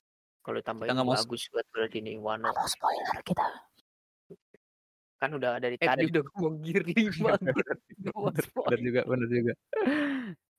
Kalau 0.45 0.57
Kita 0.57 0.63
ditambahin 0.63 0.95
nggak 0.95 1.07
mau 1.07 1.17
bagus 1.17 1.43
banget 1.51 1.67
berarti 1.75 1.97
nih 2.05 2.15
Wano. 2.21 2.49
mau 2.55 2.67
spoiler 2.69 3.19
kita. 3.27 3.45
Kan 5.19 5.31
udah 5.35 5.59
dari 5.59 5.75
Eh, 5.79 5.87
tadi 5.87 6.03
udah 6.11 6.21
ngomong 6.35 6.55
5 6.63 7.11
Iya 7.19 7.33
bener 7.43 8.45
spoiler. 8.47 8.79
juga 8.87 9.01
bener 9.11 9.27
juga. 9.31 9.53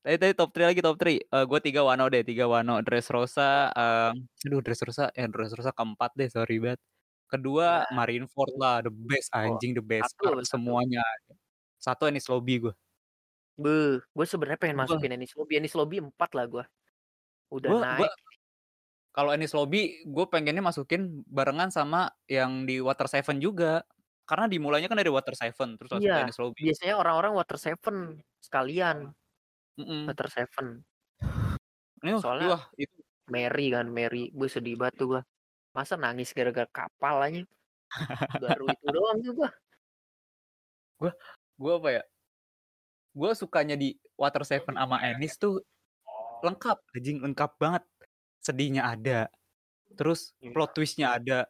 Tadi 0.04 0.16
tadi 0.22 0.32
top 0.36 0.50
3 0.56 0.66
lagi, 0.72 0.80
top 0.84 0.96
3. 1.00 1.20
Eee, 1.24 1.44
gue 1.50 1.60
3 1.64 1.80
Wano 1.88 2.04
deh, 2.12 2.22
3 2.24 2.44
Wano. 2.48 2.80
Dressrosa, 2.84 3.72
mmm, 3.72 4.28
aduh 4.48 4.60
Dressrosa 4.64 5.02
eh 5.16 5.26
Dressrosa 5.28 5.70
ke-4 5.76 6.10
deh, 6.18 6.28
sorry 6.32 6.56
banget. 6.60 6.80
Kedua 7.30 7.84
Ya. 7.84 7.84
Marineford 7.92 8.52
lah, 8.60 8.80
the 8.84 8.92
best 8.92 9.30
Oh, 9.42 9.60
anjing, 9.60 9.72
the 9.76 9.84
best. 9.84 10.16
1 10.20 10.44
Arc 10.52 10.62
1. 10.64 10.84
semuanya 10.84 11.02
1 11.80 12.08
Enies 12.12 12.28
Lobby 12.28 12.54
gue. 12.68 12.74
Beh, 13.60 14.00
gue 14.00 14.26
sebenarnya 14.28 14.60
pengen 14.60 14.76
Gua 14.78 14.84
masukin 14.86 15.12
Enies 15.16 15.34
Lobby, 15.36 15.52
Enies 15.58 15.74
Lobby 15.76 15.96
4 16.00 16.30
lah 16.36 16.46
gua. 16.48 16.64
Udah 17.50 17.70
Gua 17.70 17.80
naik. 17.82 18.12
kalau 19.10 19.30
Enies 19.34 19.52
Lobby, 19.56 20.06
gue 20.06 20.24
pengennya 20.30 20.62
masukin 20.62 21.26
barengan 21.26 21.68
sama 21.74 22.14
yang 22.30 22.64
di 22.68 22.78
Water 22.78 23.10
7 23.10 23.42
juga. 23.42 23.82
Karena 24.28 24.46
dimulainya 24.46 24.86
kan 24.86 24.98
dari 25.02 25.10
Water 25.10 25.34
7, 25.34 25.74
terus 25.74 25.90
ke 25.90 25.98
Iya, 26.06 26.22
Enies 26.22 26.38
Lobby. 26.38 26.70
biasanya 26.70 26.94
orang-orang 27.02 27.32
Water 27.34 27.58
7 27.58 28.22
sekalian. 28.38 29.10
Mhm. 29.80 30.06
Water 30.08 30.28
7. 30.30 30.84
Ini 32.04 32.16
Soalnya 32.22 32.46
wah 32.56 32.62
itu 32.80 32.96
Mary 33.28 33.66
kan, 33.74 33.86
Mary, 33.92 34.30
gue 34.32 34.48
sedih 34.50 34.74
banget 34.80 34.94
tuh 35.04 35.06
gua. 35.18 35.22
Masa 35.76 35.94
nangis 36.00 36.32
gara-gara 36.34 36.66
kapal 36.70 37.22
anjing. 37.26 37.48
Baru 38.58 38.64
itu 38.70 38.86
doang 38.90 39.18
tuh 39.24 39.32
gua. 39.38 39.50
Gua 41.00 41.12
gua 41.60 41.76
apa 41.82 41.88
ya, 42.00 42.02
gua 43.12 43.30
sukanya 43.36 43.76
di 43.76 43.94
Water 44.16 44.42
7 44.48 44.72
sama 44.76 44.96
Enies 45.04 45.36
tuh 45.36 45.60
lengkap 46.44 46.78
anjing, 46.96 47.18
lengkap 47.24 47.50
banget. 47.60 47.84
Sedihnya 48.40 48.88
ada, 48.88 49.28
terus 49.98 50.32
Iya. 50.40 50.52
plot 50.56 50.72
twist-nya 50.76 51.08
ada. 51.18 51.46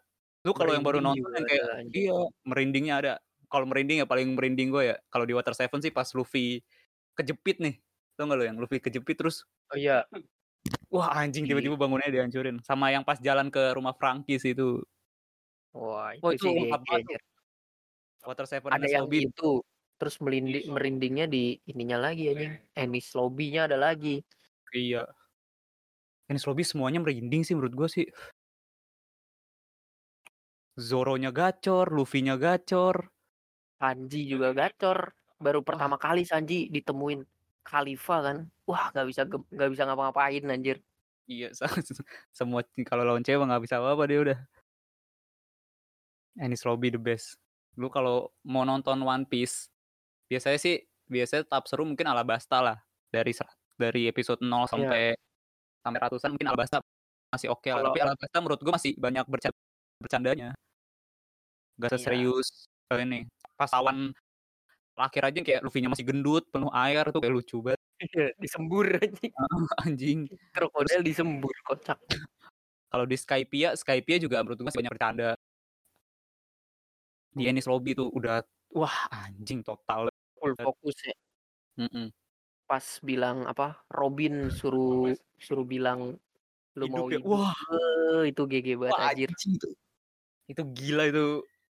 Lu 0.47 0.53
kalau 0.57 0.73
yang 0.75 0.83
baru 0.87 0.99
nonton 1.05 1.31
yang 1.37 1.47
kayak 1.47 1.67
iya, 1.95 2.17
merindingnya 2.49 2.95
ada. 3.03 3.13
Kalau 3.51 3.67
merinding 3.69 4.03
ya 4.03 4.07
paling 4.09 4.35
merinding 4.39 4.71
gue 4.75 4.85
ya, 4.95 4.97
kalau 5.13 5.27
di 5.29 5.35
Water 5.37 5.55
7 5.57 5.83
sih 5.85 5.93
pas 5.95 6.09
Luffy 6.17 6.63
kejepit 7.19 7.59
nih. 7.63 7.77
Tau 8.19 8.27
nggak 8.29 8.39
lu 8.41 8.45
yang 8.49 8.59
Luffy 8.63 8.79
kejepit 8.83 9.17
terus 9.21 9.45
Oh 9.73 9.79
iya. 9.79 10.05
wah 10.93 11.11
anjing 11.15 11.47
tiba-tiba 11.49 11.77
bangunannya 11.79 12.13
dihancurin. 12.15 12.57
Sama 12.67 12.91
yang 12.95 13.03
pas 13.07 13.19
jalan 13.23 13.49
ke 13.53 13.75
rumah 13.77 13.95
Franky's 13.99 14.45
itu. 14.47 14.83
Wah, 15.75 16.15
Wah 16.23 16.33
itu 16.35 16.37
itu 16.37 16.47
sih 16.51 16.69
anjir. 16.73 17.21
Water 18.27 18.45
7 18.49 18.69
Ada 18.75 18.89
yang 18.91 19.07
Lobby. 19.09 19.25
itu, 19.31 19.51
terus 20.01 20.17
melindi 20.25 20.65
merindingnya 20.65 21.29
di 21.29 21.61
ininya 21.69 22.09
lagi 22.09 22.33
anjing, 22.33 22.57
Enies 22.73 23.13
Lobby-nya 23.13 23.69
ada 23.69 23.77
lagi. 23.77 24.25
Iya. 24.73 25.05
Enies 26.33 26.49
Lobby 26.49 26.65
semuanya 26.65 27.05
merinding 27.05 27.45
sih 27.45 27.53
menurut 27.53 27.77
gua 27.77 27.89
sih. 27.93 28.09
Zoro-nya 30.81 31.29
gacor, 31.29 31.93
Luffy-nya 31.93 32.41
gacor. 32.41 33.13
Sanji 33.77 34.25
juga 34.25 34.57
gacor. 34.57 35.13
Baru 35.37 35.61
pertama 35.61 36.01
kali 36.01 36.25
Sanji 36.25 36.73
ditemuin 36.73 37.21
Khalifah 37.61 38.21
kan. 38.25 38.37
Wah, 38.65 38.89
nggak 38.97 39.07
bisa 39.13 39.23
nggak 39.29 39.71
bisa 39.77 39.83
ngapa-ngapain 39.85 40.49
anjir. 40.49 40.81
Iya, 41.29 41.53
se 41.59 41.67
semua 42.33 42.65
kalau 42.89 43.05
lawan 43.05 43.21
cewek 43.21 43.45
nggak 43.45 43.63
bisa 43.69 43.77
apa-apa 43.77 44.05
dia 44.09 44.19
udah. 44.25 44.39
Enies 46.41 46.65
Lobby 46.65 46.89
the 46.89 47.01
best. 47.01 47.37
Lu 47.77 47.93
kalau 47.93 48.33
mau 48.47 48.65
nonton 48.65 49.03
One 49.05 49.29
Piece, 49.29 49.69
biasanya 50.31 50.59
sih 50.63 50.79
biasanya 51.11 51.43
tahap 51.51 51.67
seru 51.67 51.83
mungkin 51.83 52.07
Alabasta 52.07 52.63
lah. 52.63 52.79
Dari 53.11 53.35
dari 53.75 54.07
episode 54.07 54.39
0 54.41 54.47
Iya. 54.47 54.71
sampai 54.71 55.03
sampai 55.83 55.99
ratusan 56.07 56.29
mungkin 56.37 56.49
Alabasta 56.55 56.79
masih 57.35 57.51
oke 57.51 57.67
lah. 57.69 57.83
Kalau 57.83 57.91
Tapi 57.91 58.01
Alabasta 58.07 58.37
menurut 58.39 58.61
gua 58.63 58.73
masih 58.79 58.93
banyak 58.95 59.25
berca 59.27 59.49
bercandanya. 59.99 60.55
Nggak 61.77 61.91
Iya. 61.91 61.99
seserius 61.99 62.49
kayak 62.87 63.03
ini. 63.11 63.19
Pas 63.59 63.71
lawan 63.75 64.15
terakhir 64.95 65.23
aja 65.33 65.39
kayak 65.43 65.61
Luffy-nya 65.65 65.89
masih 65.91 66.05
gendut, 66.07 66.45
penuh 66.53 66.71
air 66.71 67.09
tuh 67.11 67.19
kayak 67.25 67.35
lucu 67.35 67.59
banget. 67.65 67.81
Iya, 68.01 68.27
disembur 68.39 68.87
anjing. 69.03 69.33
Anjing. 69.81 70.21
Terus 70.29 70.41
Krokodil 70.55 71.01
disembur, 71.03 71.53
kocak. 71.65 71.99
kalau 72.91 73.07
di 73.07 73.15
Skypiea, 73.15 73.79
Skypiea 73.79 74.19
juga 74.19 74.43
menurut 74.43 74.59
gua 74.61 74.67
masih 74.69 74.81
banyak 74.83 74.93
bercanda. 74.93 75.29
Di 77.31 77.47
Enies 77.47 77.71
Lobby 77.71 77.95
tuh 77.95 78.11
udah 78.11 78.43
wah 78.75 79.07
anjing 79.15 79.63
total 79.63 80.10
Fokus 80.57 80.97
ya. 81.07 81.15
Mhm. 81.79 82.13
Pas 82.69 82.87
bilang 83.09 83.39
apa, 83.49 83.83
Robin 83.91 84.51
suruh 84.53 85.17
suruh 85.41 85.65
bilang, 85.65 86.01
"Lu 86.79 86.87
mau 86.91 87.07
ya? 87.11 87.19
hidup?" 87.19 87.43
Wah. 87.43 87.55
Itu 88.31 88.43
GG 88.51 88.69
banget 88.81 88.99
Wah 88.99 89.03
anjir. 89.05 89.31
itu. 89.49 89.69
Itu 90.51 90.63
gila 90.77 91.05
itu. 91.11 91.27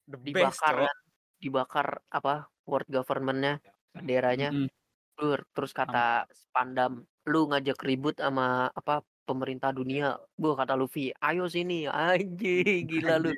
The 0.07 0.17
best, 0.21 0.61
Dibakar 0.61 0.69
Cok. 0.69 0.89
kan, 0.89 0.97
dibakar 1.43 1.87
apa, 2.09 2.49
world 2.69 2.87
government-nya, 2.89 3.59
benderanya. 3.93 4.49
Mhm. 4.51 4.67
Dur, 5.17 5.39
terus 5.55 5.71
kata 5.75 6.27
Spandam, 6.33 7.05
"Lu 7.29 7.47
ngajak 7.51 7.79
ribut 7.85 8.15
sama 8.19 8.69
apa, 8.73 9.03
pemerintah 9.27 9.71
dunia." 9.75 10.19
Buh, 10.39 10.55
kata 10.59 10.73
Luffy, 10.79 11.11
"Ayo 11.23 11.45
sini." 11.51 11.87
Anjing, 11.89 12.87
gila 12.89 13.15
lu. 13.23 13.31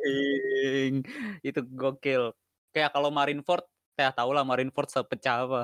Itu 1.47 1.60
gokil. 1.80 2.34
Kayak 2.73 2.91
kalau 2.95 3.10
Marineford, 3.13 3.65
ya 3.97 4.10
tau 4.17 4.29
lah 4.36 4.45
Marineford 4.45 4.89
sepecah 4.93 5.36
apa. 5.49 5.62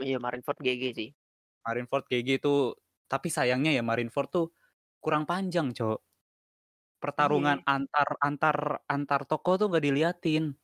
Iya, 0.00 0.16
Marineford 0.24 0.58
GG 0.64 0.82
sih. 0.96 1.12
Marineford 1.66 2.04
GG 2.10 2.28
itu 2.42 2.74
tapi 3.06 3.28
sayangnya 3.30 3.70
ya 3.78 3.82
Marineford 3.86 4.28
tuh 4.34 4.46
kurang 5.02 5.24
panjang, 5.30 5.70
Cok. 5.74 5.98
Pertarungan 7.02 7.58
Iya. 7.58 7.66
antar 7.66 8.08
antar 8.22 8.56
antar 8.86 9.20
tokoh 9.26 9.54
tuh 9.58 9.66
nggak 9.74 9.84
diliatin. 9.86 10.54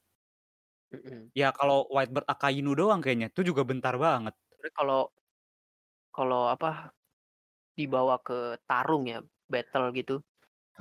Mhm. 0.93 1.31
Ya 1.37 1.53
kalau 1.53 1.85
Whitebird 1.93 2.25
Akainu 2.29 2.73
doang 2.73 3.01
kayaknya, 3.05 3.29
itu 3.29 3.53
juga 3.53 3.63
bentar 3.69 3.95
banget. 4.01 4.33
Sebenarnya 4.53 4.73
kalau 4.79 5.01
kalau 6.17 6.49
apa, 6.49 6.93
dibawa 7.79 8.17
ke 8.27 8.59
tarung 8.69 9.05
ya, 9.11 9.19
battle 9.53 9.87
gitu, 9.99 10.15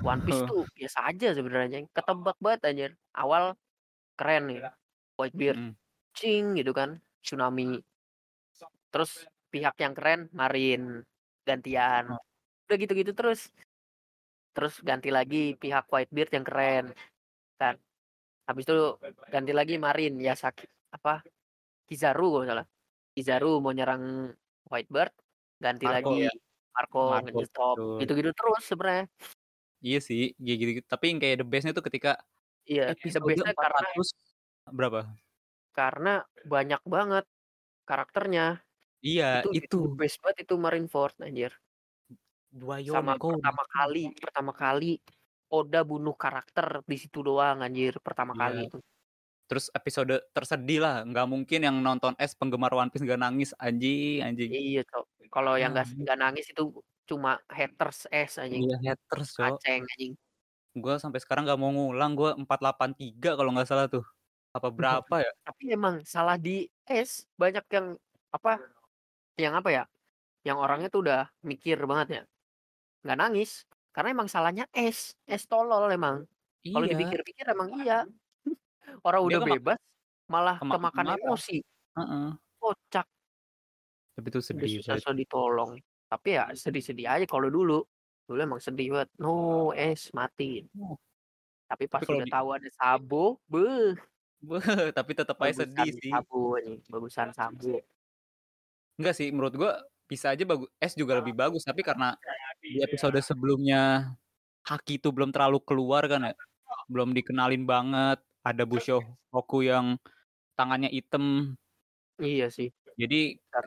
One 0.04 0.22
Piece 0.26 0.42
tuh 0.48 0.68
biasa 0.76 0.98
aja 1.10 1.28
sebenarnya, 1.38 1.86
ketebak 1.96 2.36
banget 2.44 2.60
anjir. 2.68 2.90
Awal 3.16 3.44
keren 4.18 4.42
nih, 4.50 4.62
Whitebeard, 5.20 5.60
Mhm. 5.60 5.78
Cing 6.18 6.58
gitu 6.58 6.74
kan, 6.74 6.98
tsunami. 7.22 7.78
Terus 8.90 9.24
pihak 9.54 9.78
yang 9.78 9.94
keren 9.94 10.26
Marine, 10.34 11.06
gantian. 11.46 12.10
Oh. 12.10 12.20
Udah 12.66 12.76
gitu-gitu 12.76 13.14
terus. 13.14 13.48
Terus 14.52 14.82
ganti 14.82 15.14
lagi 15.14 15.54
pihak 15.54 15.86
Whitebeard 15.86 16.30
yang 16.34 16.44
keren, 16.44 16.84
kan. 17.54 17.78
Habis 18.50 18.66
itu 18.66 18.98
ganti 19.30 19.52
lagi 19.54 19.78
Marine, 19.78 20.18
Yasaki 20.18 20.66
apa, 20.90 21.22
Kizaru 21.86 22.42
kalau 22.42 22.46
salah. 22.48 22.66
Kizaru 23.14 23.62
mau 23.62 23.70
nyerang 23.70 24.34
Whitebird, 24.66 25.14
ganti 25.62 25.86
Marco 25.86 25.94
lagi 25.94 26.14
ya? 26.26 26.32
Marco 26.74 27.02
Marco, 27.12 27.30
betul. 27.38 27.98
gitu-gitu 28.02 28.30
terus 28.34 28.62
sebenarnya. 28.66 29.06
Iya 29.78 29.98
sih, 30.02 30.34
ya 30.42 30.54
gitu-gitu. 30.58 30.86
Tapi 30.90 31.04
yang 31.14 31.18
kayak 31.22 31.36
the 31.38 31.46
best-nya 31.46 31.72
tuh 31.76 31.86
ketika 31.86 32.18
Iya, 32.66 32.92
the 32.92 32.98
episode 32.98 33.24
best-nya 33.24 33.54
karena 33.54 33.88
400 33.94 34.74
berapa? 34.74 35.00
Karena 35.78 36.10
banyak 36.52 36.82
banget 36.94 37.24
karakternya. 37.88 38.44
Iya, 39.06 39.24
Itu 39.46 39.48
itu 39.58 39.78
itu. 39.78 39.78
best 39.98 40.16
banget 40.22 40.38
itu 40.44 40.54
Marineford 40.64 41.14
anjir. 41.26 41.52
Dua 42.60 42.76
Sama 42.80 43.14
Yonko, 43.14 43.28
pertama 43.38 43.64
kali 43.76 44.02
pertama 44.24 44.52
kali 44.56 44.86
Oda 45.48 45.80
bunuh 45.90 46.16
karakter 46.24 46.66
di 46.90 46.96
situ 47.02 47.18
doang 47.24 47.58
anjir, 47.66 47.94
pertama 48.06 48.32
kali 48.36 48.56
Iya. 48.58 48.68
itu. 48.68 48.78
Terus 49.48 49.66
episode 49.72 50.14
tersedih 50.36 50.78
lah, 50.84 50.96
nggak 51.08 51.26
mungkin 51.32 51.60
yang 51.64 51.76
nonton 51.80 52.12
S 52.20 52.36
penggemar 52.36 52.72
One 52.76 52.90
Piece 52.92 53.00
nggak 53.06 53.20
nangis, 53.24 53.50
anjing 53.56 54.20
anjing. 54.26 54.50
Iya, 54.52 54.82
Cok. 54.90 55.04
Kalau 55.32 55.54
yang 55.56 55.72
nggak 55.72 55.86
anjing. 55.88 56.00
nggak 56.04 56.18
nangis 56.20 56.46
itu 56.52 56.62
cuma 57.08 57.40
haters 57.48 58.04
S 58.12 58.32
anjing. 58.42 58.60
Iya, 58.68 58.76
haters, 58.92 59.28
Cok. 59.40 59.56
Aceng 59.56 59.82
anjing. 59.88 60.12
Gua 60.76 60.94
sampai 61.00 61.20
sekarang 61.24 61.48
nggak 61.48 61.60
mau 61.60 61.72
ngulang, 61.72 62.12
gua 62.12 62.30
483 62.36 63.30
kalau 63.40 63.50
nggak 63.56 63.68
salah 63.68 63.86
tuh. 63.88 64.04
Apa 64.58 64.68
berapa 64.74 65.14
ya? 65.22 65.32
Tapi 65.46 65.62
emang 65.70 66.02
salah 66.02 66.34
di 66.34 66.66
S, 66.84 67.22
banyak 67.38 67.64
yang 67.70 67.86
apa, 68.34 68.58
yang 69.38 69.54
apa 69.54 69.68
ya, 69.70 69.84
yang 70.42 70.58
orangnya 70.58 70.90
tuh 70.90 71.06
udah 71.06 71.30
mikir 71.46 71.78
banget 71.86 72.08
ya, 72.10 72.22
nggak 73.06 73.18
nangis, 73.18 73.62
karena 73.94 74.08
emang 74.14 74.28
salahnya 74.30 74.66
S, 74.74 75.14
S 75.24 75.42
tolol 75.46 75.86
emang. 75.94 76.26
Kalau 76.68 76.84
Iya. 76.84 76.92
dipikir-pikir 76.98 77.46
emang 77.54 77.70
iya. 77.80 78.02
Orang 79.06 79.22
Dia 79.30 79.38
udah 79.38 79.40
kemak 79.46 79.58
bebas, 79.62 79.78
malah 80.28 80.56
kemakan 80.58 80.78
kemakan 80.90 81.06
marah. 81.06 81.18
emosi. 81.22 81.56
Kocak. 82.58 83.06
Tapi 84.18 84.26
itu 84.34 84.40
Udah 84.40 84.46
sedih 84.50 84.70
banget. 84.82 84.82
susah-susah 84.82 85.14
ditolong. 85.14 85.72
Tapi 86.10 86.28
ya 86.34 86.44
sedih-sedih 86.56 87.06
aja 87.06 87.24
kalau 87.30 87.48
dulu. 87.52 87.86
Dulu 88.28 88.38
emang 88.42 88.60
sedih 88.60 88.92
banget. 88.92 89.08
No, 89.22 89.70
S 89.72 90.10
matiin. 90.12 90.66
Oh. 90.76 90.98
Tapi 91.70 91.84
pas 91.88 92.02
Tapi 92.02 92.06
kalau 92.08 92.18
udah 92.20 92.28
di 92.28 92.34
tahu 92.34 92.48
ada 92.56 92.68
Sabo, 92.74 93.24
beuh. 93.46 93.94
Tapi 94.96 95.10
tetep 95.18 95.38
aja 95.42 95.54
sedih 95.66 95.90
sih. 95.98 96.14
Anjing, 96.62 96.78
bagusan 96.90 97.30
Sabo. 97.34 97.82
Enggak 98.98 99.14
sih, 99.14 99.30
menurut 99.30 99.54
gua 99.54 99.72
bisa 100.10 100.34
aja 100.34 100.42
bagu 100.42 100.66
S 100.82 100.98
juga 100.98 101.14
lebih 101.22 101.30
bagus, 101.38 101.62
tapi 101.62 101.86
karena 101.86 102.18
di 102.74 102.82
episode 102.82 103.14
sebelumnya 103.22 104.10
Haki 104.66 104.98
itu 105.02 105.10
belum 105.14 105.30
terlalu 105.34 105.58
keluar 105.66 106.02
kan 106.10 106.20
ya, 106.30 106.32
belum 106.90 107.14
dikenalin 107.14 107.64
banget, 107.66 108.18
ada 108.46 108.64
Bushiroku 108.66 109.62
yang 109.66 109.98
tangannya 110.58 110.90
item. 110.94 111.56
Iya 112.18 112.44
sih. 112.56 112.68
Jadi, 112.98 113.16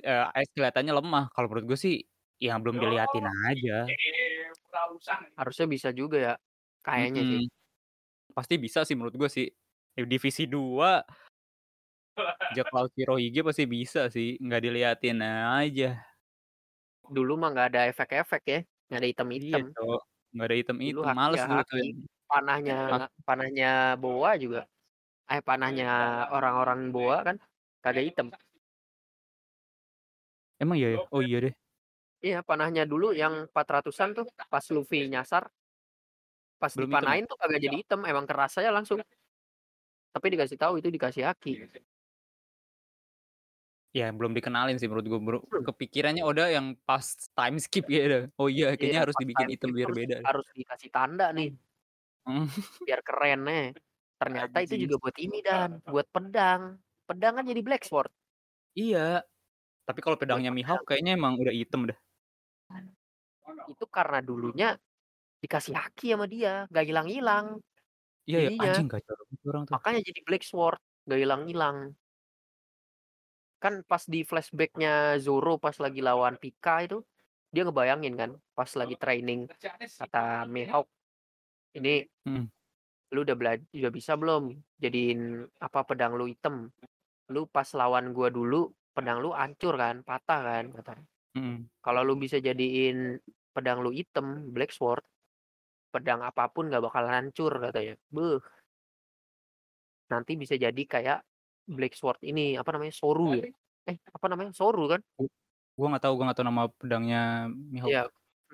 eee, 0.08 0.26
S 0.46 0.50
kelihatannya 0.56 0.94
lemah. 1.00 1.26
Kalau 1.36 1.48
menurut 1.52 1.66
gua 1.76 1.80
sih, 1.80 1.96
ya 2.42 2.56
belum 2.62 2.78
diliatin 2.84 3.26
aja. 3.50 3.96
Harusnya 5.40 5.66
bisa 5.76 5.90
juga 5.96 6.18
ya, 6.20 6.34
kayaknya 6.86 7.24
sih. 7.30 7.40
Mhm. 7.42 8.36
Pasti 8.38 8.56
bisa 8.62 8.80
sih 8.88 8.96
menurut 8.98 9.16
gua 9.20 9.30
sih. 9.32 9.48
Di 9.92 10.08
divisi 10.08 10.48
2 10.48 11.04
Jack 12.56 12.72
Laut 12.72 12.92
Shirohige 12.96 13.44
pasti 13.44 13.64
bisa 13.68 14.08
sih, 14.08 14.40
nggak 14.40 14.62
diliatin 14.64 15.20
aja. 15.24 16.00
Dulu 17.12 17.36
mah 17.36 17.52
nggak 17.52 17.68
ada 17.76 17.82
efek-efek 17.92 18.42
ya, 18.48 18.60
nggak 18.88 19.00
ada 19.00 19.08
Iya, 19.08 19.14
item-item. 19.16 19.64
Cok. 19.76 20.02
Nggak 20.32 20.48
ada 20.48 20.56
item-item, 20.56 21.06
males 21.12 21.40
ya 21.40 21.48
dulu 21.48 21.64
tuh 21.68 21.80
panahnya 22.32 22.76
panahnya 23.28 23.72
Boa 24.00 24.40
juga 24.40 24.64
eh, 25.28 25.44
panahnya 25.44 25.88
orang-orang 26.32 26.80
Boa 26.96 27.18
kan 27.28 27.36
kagak 27.84 28.16
item. 28.16 28.28
Emang 30.56 30.80
iya 30.80 30.96
ya? 30.96 30.98
Oh 31.12 31.20
iya 31.20 31.38
deh. 31.52 31.54
Iya, 32.22 32.40
panahnya 32.48 32.88
dulu 32.88 33.12
yang 33.12 33.50
400-an 33.52 34.10
tuh 34.16 34.26
pas 34.48 34.64
Luffy 34.72 35.10
nyasar 35.12 35.52
pas 36.62 36.70
Belum 36.78 36.94
item 36.94 36.94
ya? 36.94 37.02
dipanahin 37.02 37.26
tuh 37.28 37.38
kagak 37.42 37.60
jadi 37.60 37.76
item, 37.82 38.00
emang 38.06 38.26
keras 38.30 38.54
aja 38.62 38.70
langsung. 38.72 39.02
Tapi 40.12 40.26
dikasih 40.36 40.58
tahu 40.60 40.74
itu 40.84 40.92
dikasih 40.92 41.24
Haki. 41.24 41.54
Ya 43.92 44.08
belum 44.08 44.32
dikenalin 44.32 44.80
sih 44.80 44.88
menurut 44.88 45.08
Bro. 45.08 45.40
Belum. 45.52 45.64
Kepikirannya 45.68 46.24
Oda 46.24 46.48
yang 46.48 46.80
pas 46.88 47.04
time 47.36 47.60
skip 47.60 47.88
gitu. 47.92 48.32
Oh 48.40 48.48
iya, 48.48 48.72
Iya, 48.72 48.80
kayaknya 48.80 49.02
harus 49.04 49.16
pas 49.16 49.22
dibikin 49.24 49.48
item 49.52 49.70
biar 49.76 49.90
beda. 49.92 50.16
harus 50.24 50.48
dikasih 50.56 50.90
tanda 50.92 51.28
nih. 51.36 51.52
Mmm. 52.24 52.48
Biar 52.88 53.00
keren 53.04 53.40
nih. 53.44 53.66
Ternyata 54.22 54.58
itu 54.62 54.76
juga 54.86 54.96
buat 55.02 55.18
ini 55.18 55.42
Dan, 55.42 55.82
buat 55.84 56.08
pedang. 56.14 56.78
Pedang 57.10 57.34
kan 57.42 57.44
jadi 57.44 57.62
Black 57.66 57.84
Sword. 57.84 58.12
Iya. 58.78 59.26
Tapi 59.84 60.00
kalau 60.00 60.16
pedangnya 60.16 60.54
pedang. 60.54 60.78
Mihawk 60.78 60.84
kayaknya 60.88 61.18
emang 61.18 61.36
udah 61.42 61.52
item 61.52 61.92
dah. 61.92 61.98
Itu 63.68 63.86
karena 63.92 64.24
dulunya 64.24 64.78
dikasih 65.42 65.74
Haki 65.76 66.14
sama 66.14 66.30
dia, 66.30 66.70
nggak 66.70 66.86
hilang-hilang. 66.88 67.60
Iya 68.30 68.38
ya, 68.46 68.50
Jadinya. 68.50 68.62
anjing 68.64 68.86
banget 68.92 69.06
orang 69.50 69.64
tuh. 69.70 69.82
Makanya 69.82 70.00
jadi 70.10 70.20
Black 70.28 70.44
Sword, 70.50 70.80
nggak 71.08 71.20
hilang-hilang. 71.24 71.78
Kan 73.62 73.86
pas 73.86 74.02
di 74.10 74.26
flashback-nya 74.26 75.22
Zoro 75.22 75.62
pas 75.62 75.78
lagi 75.78 76.02
lawan 76.02 76.34
Pika 76.42 76.82
itu, 76.82 77.06
dia 77.54 77.62
ngebayangin 77.62 78.14
kan, 78.18 78.32
pas 78.58 78.66
lagi 78.74 78.98
training, 78.98 79.46
kata 80.02 80.50
Mihawk, 80.50 80.90
"Ini 81.78 82.10
Mhm. 82.26 82.52
lu 83.12 83.28
udah 83.28 83.36
bela 83.36 83.54
udah 83.76 83.92
bisa 83.92 84.16
belum 84.16 84.56
jadiin 84.80 85.44
apa, 85.60 85.84
pedang 85.84 86.16
lu 86.16 86.32
item? 86.32 86.72
Lu 87.34 87.48
pas 87.52 87.68
lawan 87.76 88.16
gua 88.16 88.32
dulu, 88.32 88.72
pedang 88.96 89.20
lu 89.20 89.36
hancur 89.36 89.76
kan, 89.76 90.02
patah 90.08 90.40
kan," 90.44 90.66
katanya. 90.72 91.06
Mhm. 91.36 91.72
"Kalau 91.84 92.02
lu 92.08 92.16
bisa 92.20 92.40
jadiin 92.40 93.20
pedang 93.56 93.84
lu 93.84 93.92
item, 93.92 94.52
Black 94.56 94.72
Sword, 94.72 95.04
pedang 95.94 96.22
apa 96.30 96.44
pun 96.54 96.64
nggak 96.70 96.84
bakal 96.88 97.06
hancur," 97.14 97.52
katanya. 97.66 97.96
Beuh. 98.16 98.40
nanti 100.10 100.36
bisa 100.40 100.56
jadi 100.60 100.84
kayak 100.84 101.20
Black 101.72 101.94
Sword 101.94 102.20
ini 102.26 102.60
apa 102.60 102.74
namanya 102.74 102.94
Soru 102.96 103.38
ya 103.38 103.48
eh 103.88 103.98
apa 104.12 104.26
namanya 104.32 104.52
Soru 104.56 104.86
kan 104.92 105.02
Gua 105.80 105.88
nggak 105.88 106.04
tahu, 106.04 106.14
gua 106.20 106.24
nggak 106.30 106.38
tahu 106.38 106.48
nama 106.52 106.64
pedangnya 106.70 107.22
Mihawk. 107.50 107.90
Iya, 107.90 108.02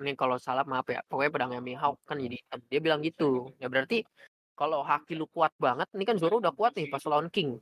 ini 0.00 0.12
kalau 0.16 0.36
salah 0.40 0.64
maaf 0.64 0.86
ya. 0.88 1.00
Pokoknya 1.10 1.30
pedangnya 1.34 1.60
Mihawk 1.60 1.96
kan 2.08 2.16
jadi 2.16 2.36
hitam. 2.40 2.60
Dia 2.70 2.80
bilang 2.80 3.00
gitu. 3.04 3.52
Ya 3.60 3.66
berarti 3.68 4.06
kalau 4.58 4.80
haki 4.86 5.12
lu 5.18 5.26
kuat 5.30 5.52
banget, 5.58 5.86
ini 5.94 6.04
kan 6.08 6.16
Zoro 6.16 6.38
udah 6.42 6.54
kuat 6.54 6.72
nih 6.78 6.86
pas 6.88 7.02
lawan 7.10 7.28
King. 7.28 7.58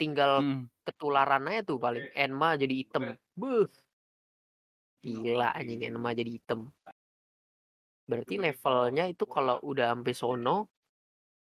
Tinggal 0.00 0.44
Mhm. 0.44 0.70
ketularan 0.86 1.44
aja 1.50 1.60
tuh 1.68 1.78
paling. 1.80 2.04
Enma 2.16 2.54
jadi 2.60 2.74
hitam. 2.74 3.02
Buh. 3.36 3.66
Gila 5.04 5.56
anjing 5.56 5.80
Enma 5.88 6.12
jadi 6.12 6.30
hitam. 6.36 6.68
Berarti 8.10 8.34
levelnya 8.42 9.06
itu 9.06 9.22
kalau 9.30 9.62
udah 9.62 9.94
sampai 9.94 10.14
sono 10.18 10.66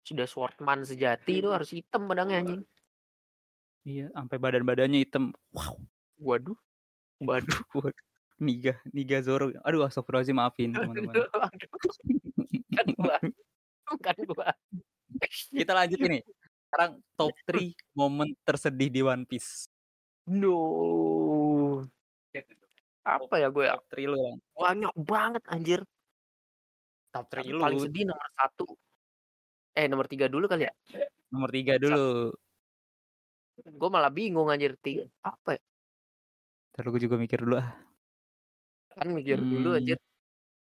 sudah 0.00 0.24
swordman 0.24 0.80
sejati 0.84 1.44
itu 1.44 1.52
harus 1.52 1.68
hitam 1.76 2.08
pedangnya 2.08 2.40
anjing. 2.40 2.62
Iya, 3.84 4.08
sampai 4.16 4.36
badan-badannya 4.40 5.04
hitam. 5.04 5.36
Wow. 5.52 5.76
Waduh. 6.16 6.56
Waduh. 7.20 7.60
Waduh. 7.76 8.04
Niga, 8.40 8.80
Niga 8.90 9.20
Zoro. 9.20 9.52
Aduh, 9.62 9.84
astagfirullahaladzim, 9.84 10.36
maafin 10.40 10.72
teman-teman. 10.72 11.14
Bukan 12.72 12.86
gua. 12.96 13.16
Bukan 13.86 14.16
gua. 14.26 14.48
Kita 15.52 15.72
lanjut 15.76 16.00
ini. 16.00 16.18
Sekarang 16.66 16.98
top 17.14 17.36
3 17.46 17.70
momen 17.94 18.34
tersedih 18.42 18.90
di 18.90 19.00
One 19.04 19.22
Piece. 19.28 19.70
No. 20.26 20.56
Apa 23.04 23.36
ya 23.36 23.52
gue 23.52 23.68
ya? 23.68 23.76
Top 23.78 23.86
3 23.94 24.10
lu, 24.10 24.16
Lang. 24.16 24.36
Banyak 24.56 24.94
banget 24.96 25.42
anjir. 25.52 25.80
Top 27.14 27.30
3 27.30 27.46
Tapi 27.46 27.54
lu. 27.54 27.62
paling 27.62 27.78
sedih 27.78 28.10
nomor 28.10 28.28
satu. 28.34 28.66
Eh 29.70 29.86
nomor 29.86 30.10
tiga 30.10 30.26
dulu 30.26 30.50
kali 30.50 30.66
ya? 30.66 30.72
Nomor 31.30 31.46
3 31.48 31.78
dulu. 31.78 32.34
Gue 33.54 33.88
malah 33.88 34.10
bingung 34.10 34.50
anjir 34.50 34.74
tiga. 34.82 35.06
Apa 35.22 35.54
ya? 35.54 35.62
Ntar 36.74 36.90
gue 36.90 37.00
juga 37.00 37.14
mikir 37.14 37.38
dulu 37.38 37.54
ah. 37.54 37.70
Kan 38.98 39.14
mikir 39.14 39.38
dulu 39.38 39.74
Hmm. 39.74 39.78
anjir. 39.78 39.98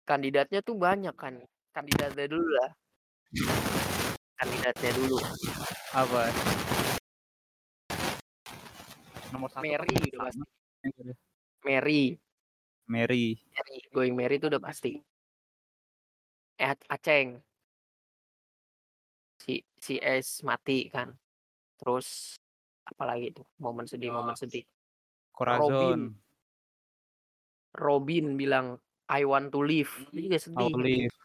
Kandidatnya 0.03 0.59
tuh 0.59 0.75
banyak 0.75 1.15
kan. 1.15 1.39
Kandidatnya 1.71 2.27
dulu 2.27 2.47
lah. 2.51 2.69
Kandidatnya 4.35 4.91
dulu. 4.91 5.17
Apa? 5.95 6.21
Nomor 9.31 9.47
satu 9.49 9.63
Mary 9.63 9.95
udah 10.11 10.19
pasti. 10.27 10.43
Mary. 11.63 12.01
Mary. 12.85 13.23
Mary. 13.49 13.75
Going 13.91 14.15
Mary 14.15 14.35
itu 14.35 14.51
udah 14.51 14.59
pasti. 14.59 14.99
Eh 16.55 16.67
Ac- 16.71 16.87
Aceng. 16.87 17.39
Si 19.41 19.61
si 19.77 19.95
S 19.99 20.41
mati 20.41 20.87
kan. 20.89 21.11
Terus 21.75 22.39
apalagi 22.85 23.35
tuh 23.35 23.45
momen 23.59 23.85
sedih 23.85 24.13
momen 24.15 24.35
sedih. 24.37 24.63
Corazon. 25.35 26.15
Robin 27.75 28.39
bilang 28.39 28.79
I 29.11 29.27
want 29.27 29.51
to 29.51 29.59
live. 29.59 29.91
Itu 30.15 30.19
juga 30.31 30.39
sedih. 30.39 30.71
Olive. 30.71 31.15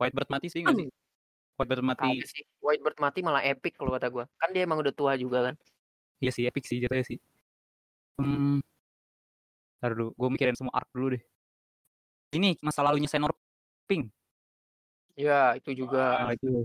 Whitebird 0.00 0.28
mati 0.32 0.46
sih 0.48 0.64
nggak 0.64 0.76
sih? 0.80 0.88
Whitebird 1.60 1.84
mati. 1.84 2.08
Sih. 2.24 2.42
Whitebird 2.58 2.98
mati 2.98 3.20
malah 3.20 3.44
epic 3.44 3.76
kalau 3.76 3.94
kata 3.94 4.08
gua. 4.08 4.24
Kan 4.40 4.50
dia 4.56 4.64
emang 4.64 4.80
udah 4.80 4.90
tua 4.90 5.14
juga 5.14 5.52
kan. 5.52 5.54
Iya 6.22 6.30
sih, 6.32 6.46
epic 6.46 6.64
sih 6.66 6.78
jatuhnya 6.80 7.04
sih. 7.06 7.18
Hmm. 8.18 8.62
Ntar 9.82 9.98
dulu, 9.98 10.14
gue 10.14 10.28
mikirin 10.30 10.54
semua 10.54 10.70
arc 10.78 10.86
dulu 10.94 11.18
deh. 11.18 11.22
Ini 12.38 12.62
masa 12.62 12.86
lalunya 12.86 13.10
Senor 13.10 13.34
Pink. 13.90 14.06
Ya, 15.18 15.52
itu 15.56 15.76
juga 15.76 16.24
Nah, 16.28 16.32
itu. 16.32 16.64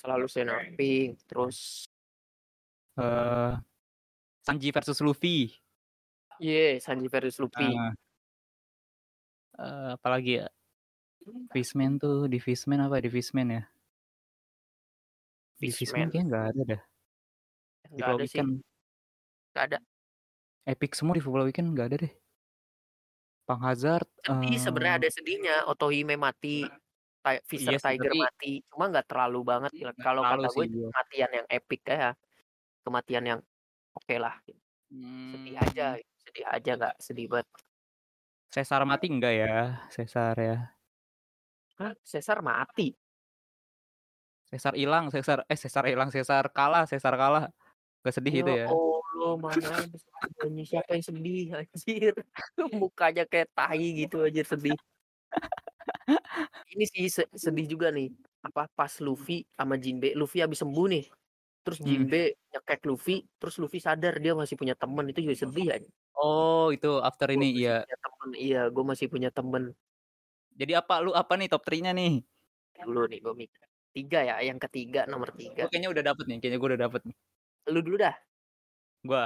selalu 0.00 0.26
Senor 0.26 0.60
Pink. 0.74 1.20
Terus 1.28 1.86
eh 2.98 3.54
Sanji 4.40 4.68
versus 4.72 4.98
Luffy. 5.04 5.52
Ye, 6.40 6.80
Sanji 6.80 7.06
versus 7.12 7.36
Luffy. 7.36 7.68
Nah, 7.68 7.92
eh, 9.60 9.88
apalagi 9.94 10.40
ya? 10.40 10.48
Fishman 11.52 12.00
tuh, 12.00 12.26
di 12.26 12.40
Fishman 12.40 12.80
apa? 12.80 12.96
Di 12.98 13.12
Fishman 13.12 13.60
ya? 13.60 13.62
Di 15.60 15.68
Fishman 15.68 15.76
Fishman. 15.76 16.06
kayaknya 16.08 16.22
nggak 16.32 16.44
ada 16.48 16.62
dah. 16.64 16.80
Di 16.80 17.88
Enggak 17.92 18.08
Pulau. 18.08 18.20
Weekend. 18.24 18.50
Enggak 19.52 19.64
ada. 19.68 19.78
Epic 20.64 20.90
semua 20.96 21.14
di 21.14 21.22
Pulau 21.22 21.44
Weekend 21.44 21.68
nggak 21.76 21.88
ada 21.92 21.96
deh. 22.08 22.12
Pang 23.44 23.60
Hazard. 23.60 24.08
Sedih 24.24 24.56
eh, 24.56 24.60
sebenarnya 24.62 24.96
ada 25.04 25.08
sedihnya. 25.12 25.56
Otohime 25.68 26.16
mati. 26.16 26.64
Ti- 27.20 27.44
Fisher 27.44 27.76
Iya 27.76 27.78
sih, 27.78 27.86
Tiger 27.92 28.10
tapi- 28.10 28.22
mati. 28.24 28.52
Cuma 28.72 28.84
nggak 28.88 29.06
terlalu 29.06 29.40
banget. 29.44 29.70
Kalau 29.76 29.92
terlalu 29.92 30.20
kata 30.24 30.48
gue 30.48 30.54
sih, 30.56 30.68
iya. 30.72 30.86
kematian 30.88 31.30
yang 31.36 31.46
epic 31.48 31.80
ya. 31.84 32.10
Kematian 32.80 33.24
yang 33.28 33.40
oke 33.92 34.16
lah. 34.16 34.34
Sedih 35.30 35.56
aja. 35.56 35.86
hmm, 35.94 36.04
Sedih 36.20 36.46
aja 36.48 36.70
nggak 36.76 36.94
sedih 36.96 37.26
banget. 37.28 37.48
Cesar 38.50 38.82
mati 38.82 39.06
enggak 39.06 39.34
ya? 39.36 39.56
Cesar 39.92 40.34
ya. 40.34 40.58
Hah? 41.78 41.92
Caesar 42.02 42.40
mati. 42.40 42.92
Cesar 44.50 44.74
hilang, 44.74 45.08
Cesar 45.08 45.46
eh 45.46 45.54
Cesar 45.54 45.86
hilang, 45.86 46.10
Cesar 46.10 46.50
kalah, 46.50 46.82
Cesar 46.84 47.14
kalah. 47.14 47.46
Gak 48.02 48.14
sedih 48.16 48.42
itu 48.42 48.50
ya. 48.50 48.66
Allah, 48.66 49.32
mana 49.36 49.54
ada 49.84 49.96
sedihnya. 50.40 50.64
siapa 50.66 50.90
yang 50.96 51.04
sedih 51.04 51.44
anjir. 51.54 52.14
Mukanya 52.80 53.24
kayak 53.28 53.52
tai 53.54 53.86
gitu 53.94 54.24
anjir 54.24 54.42
sedih. 54.42 54.76
Ini 56.70 56.84
sih 56.86 57.04
se- 57.10 57.30
sedih 57.34 57.66
juga 57.66 57.90
nih. 57.90 58.10
Apa 58.40 58.70
pas 58.72 58.92
Luffy 59.04 59.44
sama 59.52 59.76
Jinbe, 59.76 60.16
Luffy 60.16 60.40
habis 60.40 60.60
sembuh 60.62 60.86
nih. 60.88 61.04
Terus 61.60 61.78
Hmm. 61.82 61.86
Jinbe 61.88 62.22
nyekek 62.50 62.80
Luffy, 62.88 63.16
terus 63.36 63.60
Luffy 63.60 63.78
sadar 63.84 64.16
dia 64.16 64.32
masih 64.32 64.56
punya 64.56 64.72
temen 64.72 65.04
itu 65.12 65.20
juga 65.20 65.36
sedih 65.36 65.66
ya. 65.70 65.76
Oh, 66.16 66.72
itu 66.72 66.88
after 67.04 67.28
ini 67.32 67.52
iya. 67.60 67.84
Temen, 67.84 68.30
iya, 68.36 68.60
gue 68.72 68.84
masih 68.84 69.08
punya 69.08 69.28
temen 69.32 69.72
Jadi 70.56 70.76
apa 70.76 71.00
lu 71.00 71.16
apa 71.16 71.40
nih 71.40 71.48
top 71.48 71.64
3-nya 71.64 71.92
nih? 71.96 72.20
dulu 72.80 73.04
nih 73.12 73.20
gue 73.20 73.34
mikir. 73.36 73.64
Tiga 73.92 74.18
ya, 74.24 74.36
yang 74.40 74.56
ketiga 74.56 75.04
nomor 75.04 75.32
Gue 75.36 75.48
tiga. 75.52 75.62
kayaknya 75.68 75.90
udah 75.92 76.04
dapet 76.12 76.24
nih, 76.28 76.36
kayaknya 76.40 76.58
gue 76.60 76.68
udah 76.72 76.82
dapet 76.88 77.00
nih. 77.08 77.16
Lu 77.68 77.80
dulu 77.84 77.96
dah. 78.00 78.14
Gua 79.04 79.24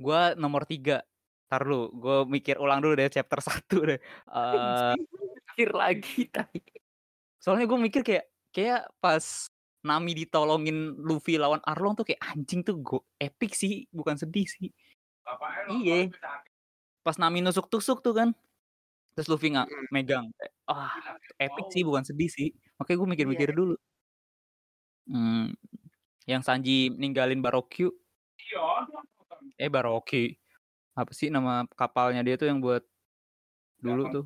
gua 0.00 0.20
nomor 0.36 0.64
3. 0.64 1.04
Ntar 1.50 1.62
lu, 1.66 1.90
gue 1.92 2.16
mikir 2.30 2.56
ulang 2.62 2.78
dulu 2.80 2.94
deh 2.96 3.08
chapter 3.12 3.40
1 3.48 3.76
deh. 3.84 3.98
Eh, 4.30 4.94
Mikir 5.54 5.70
lagi 5.74 6.20
tai. 6.34 6.60
soalnya 7.40 7.64
gue 7.64 7.78
mikir 7.80 8.02
kayak 8.04 8.24
kayak 8.52 8.84
pas 9.00 9.48
Nami 9.80 10.12
ditolongin 10.12 10.92
Luffy 11.00 11.40
lawan 11.40 11.64
Arlong 11.64 11.96
tuh 11.96 12.04
kayak 12.04 12.20
anjing 12.20 12.60
tuh 12.60 12.76
go 12.84 13.00
epic 13.16 13.56
sih, 13.56 13.88
bukan 13.88 14.12
sedih 14.20 14.44
sih. 14.44 14.68
Iya. 15.72 16.12
Pas 17.00 17.16
Nami 17.16 17.40
nusuk-tusuk 17.40 18.04
tuh 18.04 18.12
kan. 18.12 18.28
Terus 19.16 19.32
Luffy 19.32 19.56
nggak 19.56 19.68
megang. 19.88 20.28
Ah, 20.68 20.92
epic 21.40 21.72
sih 21.72 21.80
bukan 21.80 22.04
sedih 22.04 22.28
sih. 22.28 22.52
Makanya 22.76 22.96
gue 23.00 23.08
mikir-mikir 23.16 23.48
Iya. 23.50 23.56
dulu. 23.56 23.74
Hmm, 25.08 25.56
yang 26.28 26.44
Sanji 26.44 26.92
ninggalin 26.92 27.40
Barokyu. 27.40 27.88
Eh 29.56 29.72
Baroki. 29.72 30.36
Apa 30.92 31.10
sih 31.16 31.32
nama 31.32 31.64
kapalnya 31.72 32.20
dia 32.20 32.36
tuh 32.36 32.52
yang 32.52 32.60
buat 32.60 32.84
dulu 33.80 34.02
tuh? 34.12 34.24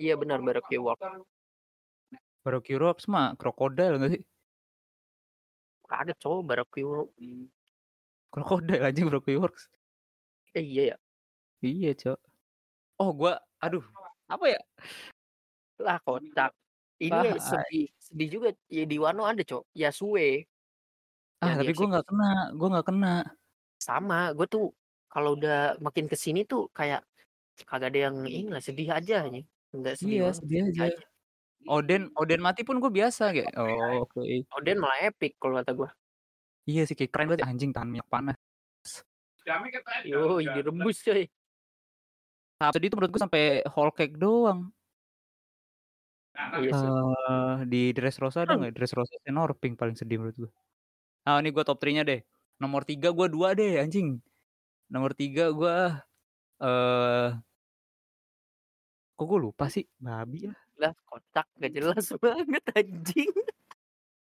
Iya 0.00 0.16
benar 0.16 0.40
Baroque 0.40 0.80
Walk. 0.80 0.96
Baroki 2.40 2.72
Rocks 2.80 3.04
mah 3.04 3.36
krokodil 3.36 4.00
gak 4.00 4.16
sih? 4.16 4.22
Ada 5.92 6.16
cowok 6.16 6.40
Baroque 6.48 6.80
Walk. 6.88 7.12
Krokodil 8.32 8.80
aja 8.80 9.00
Baroki 9.04 9.36
Works. 9.36 9.68
Eh 10.56 10.64
iya 10.64 10.82
ya. 10.94 10.96
Iya, 11.60 11.92
Cok. 11.92 12.18
Oh, 12.96 13.12
gua 13.12 13.36
aduh, 13.60 13.84
apa 14.24 14.44
ya? 14.48 14.60
Lah 15.84 16.00
kocak. 16.00 16.56
Ini 16.96 17.16
Ah, 17.16 17.24
ya 17.24 17.32
sedih, 17.36 17.88
sedih 18.00 18.28
juga 18.32 18.48
ya 18.72 18.84
di 18.88 18.96
Wano 18.96 19.28
ada, 19.28 19.44
Cok. 19.44 19.68
Yasue. 19.76 20.48
Ah, 21.44 21.60
Yang 21.60 21.60
tapi 21.60 21.72
gua 21.76 21.86
nggak 21.92 22.06
kena, 22.08 22.30
gua 22.56 22.68
nggak 22.72 22.86
kena. 22.88 23.14
Sama, 23.80 24.32
gue 24.32 24.48
tuh 24.48 24.72
kalau 25.12 25.36
udah 25.36 25.76
makin 25.80 26.08
ke 26.08 26.16
sini 26.16 26.44
tuh 26.48 26.68
kayak 26.72 27.04
kagak 27.68 27.92
ada 27.92 28.12
yang 28.12 28.16
ini 28.24 28.48
lah 28.48 28.60
sedih 28.64 28.92
aja 28.92 29.24
nih. 29.28 29.44
Enggak 29.70 29.94
sedih 30.02 30.10
Iya, 30.10 30.22
banget, 30.26 30.36
sedih 30.42 30.60
aja. 30.66 30.84
Oden, 31.68 32.02
Oden 32.16 32.40
mati 32.40 32.64
pun 32.64 32.80
gue 32.80 32.88
biasa 32.88 33.30
kayak. 33.36 33.52
Oh, 33.54 34.08
oke. 34.08 34.20
Oden 34.58 34.78
malah 34.80 34.98
epic 35.06 35.36
kalau 35.36 35.60
kata 35.60 35.72
gue. 35.76 35.88
Iya 36.68 36.82
sih, 36.88 36.96
kayak 36.96 37.10
keren 37.12 37.26
banget 37.30 37.46
anjing 37.46 37.70
tahan 37.70 37.88
minyak 37.88 38.08
panas. 38.08 38.36
Yo, 40.04 40.40
direbus 40.40 41.04
coy. 41.04 41.28
Sedih 42.60 42.88
itu 42.92 42.96
menurut 42.96 43.12
gue 43.12 43.22
sampai 43.22 43.44
whole 43.72 43.92
cake 43.92 44.16
doang. 44.20 44.68
Iya 46.36 46.70
sih. 46.72 46.88
Eh, 46.88 47.54
di 47.68 47.82
Dressrosa 47.92 48.44
ada 48.48 48.56
nggak? 48.56 48.72
Dressrosa 48.76 49.14
Senor 49.24 49.56
Pink 49.60 49.76
paling 49.76 49.96
sedih 49.96 50.20
menurut 50.20 50.36
gue. 50.48 50.50
Ah, 51.28 51.40
ini 51.40 51.52
gue 51.52 51.64
top 51.64 51.76
3-nya 51.80 52.04
deh. 52.04 52.20
Nomor 52.60 52.84
3 52.84 53.12
gue 53.12 53.26
dua 53.28 53.52
deh 53.52 53.80
anjing. 53.80 54.20
Nomor 54.88 55.12
3 55.16 55.52
gue 55.52 55.76
eh 56.60 57.28
kok 59.20 59.28
gue 59.28 59.36
lupa 59.44 59.68
sih? 59.68 59.84
Babi 60.00 60.48
lah. 60.48 60.56
Lah 60.80 60.96
kocak 61.04 61.46
gak 61.60 61.72
jelas 61.76 62.06
banget 62.24 62.64
anjing. 62.72 63.28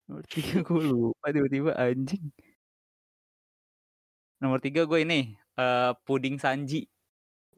Nomor 0.07 0.24
3 0.30 0.57
gue 0.62 0.80
lupa 0.86 1.26
tiba-tiba 1.34 1.72
anjing. 1.74 2.30
Nomor 4.38 4.62
3 4.62 4.86
gue 4.86 5.01
ini, 5.03 5.34
eee, 5.59 5.90
puding 6.07 6.36
Sanji. 6.38 6.86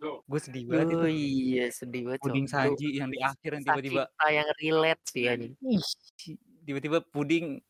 Gue 0.00 0.40
sedih 0.40 0.64
banget 0.64 0.88
Oh 0.96 1.04
itu. 1.04 1.06
iya 1.08 1.64
sedih 1.68 2.02
banget. 2.08 2.20
Puding 2.24 2.46
Itu 2.48 2.52
Sanji 2.56 2.86
yang 2.96 3.12
di 3.12 3.20
akhir 3.20 3.50
yang 3.60 3.64
tiba-tiba 3.68 4.02
yang 4.32 4.48
relate 4.60 5.02
sih 5.12 5.24
anjing. 5.28 5.54
Ih, 5.60 5.84
tiba-tiba 6.64 6.98
puding 7.12 7.60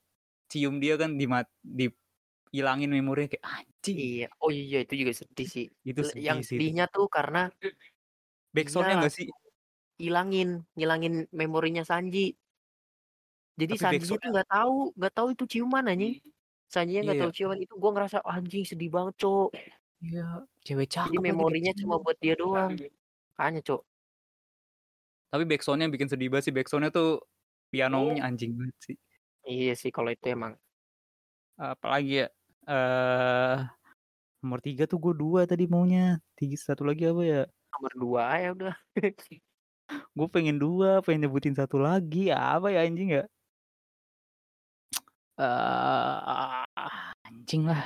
cium 0.51 0.79
dia 0.79 0.95
kan 1.01 1.19
dimat 1.19 1.47
dihilangin 1.62 2.91
memorinya 2.93 3.29
kayak 3.35 3.47
anjing. 3.47 3.97
Iya. 3.99 4.27
Oh 4.43 4.51
iya 4.55 4.79
itu 4.87 4.95
juga 5.01 5.12
sedih 5.12 5.49
sih. 5.49 5.67
Itu 5.83 6.03
sedih 6.07 6.25
yang 6.29 6.41
sih 6.43 6.59
sedihnya 6.59 6.85
tuh 6.95 7.07
karena 7.11 7.51
Backsound-nya 8.55 8.95
nggak 9.01 9.14
sih? 9.14 9.27
Langsung 9.99 10.07
ilangin 10.07 10.49
ngilangin 10.77 11.15
memorinya 11.33 11.83
Sanji. 11.89 12.37
Jadi 13.61 13.75
Tapi 13.75 13.83
Sanjinya 13.83 14.17
tuh 14.21 14.29
backsound-nya 14.31 14.37
nggak 14.37 14.49
tahu 14.53 14.75
nggak 15.01 15.13
tahu 15.17 15.29
itu 15.33 15.45
ciuman 15.53 15.85
anjing. 15.89 16.13
Sanjinya 16.73 17.01
Iya 17.01 17.13
nggak 17.13 17.19
ya. 17.23 17.27
tahu 17.27 17.31
ciuman 17.37 17.59
itu 17.65 17.75
gua 17.81 17.91
ngerasa, 17.97 18.19
"Anjing 18.29 18.65
sedih 18.69 18.91
banget, 18.93 19.15
Cok." 19.23 19.49
Iya, 20.05 20.21
cewek 20.67 20.89
Jadi 21.05 21.17
cakep 21.17 21.25
lagi 21.31 21.45
memorinya 21.45 21.73
cuma 21.81 21.95
buat 22.05 22.17
dia 22.25 22.35
doang. 22.41 22.73
Makanya, 23.37 23.61
Cok. 23.69 23.83
Tapi 25.33 25.43
backsound-nya 25.51 25.91
bikin 25.91 26.07
sedih 26.11 26.29
banget 26.31 26.45
sih, 26.51 26.55
backsound-nya 26.55 26.91
tuh 26.95 27.19
pianonya 27.75 28.23
anjing 28.27 28.55
banget 28.59 28.77
sih. 28.87 28.97
Iya 29.45 29.73
sih 29.81 29.91
kalau 29.97 30.11
itu 30.15 30.27
emang. 30.35 30.57
Apalagi 31.59 32.11
ya, 32.21 32.27
eee, 32.69 33.57
nomor 34.45 34.61
3 34.67 34.85
tuh 34.91 34.99
gue 35.05 35.15
2 35.23 35.41
tadi 35.51 35.65
maunya, 35.73 36.01
tiga 36.39 36.57
satu 36.61 36.83
lagi 36.89 37.03
apa 37.11 37.23
ya? 37.33 37.41
Nomor 37.73 37.93
2 38.01 38.21
aja 38.35 38.49
udah. 38.55 38.75
Gue 40.16 40.28
pengen 40.32 40.57
2, 40.57 41.05
pengen 41.05 41.28
nyebutin 41.28 41.53
1 41.53 41.76
lagi, 41.76 42.32
apa 42.32 42.72
ya 42.72 42.89
anjing 42.89 43.09
ya? 43.20 43.26
Eee, 45.39 46.64
anjing 47.28 47.62
lah. 47.68 47.82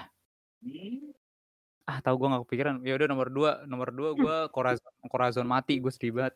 Ah, 1.89 1.99
tahu 2.05 2.15
gue 2.21 2.29
nggak 2.31 2.43
kepikiran. 2.47 2.75
Ya 2.87 2.93
udah 2.99 3.09
nomor 3.13 3.29
2, 3.37 3.51
nomor 3.71 3.89
2 3.99 4.09
gue 4.21 4.37
Corazon 4.55 4.93
Corazon 5.13 5.47
mati, 5.49 5.73
gue 5.83 5.93
sedih 5.95 6.13
banget. 6.17 6.35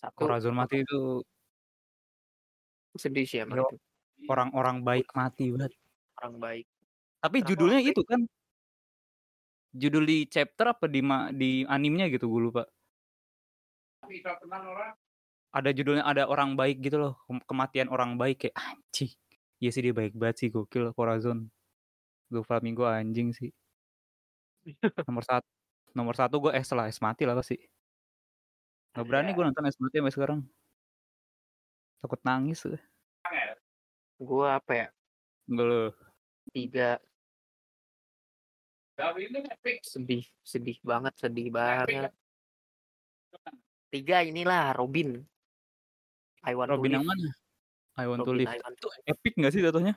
Satu 0.00 0.24
Corazon 0.24 0.54
mati 0.56 0.76
itu 0.84 1.24
sedih 2.94 3.26
sih 3.28 3.38
itu. 3.42 3.62
orang-orang 4.32 4.76
baik 4.86 5.06
mati 5.18 5.50
banget. 5.54 5.72
Orang 6.18 6.34
baik. 6.40 6.64
Tapi 7.22 7.38
judulnya 7.44 7.80
baik? 7.80 7.90
itu 7.92 8.02
kan 8.04 8.20
judul 9.76 10.04
di 10.08 10.24
chapter 10.26 10.72
apa 10.72 10.88
di 10.88 11.00
ma 11.04 11.28
di 11.30 11.62
animenya 11.68 12.08
gitu 12.08 12.26
gue 12.32 12.40
lupa. 12.48 12.62
Ada 15.52 15.70
judulnya 15.72 16.04
ada 16.04 16.28
orang 16.28 16.56
baik 16.56 16.80
gitu 16.84 16.96
loh, 17.00 17.14
kem 17.28 17.38
kematian 17.44 17.88
orang 17.92 18.16
baik 18.16 18.48
kayak 18.48 18.56
anjing. 18.56 19.12
Iya 19.60 19.70
sih 19.72 19.82
dia 19.84 19.94
baik 19.96 20.12
banget 20.16 20.36
sih 20.44 20.48
gokil 20.52 20.92
Corazon. 20.92 21.48
Doflamingo 22.28 22.84
anjing 22.88 23.30
sih. 23.32 23.52
Nomor 25.06 25.22
sat 25.22 25.44
nomor 25.96 26.12
1 26.12 26.28
gue 26.28 26.52
Ash 26.52 26.74
lah, 26.74 26.90
Ash 26.90 27.00
mati 27.00 27.22
lah 27.24 27.38
pasti. 27.38 27.56
Nggak 28.92 29.06
berani 29.06 29.30
gue 29.32 29.44
nonton 29.46 29.64
Ash 29.64 29.78
mati 29.80 29.96
sampai 30.00 30.14
sekarang. 30.14 30.40
Takut 32.02 32.20
nangis 32.26 32.60
gue. 32.66 32.80
Gua 34.20 34.56
apa 34.56 34.72
ya? 34.72 34.88
Enggak. 35.48 35.92
3 36.52 37.00
sedih, 39.84 40.24
sedih 40.40 40.78
banget, 40.80 41.14
sedih 41.20 41.48
banget. 41.52 42.10
3 43.92 44.28
inilah 44.28 44.72
Robin. 44.76 45.20
I 46.46 46.52
want 46.56 46.72
to 46.72 46.80
Robin 46.80 46.92
yang 46.96 47.04
live. 47.04 47.10
mana? 47.12 47.30
I 47.96 48.04
want 48.08 48.20
to 48.24 48.32
Robin 48.32 48.38
live. 48.44 48.50
I 48.50 48.58
want 48.60 48.76
to 48.80 48.88
live. 48.88 49.04
epic 49.08 49.32
nggak 49.36 49.52
sih 49.52 49.62
jatuhnya? 49.62 49.94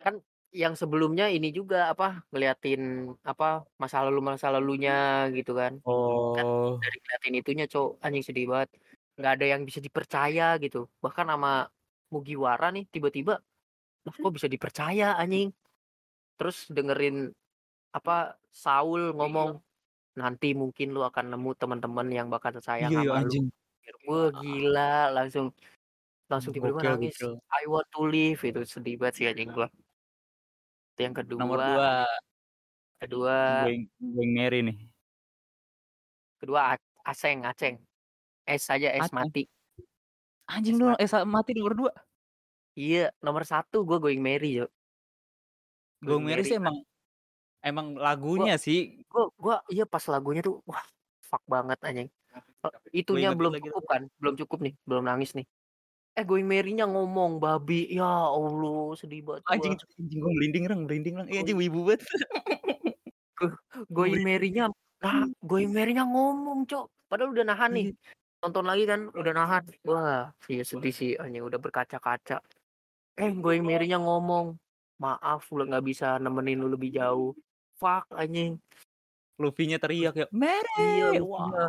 Kan 0.00 0.20
yang 0.54 0.78
sebelumnya 0.78 1.26
ini 1.26 1.50
juga 1.50 1.90
apa 1.90 2.22
ngeliatin 2.30 3.10
apa 3.26 3.66
masa 3.74 4.06
lalu 4.06 4.20
masa 4.22 4.54
lalunya 4.54 5.26
gitu 5.34 5.58
kan. 5.58 5.82
Kan 5.82 5.86
Oh. 5.90 6.78
dari 6.78 6.98
ngeliatin 7.02 7.34
itunya, 7.42 7.66
Cok, 7.66 7.98
anjing 8.00 8.24
sedih 8.24 8.46
banget. 8.48 8.70
Nggak 9.18 9.32
ada 9.38 9.46
yang 9.50 9.62
bisa 9.66 9.78
dipercaya 9.82 10.54
gitu. 10.62 10.86
Bahkan 11.02 11.26
sama 11.26 11.66
Mugiwara 12.14 12.70
nih 12.70 12.86
tiba-tiba 12.86 13.42
lah 14.04 14.14
kok 14.14 14.34
bisa 14.36 14.46
dipercaya 14.46 15.18
anjing. 15.18 15.50
Terus 16.38 16.68
dengerin 16.70 17.34
apa 17.94 18.34
Saul 18.50 19.14
ngomong 19.14 19.62
nanti 20.18 20.50
mungkin 20.54 20.90
lu 20.90 21.06
akan 21.06 21.34
nemu 21.34 21.50
teman-teman 21.54 22.06
yang 22.10 22.26
bakal 22.26 22.50
sayang 22.58 22.90
Iya 22.90 22.98
ya 23.02 23.10
sama 23.10 23.14
lu. 23.14 23.20
anjing. 23.22 23.44
Wah 24.10 24.28
gila 24.34 24.94
langsung 25.14 25.46
langsung 26.26 26.50
tiba-tiba 26.50 26.82
nangis. 26.82 27.14
gokil. 27.14 27.38
I 27.54 27.62
want 27.70 27.86
to 27.94 28.00
live 28.10 28.40
itu 28.42 28.60
sedih 28.66 28.98
banget 28.98 29.14
sih 29.14 29.26
anjing 29.30 29.54
gua. 29.54 29.70
Itu 30.94 31.00
yang 31.06 31.14
Nomor 31.14 31.58
kedua. 31.62 31.88
2. 32.98 33.02
Kedua 33.04 33.36
Going 33.66 33.82
Going 34.02 34.32
Merry 34.34 34.60
nih. 34.66 34.78
kedua 36.42 36.76
A- 36.76 36.92
Aceng, 37.08 37.46
Aceng. 37.46 37.76
S 38.44 38.68
saja 38.68 38.90
S 38.92 39.08
Aceng? 39.08 39.16
mati. 39.16 39.42
Anjing 40.50 40.76
S 40.76 40.80
lu 40.80 40.86
mati. 40.92 41.02
Ash 41.06 41.14
mati 41.24 41.50
nomor 41.56 41.74
2. 41.78 41.92
Iya, 42.74 43.14
nomor 43.22 43.46
satu 43.46 43.86
gue 43.86 44.02
going 44.02 44.18
Merry, 44.18 44.58
Cok. 44.58 44.70
Going 46.02 46.10
Going 46.10 46.24
Merry 46.26 46.42
Merry 46.42 46.50
sih 46.50 46.58
kan 46.58 46.62
emang 46.66 46.76
emang 47.64 47.96
lagunya 47.96 48.60
sih. 48.60 49.00
gua 49.08 49.32
gua 49.40 49.56
iya 49.72 49.88
pas 49.88 50.04
lagunya 50.12 50.44
tuh 50.44 50.60
wah 50.68 50.84
fuck 51.24 51.42
banget 51.48 51.80
anjing. 51.82 52.08
E 52.34 52.38
Gue 52.64 52.70
itunya 52.92 53.34
belum 53.34 53.56
lagi 53.56 53.68
cukup 53.72 53.84
kan? 53.88 54.02
Belum 54.20 54.34
cukup 54.38 54.58
nih, 54.64 54.74
belum 54.86 55.04
nangis 55.08 55.32
nih. 55.34 55.46
Eh 56.14 56.22
going 56.22 56.46
Merry-nya 56.46 56.86
ngomong 56.86 57.42
babi. 57.42 57.90
Ya 57.90 58.06
Allah, 58.06 58.94
sedih 58.94 59.26
banget 59.26 59.42
Anjing 59.50 59.74
gua. 59.74 59.98
anjing 59.98 60.18
gue 60.22 60.32
merinding 60.38 60.64
Reng, 60.70 60.82
merinding 60.86 61.14
Reng. 61.18 61.28
Ih 61.28 61.38
anjing 61.42 61.58
wibu 61.58 61.80
banget. 61.90 62.00
going. 63.96 64.22
Merry-nya 64.22 64.70
nah, 65.02 65.26
going 65.42 65.74
Merry-nya 65.74 66.06
ngomong, 66.06 66.64
Cok. 66.70 66.86
Padahal 67.10 67.34
udah 67.34 67.44
nahan 67.50 67.70
nih. 67.74 67.86
Iya. 67.90 68.12
Tonton 68.44 68.66
lagi 68.68 68.84
kan 68.84 69.00
udah 69.10 69.32
nahan. 69.32 69.64
Wah, 69.88 70.28
iya 70.52 70.62
sedih 70.62 70.94
sih 70.94 71.10
anjing 71.16 71.42
udah 71.42 71.58
berkaca-kaca. 71.58 72.38
Eh, 73.18 73.30
going 73.34 73.64
Merry-nya 73.66 73.98
ngomong, 73.98 74.54
"Maaf 75.00 75.50
udah 75.50 75.66
nggak 75.66 75.84
bisa 75.86 76.20
nemenin 76.22 76.62
lu 76.62 76.68
lebih 76.70 76.94
jauh." 76.94 77.32
Fuck 77.84 78.16
anjing. 78.16 78.56
Luffy-nya 79.36 79.76
teriak 79.76 80.14
ya, 80.16 80.24
Iya, 80.24 80.26
"Merry!" 80.32 81.20
Luffy-nya. 81.20 81.20
Wah. 81.20 81.68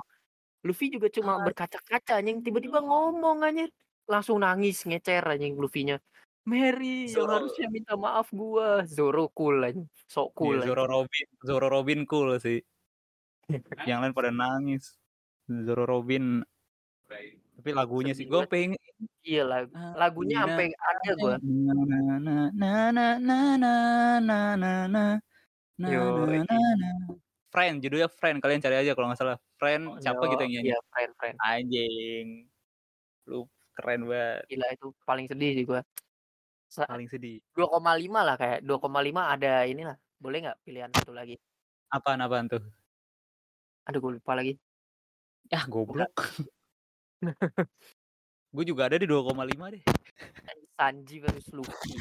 Luffy 0.64 0.86
juga 0.88 1.12
cuma 1.12 1.36
Ah. 1.36 1.44
berkaca-kaca 1.44 2.24
anjing, 2.24 2.40
tiba-tiba 2.40 2.80
ngomong 2.80 3.44
anjir. 3.44 3.68
Langsung 4.08 4.40
nangis 4.40 4.80
ngecer 4.82 5.28
anjing 5.28 5.60
Luffy-nya. 5.60 6.00
"Merry 6.46 7.10
yang 7.10 7.26
Zoro. 7.26 7.42
harusnya 7.42 7.68
minta 7.68 7.98
maaf 7.98 8.30
gua." 8.32 8.86
Zoro 8.88 9.28
cool 9.36 9.60
anjing, 9.60 9.90
sok 10.08 10.32
cool 10.38 10.62
Iya, 10.62 10.72
Zoro 10.72 10.82
anjing. 10.86 10.94
Robin 10.96 11.28
Zoro 11.44 11.68
Robin 11.68 12.00
cool 12.08 12.30
sih. 12.40 12.62
Yang 13.84 14.00
lain 14.00 14.14
pada 14.16 14.32
nangis. 14.32 14.96
Zoro 15.46 15.84
Robin 15.84 16.42
tapi 17.56 17.70
lagunya 17.72 18.14
sih 18.14 18.26
Sedih 18.26 18.46
gue 18.46 18.50
pengen 18.50 18.80
Iya 19.22 19.42
lag 19.46 19.66
lagunya 19.96 20.42
sampai 20.42 20.70
ada 20.74 21.12
gua. 21.18 21.36
na 21.42 21.74
na 21.74 22.38
na 22.50 22.74
na 22.90 23.10
na 23.58 23.72
na 24.22 24.38
na 24.58 24.74
na 24.86 25.04
na 25.80 25.88
na 25.88 25.92
na 25.92 26.24
Yoi. 26.26 26.40
na 26.44 26.56
na. 26.80 26.90
Friend, 27.52 27.80
judulnya 27.80 28.12
Friend, 28.12 28.38
kalian 28.44 28.60
cari 28.60 28.76
aja 28.84 28.92
kalau 28.92 29.08
nggak 29.08 29.20
salah. 29.20 29.38
Friend, 29.56 30.00
siapa 30.04 30.20
Yo 30.28 30.32
gitu 30.36 30.42
yang 30.44 30.54
nyanyi. 30.60 30.70
iya, 30.76 30.80
friend 30.92 31.12
friend. 31.16 31.36
Anjing. 31.40 32.28
Lu 33.32 33.48
keren 33.76 34.02
banget. 34.08 34.44
Gila 34.52 34.68
itu 34.76 34.88
paling 35.08 35.26
sedih 35.32 35.52
sih 35.56 35.64
gua. 35.64 35.82
Sa 36.68 36.84
Paling 36.84 37.08
sedih. 37.08 37.40
2,5 37.56 37.80
lah 38.28 38.36
kayak 38.36 38.60
2,5 38.64 39.32
ada 39.32 39.64
inilah. 39.64 39.96
Boleh 40.20 40.44
nggak 40.44 40.58
pilihan 40.68 40.92
satu 40.92 41.16
lagi? 41.16 41.40
Apaan 41.92 42.20
apaan 42.20 42.52
tuh? 42.52 42.64
Aduh 43.88 44.00
gua 44.04 44.12
lupa 44.20 44.36
lagi. 44.36 44.60
Yah 45.48 45.64
Udah. 45.64 45.72
goblok. 45.72 46.14
Gue 48.56 48.64
juga 48.64 48.88
ada 48.88 48.96
di 48.96 49.08
2,5 49.08 49.36
deh. 49.72 49.84
Sanji 50.80 51.20
versus 51.24 51.48
Luffy. 51.56 51.96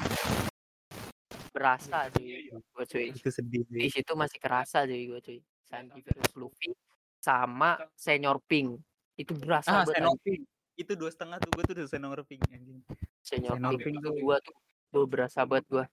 Berasa 1.55 2.11
cuy, 2.11 2.51
gua 2.75 2.83
cuy. 2.83 3.15
Itu 3.15 3.31
sedih 3.31 3.63
Di 3.71 3.87
sih. 3.87 4.03
situ 4.03 4.13
masih 4.19 4.43
kerasa 4.43 4.83
cuy 4.83 5.07
gua 5.07 5.23
cuy. 5.23 5.39
Sanji 5.63 6.03
versus 6.03 6.35
Luffy 6.35 6.75
sama 7.23 7.79
Senior 7.95 8.43
Pink. 8.43 8.83
Itu 9.15 9.39
berasa 9.39 9.71
Ah, 9.71 9.87
anjing. 9.87 10.19
Pink. 10.27 10.43
Itu 10.75 10.93
2,5 10.99 11.39
tuh 11.39 11.51
gue 11.55 11.63
tuh 11.71 11.75
udah 11.79 11.87
Senor 11.87 12.19
Pink 12.27 12.43
anjing. 12.51 12.83
Senior 13.23 13.55
Senor 13.55 13.79
Pink 13.79 13.97
tuh 14.03 14.13
gua 14.19 14.37
tuh 14.43 14.55
gua 14.91 15.05
berasa 15.07 15.47
banget 15.47 15.67
gua. 15.71 15.85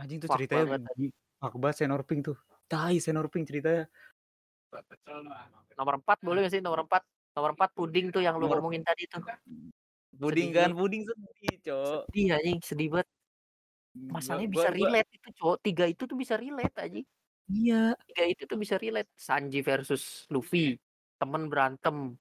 anjing 0.00 0.18
tuh 0.24 0.32
ceritanya 0.32 0.64
banget 0.80 1.12
fuck 1.36 1.54
banget 1.60 1.76
Senor 1.84 2.00
Pink 2.08 2.20
tuh. 2.32 2.36
Tai 2.72 2.96
Senor 2.96 3.28
Pink 3.28 3.44
ceritanya. 3.52 3.84
Nomor 5.76 6.00
4 6.00 6.18
boleh 6.24 6.48
gak 6.48 6.52
sih 6.56 6.64
nomor 6.64 6.88
4? 6.88 7.04
Nomor 7.36 7.50
4 7.52 7.70
puding 7.76 8.08
tuh 8.08 8.24
yang 8.24 8.40
lu 8.40 8.48
Nomor 8.48 8.64
ngomongin 8.64 8.80
tadi 8.80 9.04
tuh. 9.04 9.20
Puding 10.16 10.48
Sedih 10.52 10.56
kan, 10.56 10.70
banget. 10.72 10.80
puding 10.80 11.02
sedih, 11.08 11.54
Cok. 11.64 12.00
Sedih 12.08 12.26
anjing, 12.32 12.58
sedih 12.64 12.88
banget. 12.92 13.08
Masalahnya 13.92 14.48
gua 14.48 14.54
bisa 14.56 14.68
gua 14.72 14.76
relate 14.76 15.10
itu, 15.12 15.28
Cok. 15.36 15.56
3 15.60 15.84
itu 15.92 16.02
tuh 16.08 16.16
bisa 16.16 16.34
relate 16.40 16.76
anjing. 16.80 17.06
Iya. 17.50 17.92
3 18.08 18.24
itu 18.32 18.42
tuh 18.48 18.58
bisa 18.58 18.74
relate. 18.80 19.10
Sanji 19.18 19.60
versus 19.60 20.24
Luffy, 20.32 20.78
temen 21.20 21.48
berantem. 21.52 22.16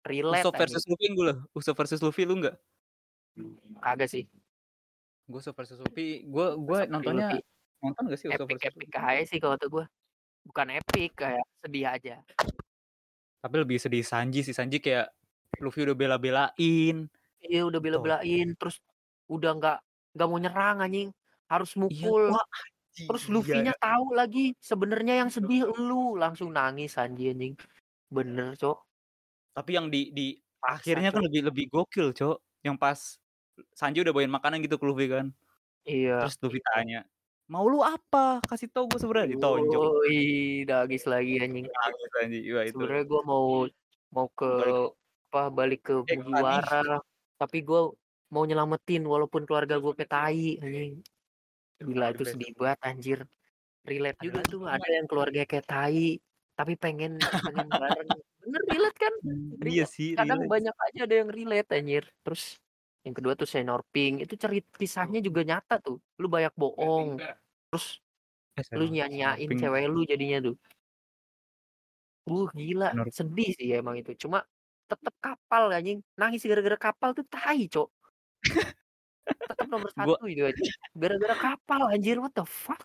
relate 0.00 0.44
Usopp 0.48 0.56
versus 0.56 0.84
Luffy 0.88 1.06
gue 1.12 1.24
loh. 1.28 1.38
Usopp 1.52 1.76
versus 1.76 2.00
Luffy 2.00 2.22
lu 2.24 2.40
nggak? 2.40 2.56
Kagak 3.84 4.08
sih. 4.08 4.24
Gue 5.28 5.38
Usopp 5.44 5.56
versus 5.60 5.76
Luffy, 5.80 6.24
gue 6.24 6.46
gue 6.56 6.80
nontonnya 6.88 7.36
Luffy. 7.36 7.40
nonton 7.84 8.02
gak 8.08 8.18
sih 8.20 8.28
Usopp 8.32 8.48
Epic 8.48 8.56
versus 8.60 8.68
epic 8.72 8.88
Luffy? 8.96 9.08
aja 9.12 9.22
sih 9.28 9.38
kalau 9.40 9.54
kata 9.60 9.66
gue. 9.68 9.84
Bukan 10.48 10.66
epic 10.72 11.10
kayak 11.20 11.44
sedih 11.60 11.84
aja. 11.88 12.16
Tapi 13.40 13.54
lebih 13.60 13.76
sedih 13.76 14.04
Sanji 14.04 14.40
sih. 14.40 14.56
Sanji 14.56 14.80
kayak 14.80 15.12
Luffy 15.60 15.84
udah 15.84 15.96
bela-belain. 15.96 16.96
Iya 17.44 17.60
udah 17.68 17.80
Gitu. 17.80 17.84
bela-belain 17.84 18.46
terus 18.56 18.80
udah 19.28 19.52
nggak 19.56 19.78
nggak 20.14 20.28
mau 20.30 20.38
nyerang 20.40 20.76
anjing. 20.84 21.08
Harus 21.50 21.70
Iya, 21.90 22.10
mukul. 22.10 22.24
wah 22.34 22.46
Terus 23.08 23.22
anjing, 23.26 23.34
Luffy-nya 23.34 23.74
iya. 23.74 23.80
tahu 23.82 24.06
lagi 24.18 24.44
sebenarnya 24.60 25.14
yang 25.24 25.30
sedih 25.32 25.66
lu 25.78 26.14
langsung 26.20 26.50
nangis 26.54 26.94
Sanji 26.98 27.30
anjing. 27.32 27.54
Bener, 28.10 28.54
Cok. 28.58 28.78
Tapi 29.56 29.70
yang 29.78 29.86
di 29.90 30.10
di 30.14 30.26
akhirnya 30.62 31.10
kan 31.14 31.22
Cok. 31.22 31.26
lebih 31.30 31.42
lebih 31.50 31.64
gokil, 31.72 32.08
Cok. 32.14 32.38
Yang 32.66 32.76
pas 32.80 32.98
Sanji 33.76 34.00
udah 34.04 34.12
bawain 34.14 34.32
makanan 34.32 34.60
gitu 34.64 34.76
ke 34.80 34.84
Luffy 34.88 35.06
kan. 35.10 35.26
Iya. 35.88 36.26
Terus 36.28 36.36
Luffy 36.44 36.60
tanya, 36.64 37.00
"Mau 37.48 37.64
lu 37.68 37.80
apa? 37.84 38.40
Kasih 38.44 38.68
tau 38.72 38.86
gue 38.88 38.98
sebenarnya." 39.00 39.36
Ditonjok. 39.36 39.82
Woi, 40.04 40.20
nangis 40.68 41.04
lagi 41.08 41.34
anjing. 41.40 41.66
Nangis 41.68 42.08
Sanji. 42.16 42.38
Wah 42.52 42.64
itu. 42.68 42.74
Sebenarnya 42.76 43.04
gue 43.08 43.22
mau 43.24 43.46
mau 44.12 44.26
ke 44.34 44.48
Balik. 44.50 44.90
apa 45.30 45.42
balik 45.54 45.80
ke 45.86 45.94
ke 46.08 46.14
Mugiwara, 46.20 46.98
tapi 47.38 47.58
gue 47.62 47.80
mau 48.30 48.46
nyelamatin 48.46 49.02
walaupun 49.04 49.42
keluarga 49.46 49.76
gue 49.82 49.94
petai 49.94 50.58
anjing. 50.62 51.02
Gila 51.80 52.06
itu 52.14 52.24
sedih 52.24 52.50
banget 52.54 52.78
anjir. 52.86 53.18
Relate 53.80 54.18
Ada 54.20 54.24
juga 54.26 54.40
tuh 54.44 54.60
ada 54.68 54.88
yang 54.92 55.06
keluarga 55.08 55.40
kayak 55.48 55.66
tai 55.66 56.20
tapi 56.54 56.76
pengen 56.76 57.16
pengen 57.18 57.68
bareng. 57.72 58.08
Bener 58.44 58.62
relate 58.68 58.98
kan? 59.00 59.14
Iya 59.24 59.84
Relate. 59.84 59.92
sih, 59.92 60.08
Kadang 60.16 60.44
relate. 60.44 60.52
banyak 60.52 60.76
aja 60.88 61.00
ada 61.08 61.14
yang 61.20 61.30
relate 61.32 61.68
anjir. 61.76 62.04
Terus 62.24 62.42
yang 63.00 63.14
kedua 63.16 63.32
tuh 63.32 63.48
Senor 63.48 63.80
Pink 63.88 64.14
itu 64.28 64.34
cerit 64.36 64.64
kisahnya 64.76 65.20
juga 65.24 65.40
nyata 65.44 65.80
tuh. 65.80 65.96
Lu 66.20 66.28
banyak 66.28 66.52
bohong. 66.56 67.16
Terus 67.72 68.00
Eh, 68.58 68.66
lu 68.76 68.90
nyanyain 68.92 69.46
Pink. 69.48 69.60
cewek 69.62 69.88
lu 69.88 70.04
jadinya 70.04 70.38
tuh. 70.52 70.56
Uh 72.28 72.46
gila, 72.52 72.92
sedih 73.08 73.50
sih 73.56 73.68
emang 73.72 73.96
itu. 73.96 74.12
Cuma 74.20 74.44
tetep 74.90 75.14
kapal 75.24 75.72
anjing. 75.72 76.04
Nangis 76.20 76.44
gara-gara 76.44 76.76
kapal 76.76 77.16
tuh 77.16 77.24
tai, 77.24 77.64
Cok. 77.72 77.88
Tetep 79.30 79.66
nomor 79.70 79.90
Gua- 79.94 80.18
satu 80.18 80.26
itu 80.26 80.42
aja. 80.44 80.62
Gara-gara 80.96 81.36
kapal 81.36 81.82
anjir, 81.92 82.18
what 82.18 82.34
the 82.34 82.44
fuck? 82.44 82.82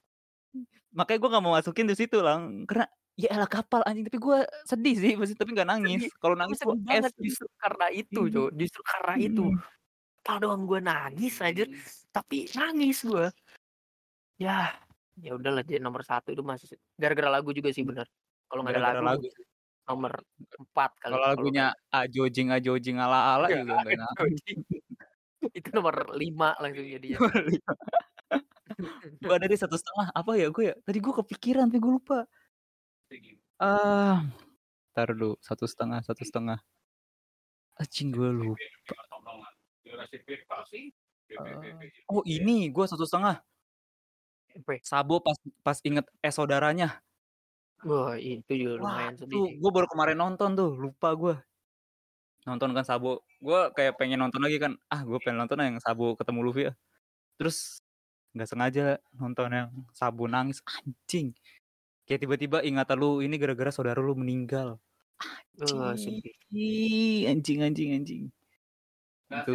Makanya 0.95 1.19
gue 1.19 1.29
gak 1.35 1.43
mau 1.43 1.53
masukin 1.53 1.87
di 1.89 1.95
situ 1.97 2.23
lang, 2.23 2.63
karena 2.63 2.87
ya 3.19 3.35
elah 3.35 3.49
kapal 3.49 3.83
anjing. 3.83 4.07
Tapi 4.07 4.19
gue 4.19 4.37
sedih 4.63 4.95
sih, 4.95 5.13
pasti 5.19 5.35
tapi 5.35 5.51
gak 5.51 5.67
nangis. 5.67 6.07
Kalau 6.21 6.35
nangis 6.39 6.59
gue 6.63 6.75
es. 6.91 7.11
justru 7.19 7.47
karena 7.59 7.87
itu, 7.91 8.21
Iya. 8.27 8.33
Cok. 8.35 8.49
Justru 8.55 8.81
karena 8.85 9.13
itu. 9.19 9.45
Hmm. 9.51 9.59
Kapal 10.25 10.37
doang 10.41 10.63
gue 10.65 10.79
nangis 10.81 11.33
anjir. 11.37 11.67
Tapi 12.09 12.49
nangis 12.55 13.05
gue. 13.05 13.29
Ya, 14.41 14.73
ya 15.21 15.31
udahlah 15.37 15.61
jadi 15.61 15.79
nomor 15.79 16.01
satu 16.01 16.33
itu 16.33 16.41
masih 16.41 16.75
gara-gara 16.97 17.29
lagu 17.29 17.53
juga 17.53 17.69
sih 17.71 17.85
bener. 17.85 18.09
Kalau 18.49 18.61
nggak 18.65 18.73
ada 18.77 18.99
lagu, 19.05 19.25
lagu. 19.25 19.27
nomor 19.85 20.13
empat. 20.57 20.91
Kalau 20.97 21.21
lagunya 21.21 21.71
Ajojing 21.93 22.49
Ajojing 22.51 22.97
ala 22.97 23.37
ala 23.37 23.47
Iya, 23.47 23.61
juga 23.63 23.85
gak 23.85 23.95
nangis. 23.95 24.41
Itu 25.51 25.69
nomor 25.75 26.15
lima 26.15 26.55
langsung 26.57 26.87
jadinya. 26.87 27.19
gue 29.21 29.33
ada 29.33 29.47
di 29.47 29.57
satu 29.57 29.75
setengah. 29.77 30.07
Apa 30.15 30.31
ya? 30.39 30.47
Gue 30.49 30.71
ya 30.71 30.75
tadi 30.81 30.97
gue 31.03 31.13
kepikiran 31.13 31.69
tapi 31.69 31.79
gue 31.81 31.93
lupa. 31.93 32.19
Ah 33.59 34.25
ntar 34.95 35.11
dulu. 35.11 35.35
Satu 35.43 35.67
setengah 35.67 35.99
satu 36.01 36.23
setengah. 36.23 36.59
Acing 37.75 38.15
gue 38.15 38.29
lupa. 38.31 38.59
Eh, 41.29 41.99
oh 42.07 42.23
ini. 42.23 42.71
Gue 42.71 42.85
satu 42.87 43.03
setengah. 43.03 43.43
Apa? 44.55 44.79
Sabo 44.81 45.19
pas 45.19 45.35
pas 45.61 45.77
inget 45.83 46.07
eh 46.23 46.31
saudaranya. 46.31 47.03
Wah, 47.85 48.17
itu 48.17 48.49
juga 48.55 48.81
lumayan 48.81 49.13
tuh 49.19 49.27
gue 49.29 49.71
baru 49.71 49.85
kemarin 49.85 50.17
nonton 50.17 50.55
tuh. 50.55 50.71
Lupa 50.73 51.11
gue 51.13 51.35
nonton 52.45 52.71
kan 52.71 52.85
Sabo. 52.85 53.25
Gue 53.41 53.73
kayak 53.73 53.97
pengen 53.99 54.21
nonton 54.21 54.39
lagi 54.39 54.61
kan 54.61 54.77
ah 54.87 55.01
gue 55.01 55.17
pengen 55.21 55.43
nonton 55.43 55.57
yang 55.59 55.77
Sabo 55.81 56.15
ketemu 56.15 56.39
Luffy 56.45 56.63
ya. 56.69 56.73
Terus 57.41 57.81
nggak 58.37 58.49
sengaja 58.49 58.85
nonton 59.17 59.49
yang 59.51 59.69
Sabo 59.91 60.29
nangis 60.29 60.61
anjing! 60.63 61.33
Kayak 62.05 62.21
tiba-tiba 62.21 62.57
ingatan 62.61 62.97
lu 63.01 63.19
ini 63.25 63.35
gara-gara 63.41 63.73
saudara 63.73 63.97
lu 63.97 64.13
meninggal. 64.13 64.77
Wah, 65.57 65.95
anjing 65.95 66.21
anjing 67.27 67.59
anjing. 67.63 67.89
Anjing 67.95 68.23
itu 69.33 69.53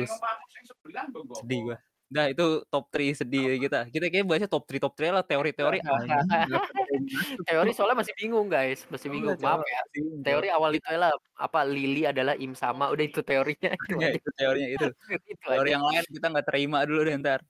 sedih 1.41 1.59
gua 1.71 1.79
Nah 2.11 2.27
itu 2.27 2.67
top 2.67 2.91
3 2.91 3.15
sedih 3.15 3.55
kita. 3.63 3.87
Kita 3.87 4.11
kayak 4.11 4.27
bahasnya 4.27 4.51
top 4.51 4.67
3 4.67 4.83
top 4.83 4.95
3 4.99 5.15
lah 5.15 5.23
teori-teori. 5.23 5.79
Teori 7.47 7.71
soalnya 7.71 8.03
masih 8.03 8.15
bingung 8.19 8.51
guys, 8.51 8.83
masih 8.91 9.09
bingung. 9.15 9.39
Maaf 9.39 9.63
ya. 9.63 9.81
Teori 10.27 10.51
awal 10.51 10.75
itu 10.75 10.87
adalah 10.91 11.15
apa 11.39 11.63
Lili 11.63 12.03
adalah 12.05 12.35
im 12.35 12.53
sama, 12.59 12.91
udah 12.91 13.05
itu 13.07 13.23
teorinya 13.23 13.71
itu 13.87 13.95
Ya, 13.97 14.11
itu 14.19 14.29
teorinya 14.35 14.69
itu. 14.75 14.87
itu 15.33 15.43
Teori 15.47 15.71
aja. 15.71 15.75
yang 15.79 15.85
lain 15.87 16.05
kita 16.11 16.27
nggak 16.35 16.47
terima 16.51 16.79
dulu 16.83 17.01
deh 17.07 17.15
ntar. 17.23 17.41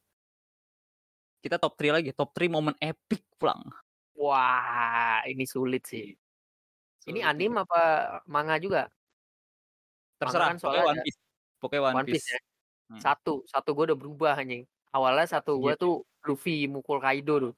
Kita 1.40 1.56
top 1.56 1.72
3 1.80 1.96
lagi, 1.96 2.10
top 2.12 2.30
3 2.36 2.52
momen 2.52 2.76
epic 2.84 3.24
pulang. 3.40 3.64
Wah, 4.20 5.24
ini 5.24 5.48
sulit 5.48 5.88
sih. 5.88 6.12
Ini 7.08 7.24
Sulit 7.24 7.24
anime 7.24 7.56
itu. 7.56 7.64
apa 7.64 7.80
manga 8.28 8.60
juga? 8.60 8.92
Terserah, 10.20 10.52
kan 10.52 10.56
pokoknya 10.60 10.60
soalnya 10.60 10.84
One 10.92 11.00
Piece. 11.00 11.18
Pokoknya 11.56 11.80
One, 11.80 11.94
One 11.96 12.04
Piece. 12.04 12.16
Piece 12.20 12.28
ya. 12.36 12.40
Hmm. 12.90 12.98
Satu, 12.98 13.46
satu 13.46 13.70
gue 13.72 13.94
udah 13.94 13.98
berubah 13.98 14.32
anjing. 14.34 14.66
Awalnya 14.90 15.38
satu 15.38 15.62
gue 15.62 15.78
Iya. 15.78 15.78
tuh 15.78 16.02
Luffy 16.26 16.66
mukul 16.66 16.98
Kaido 16.98 17.34
tuh. 17.38 17.54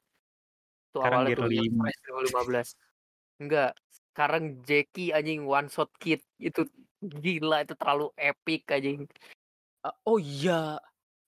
Tuh 0.92 1.00
Sekarang 1.00 1.24
awalnya 1.24 1.36
tuh 1.40 1.48
lima. 1.48 1.82
Fresh 1.88 2.00
2015. 2.04 2.68
Enggak. 3.40 3.72
Sekarang 4.12 4.44
Jackie 4.60 5.08
anjing 5.10 5.48
one 5.48 5.72
shot 5.72 5.88
kid 5.96 6.20
itu 6.36 6.68
gila 7.00 7.64
itu 7.64 7.72
terlalu 7.80 8.12
epic 8.20 8.68
anjing. 8.68 9.08
Ah, 9.80 9.96
oh 10.04 10.20
iya, 10.20 10.76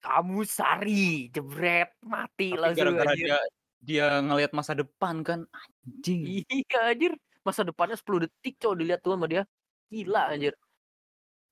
Kamu 0.05 0.45
sari, 0.45 1.33
jebret, 1.33 1.97
mati 2.05 2.53
tapi 2.53 2.61
langsung 2.61 2.93
gara-gara 2.93 3.17
anjir. 3.17 3.25
dia 3.25 3.39
dia 3.81 4.07
ngelihat 4.21 4.53
masa 4.53 4.77
depan 4.77 5.25
kan 5.25 5.49
anjing. 5.49 6.45
Iya 6.45 6.93
anjir. 6.93 7.13
Masa 7.41 7.65
depannya 7.65 7.97
10 7.97 8.29
detik 8.29 8.61
cow 8.61 8.77
dilihat 8.77 9.01
tuh 9.01 9.17
sama 9.17 9.25
dia. 9.25 9.49
Gila 9.89 10.29
anjir. 10.29 10.53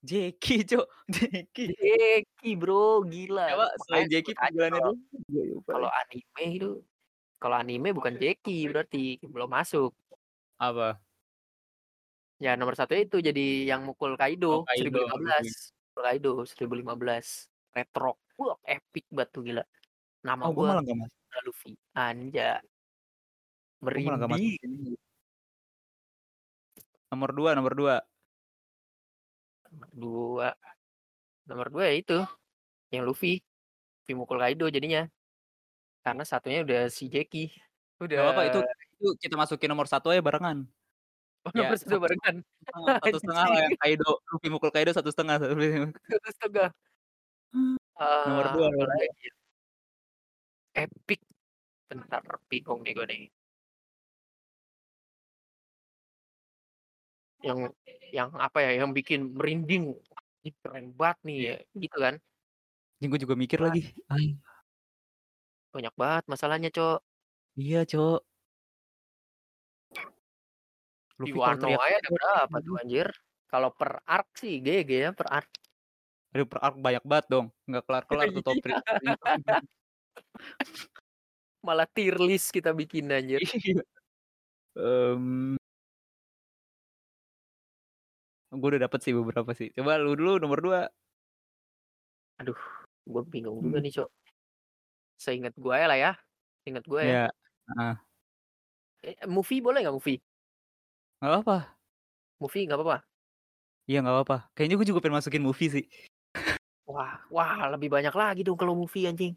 Jackie, 0.03 0.67
Cok. 0.71 0.87
Jackie. 1.09 1.71
Jackie 1.73 2.55
bro, 2.55 3.07
gila. 3.07 3.47
Coba 3.55 3.67
selain 3.87 4.07
Jackie 4.11 4.35
sebut 4.35 4.43
aja 4.43 4.51
panggilannya 4.51 4.81
kalau- 4.83 4.97
dulu. 5.31 5.43
Lupa 5.55 5.71
Kalau 5.71 5.89
lagi. 5.89 6.19
anime 6.21 6.45
itu 6.53 6.71
kalau 7.39 7.57
anime 7.57 7.89
bukan 7.91 8.15
Jackie 8.17 8.63
berarti 8.67 9.03
belum 9.23 9.51
masuk. 9.51 9.91
apa? 10.59 10.95
Ya 12.39 12.55
nomor 12.55 12.75
satu 12.75 12.95
itu 12.95 13.19
jadi 13.19 13.67
yang 13.67 13.83
mukul 13.83 14.15
Kaido, 14.15 14.63
Oh, 14.63 14.67
Kaido, 14.67 14.91
2015. 14.91 15.71
Mukul 15.91 16.03
Kaido 16.03 16.31
2015. 16.43 17.47
Retro. 17.73 18.19
Wah, 18.37 18.59
epic 18.63 19.07
banget 19.09 19.29
tuh 19.31 19.43
gila. 19.43 19.65
Nama 20.23 20.43
Oh, 20.43 20.51
gue 20.51 20.61
gua 20.61 20.79
malah 20.79 20.83
gak 20.83 20.99
masuk. 20.99 21.19
Luffy. 21.43 21.73
Anja. 21.95 22.59
Merinding. 23.81 24.95
Nomor 27.11 27.31
2, 27.33 27.55
nomor 27.55 27.73
2. 27.75 27.97
Nomor 29.73 29.89
dua. 29.97 30.49
Nomor 31.49 31.67
dua 31.73 31.85
ya 31.89 31.95
itu. 31.97 32.19
Yang 32.93 33.03
Luffy. 33.09 33.35
Luffy 34.05 34.13
mukul 34.13 34.39
Kaido 34.39 34.69
jadinya. 34.69 35.09
Karena 36.05 36.23
satunya 36.29 36.61
udah 36.61 36.93
si 36.93 37.09
Jackie. 37.09 37.49
Udah. 37.99 38.21
Gak 38.21 38.25
apa-apa 38.29 38.43
itu 38.53 38.61
itu 39.03 39.09
kita 39.19 39.35
masukin 39.35 39.67
nomor 39.67 39.91
satu 39.91 40.15
aja 40.15 40.23
barengan. 40.23 40.63
Oh, 41.43 41.51
Ya, 41.59 41.67
nomor 41.67 41.75
satu 41.75 41.99
satu 41.99 42.03
barengan. 42.07 42.35
satu 43.03 43.19
setengah 43.23 43.45
lah 43.51 43.59
yang 43.67 43.75
Kaido, 43.83 44.11
Luffy 44.31 44.49
mukul 44.53 44.71
Kaido 44.71 44.95
satu 44.95 45.11
setengah. 45.11 45.43
satu 45.43 45.59
setengah. 45.59 45.91
Setengah. 46.31 46.69
Nomor 48.31 48.47
dua, 48.57 48.67
apa 48.71 48.75
nomor 48.79 48.89
ya? 48.97 49.33
Epic. 50.87 51.21
Bentar, 51.87 52.25
bingung 52.49 52.81
nih 52.81 52.93
gue 52.97 53.07
nih. 53.07 53.23
Yang 57.43 57.59
yang 58.15 58.29
apa 58.39 58.59
ya? 58.63 58.71
Yang 58.83 58.91
bikin 59.03 59.21
merinding. 59.35 59.99
Keren 60.43 60.91
banget 60.95 61.19
nih 61.27 61.37
ya. 61.39 61.57
Gitu 61.75 61.97
kan. 61.99 62.15
Ini 63.03 63.05
gue 63.11 63.21
juga 63.23 63.35
mikir 63.35 63.59
lagi. 63.59 63.95
Ay, 64.07 64.39
Banyak 65.73 65.95
banget 65.97 66.25
masalahnya, 66.29 66.69
Cok. 66.69 67.01
iya, 67.57 67.83
Cok. 67.89 68.21
Di 71.23 71.31
Luffy 71.31 71.39
kalau 71.39 71.71
Wano 71.71 71.79
aja 71.79 71.97
ada 72.03 72.11
berapa 72.11 72.57
tuh 72.63 72.75
anjir? 72.83 73.09
Kalau 73.47 73.71
per 73.71 74.01
arc 74.09 74.29
sih 74.35 74.59
GG 74.59 74.91
ya 74.91 75.11
per 75.15 75.29
arc. 75.29 75.51
Aduh, 76.33 76.47
per 76.49 76.59
arc 76.65 76.77
banyak 76.81 77.05
banget 77.05 77.27
dong. 77.31 77.47
Nggak 77.69 77.85
kelar-kelar 77.87 78.27
tuh 78.33 78.43
top 78.43 78.57
3. 78.59 78.81
Malah 81.67 81.87
tier 81.95 82.17
list 82.19 82.51
kita 82.51 82.75
bikin 82.75 83.11
anjir. 83.13 83.39
Iya. 84.73 85.61
Gue 88.53 88.77
udah 88.77 88.85
dapet 88.85 89.01
sih 89.01 89.17
beberapa 89.17 89.57
sih. 89.57 89.73
Coba 89.73 89.97
lu 89.97 90.13
dulu 90.13 90.37
nomor 90.37 90.61
2. 90.61 90.81
Aduh, 92.37 92.59
gue 93.09 93.23
bingung 93.25 93.57
Hmm. 93.61 93.65
juga 93.73 93.79
nih, 93.81 93.93
Cok. 93.97 94.09
Seingat 95.17 95.55
gue 95.57 95.73
lah 95.73 95.97
ya. 95.97 96.13
Seingat 96.61 96.85
gue 96.85 97.01
ya. 97.01 97.09
Iya, 97.09 97.27
heeh. 97.73 97.95
Eh, 99.03 99.17
movie 99.27 99.65
boleh 99.65 99.81
nggak 99.83 99.97
movie? 99.97 100.21
Nggak 101.19 101.31
apa-apa. 101.33 101.59
Movie 102.39 102.65
nggak 102.69 102.79
apa-apa? 102.79 102.99
Iya 103.89 103.99
nggak 104.05 104.15
apa-apa. 104.15 104.37
Kayaknya 104.55 104.75
gue 104.79 104.87
juga 104.93 105.01
pengen 105.03 105.17
masukin 105.19 105.43
movie 105.43 105.71
sih. 105.73 105.85
Wah, 106.87 107.25
wah 107.33 107.73
lebih 107.73 107.89
banyak 107.89 108.13
lagi 108.13 108.43
dong 108.45 108.59
kalau 108.59 108.77
movie 108.77 109.09
anjing. 109.09 109.33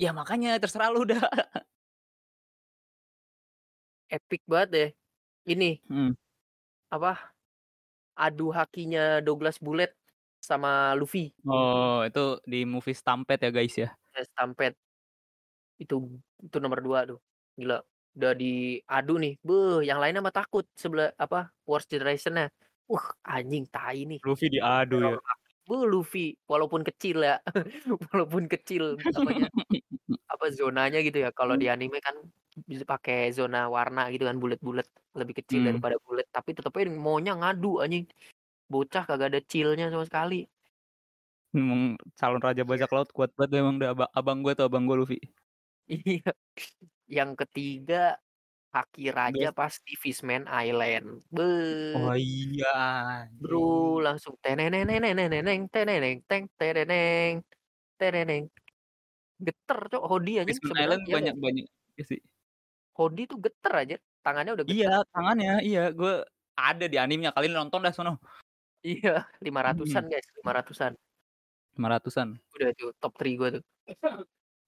Ya 0.00 0.10
makanya 0.16 0.56
terserah 0.56 0.88
lu 0.88 1.04
dah. 1.04 1.20
Epic 4.10 4.42
banget 4.48 4.68
deh. 4.72 4.88
Ini 5.52 5.82
Hmm. 5.90 6.14
apa? 6.92 7.31
Adu 8.16 8.52
hakinya 8.52 9.24
Douglas 9.24 9.56
Bullet 9.56 9.92
sama 10.42 10.92
Luffy. 10.98 11.30
Oh, 11.46 12.02
itu 12.02 12.42
di 12.44 12.66
movie 12.66 12.98
Stampede 12.98 13.48
ya 13.48 13.50
guys 13.54 13.74
ya. 13.78 13.88
Eh, 14.18 14.26
Stampede. 14.26 14.76
Itu 15.78 16.20
itu 16.42 16.56
nomor 16.58 16.82
dua 16.82 17.06
tuh. 17.06 17.22
Gila. 17.54 17.78
Udah 18.12 18.32
diadu 18.36 19.14
nih. 19.16 19.34
Beuh, 19.40 19.80
yang 19.80 19.96
lainnya 20.02 20.20
mah 20.20 20.34
takut 20.34 20.68
sebelah 20.76 21.14
apa? 21.16 21.48
Worst 21.64 21.88
Generation-nya. 21.88 22.52
Wah, 22.90 23.06
anjing 23.24 23.64
tai 23.72 24.04
nih. 24.04 24.20
Luffy 24.26 24.52
diadu 24.52 25.00
ya. 25.00 25.16
Bu 25.62 25.86
Luffy 25.86 26.34
walaupun 26.50 26.82
kecil 26.82 27.22
ya. 27.22 27.38
walaupun 28.12 28.50
kecil 28.50 28.98
apanya 28.98 29.46
apa 30.34 30.46
zonanya 30.52 31.00
gitu 31.00 31.22
ya. 31.22 31.30
Kalau 31.32 31.54
di 31.54 31.70
anime 31.70 32.02
kan 32.02 32.18
bisa 32.68 32.84
pakai 32.84 33.32
zona 33.32 33.66
warna 33.66 34.08
gitu 34.12 34.28
kan 34.28 34.36
bulat-bulat 34.36 34.84
lebih 35.16 35.40
kecil 35.40 35.60
Hmm. 35.64 35.68
daripada 35.76 35.96
bulat 36.04 36.26
tapi 36.32 36.52
tetep 36.56 36.72
aja 36.76 36.88
maunya 36.92 37.32
ngadu 37.36 37.80
anjing. 37.80 38.04
Bocah 38.72 39.04
kagak 39.04 39.28
ada 39.32 39.40
chillnya 39.44 39.92
sama 39.92 40.04
sekali. 40.08 40.48
Emang 41.52 42.00
calon 42.16 42.40
raja 42.40 42.64
bajak 42.64 42.88
laut 42.88 43.12
kuat 43.12 43.28
banget 43.36 43.60
emang 43.60 43.76
dah 43.76 43.92
abang, 43.92 44.10
abang 44.16 44.38
gue 44.40 44.52
tuh 44.56 44.64
abang 44.64 44.84
gue 44.88 44.96
Luffy. 44.96 45.18
Iya. 45.90 46.32
Yang 47.10 47.30
ketiga 47.44 48.16
Haki 48.72 49.12
Raja 49.12 49.52
Best. 49.52 49.58
pas 49.60 49.74
di 49.84 49.94
Fishman 50.00 50.48
Island. 50.48 51.20
Beuh. 51.28 51.92
Oh 52.08 52.16
iya. 52.16 53.28
Bro, 53.36 54.00
langsung 54.00 54.40
teneneng 54.40 54.88
teneneng. 58.00 58.48
Geter 59.42 59.80
cok 59.92 60.04
Hodi 60.08 60.40
anjing 60.40 60.56
Fishman 60.56 60.80
Island 60.80 61.02
iya 61.04 61.14
banyak 61.20 61.34
nggak? 61.36 61.44
banyak 61.44 61.66
ya 62.00 62.04
sih. 62.08 62.20
Hodi 62.92 63.24
tuh 63.26 63.38
geter 63.40 63.72
aja. 63.72 63.96
Tangannya 64.22 64.52
udah 64.54 64.64
geter. 64.68 64.76
Iya, 64.78 64.94
tangannya 65.10 65.54
iya 65.64 65.84
gue 65.90 66.22
ada 66.52 66.84
di 66.86 66.96
animenya 67.00 67.32
kalian 67.32 67.64
nonton 67.66 67.82
dah 67.82 67.90
sono. 67.90 68.20
Iya, 68.82 69.30
500-an 69.38 70.04
guys, 70.10 70.26
500-an. 70.42 70.92
500-an. 71.78 72.28
Udah 72.58 72.68
itu 72.74 72.86
top 72.98 73.14
3 73.16 73.38
gua 73.38 73.48
tuh. 73.54 73.62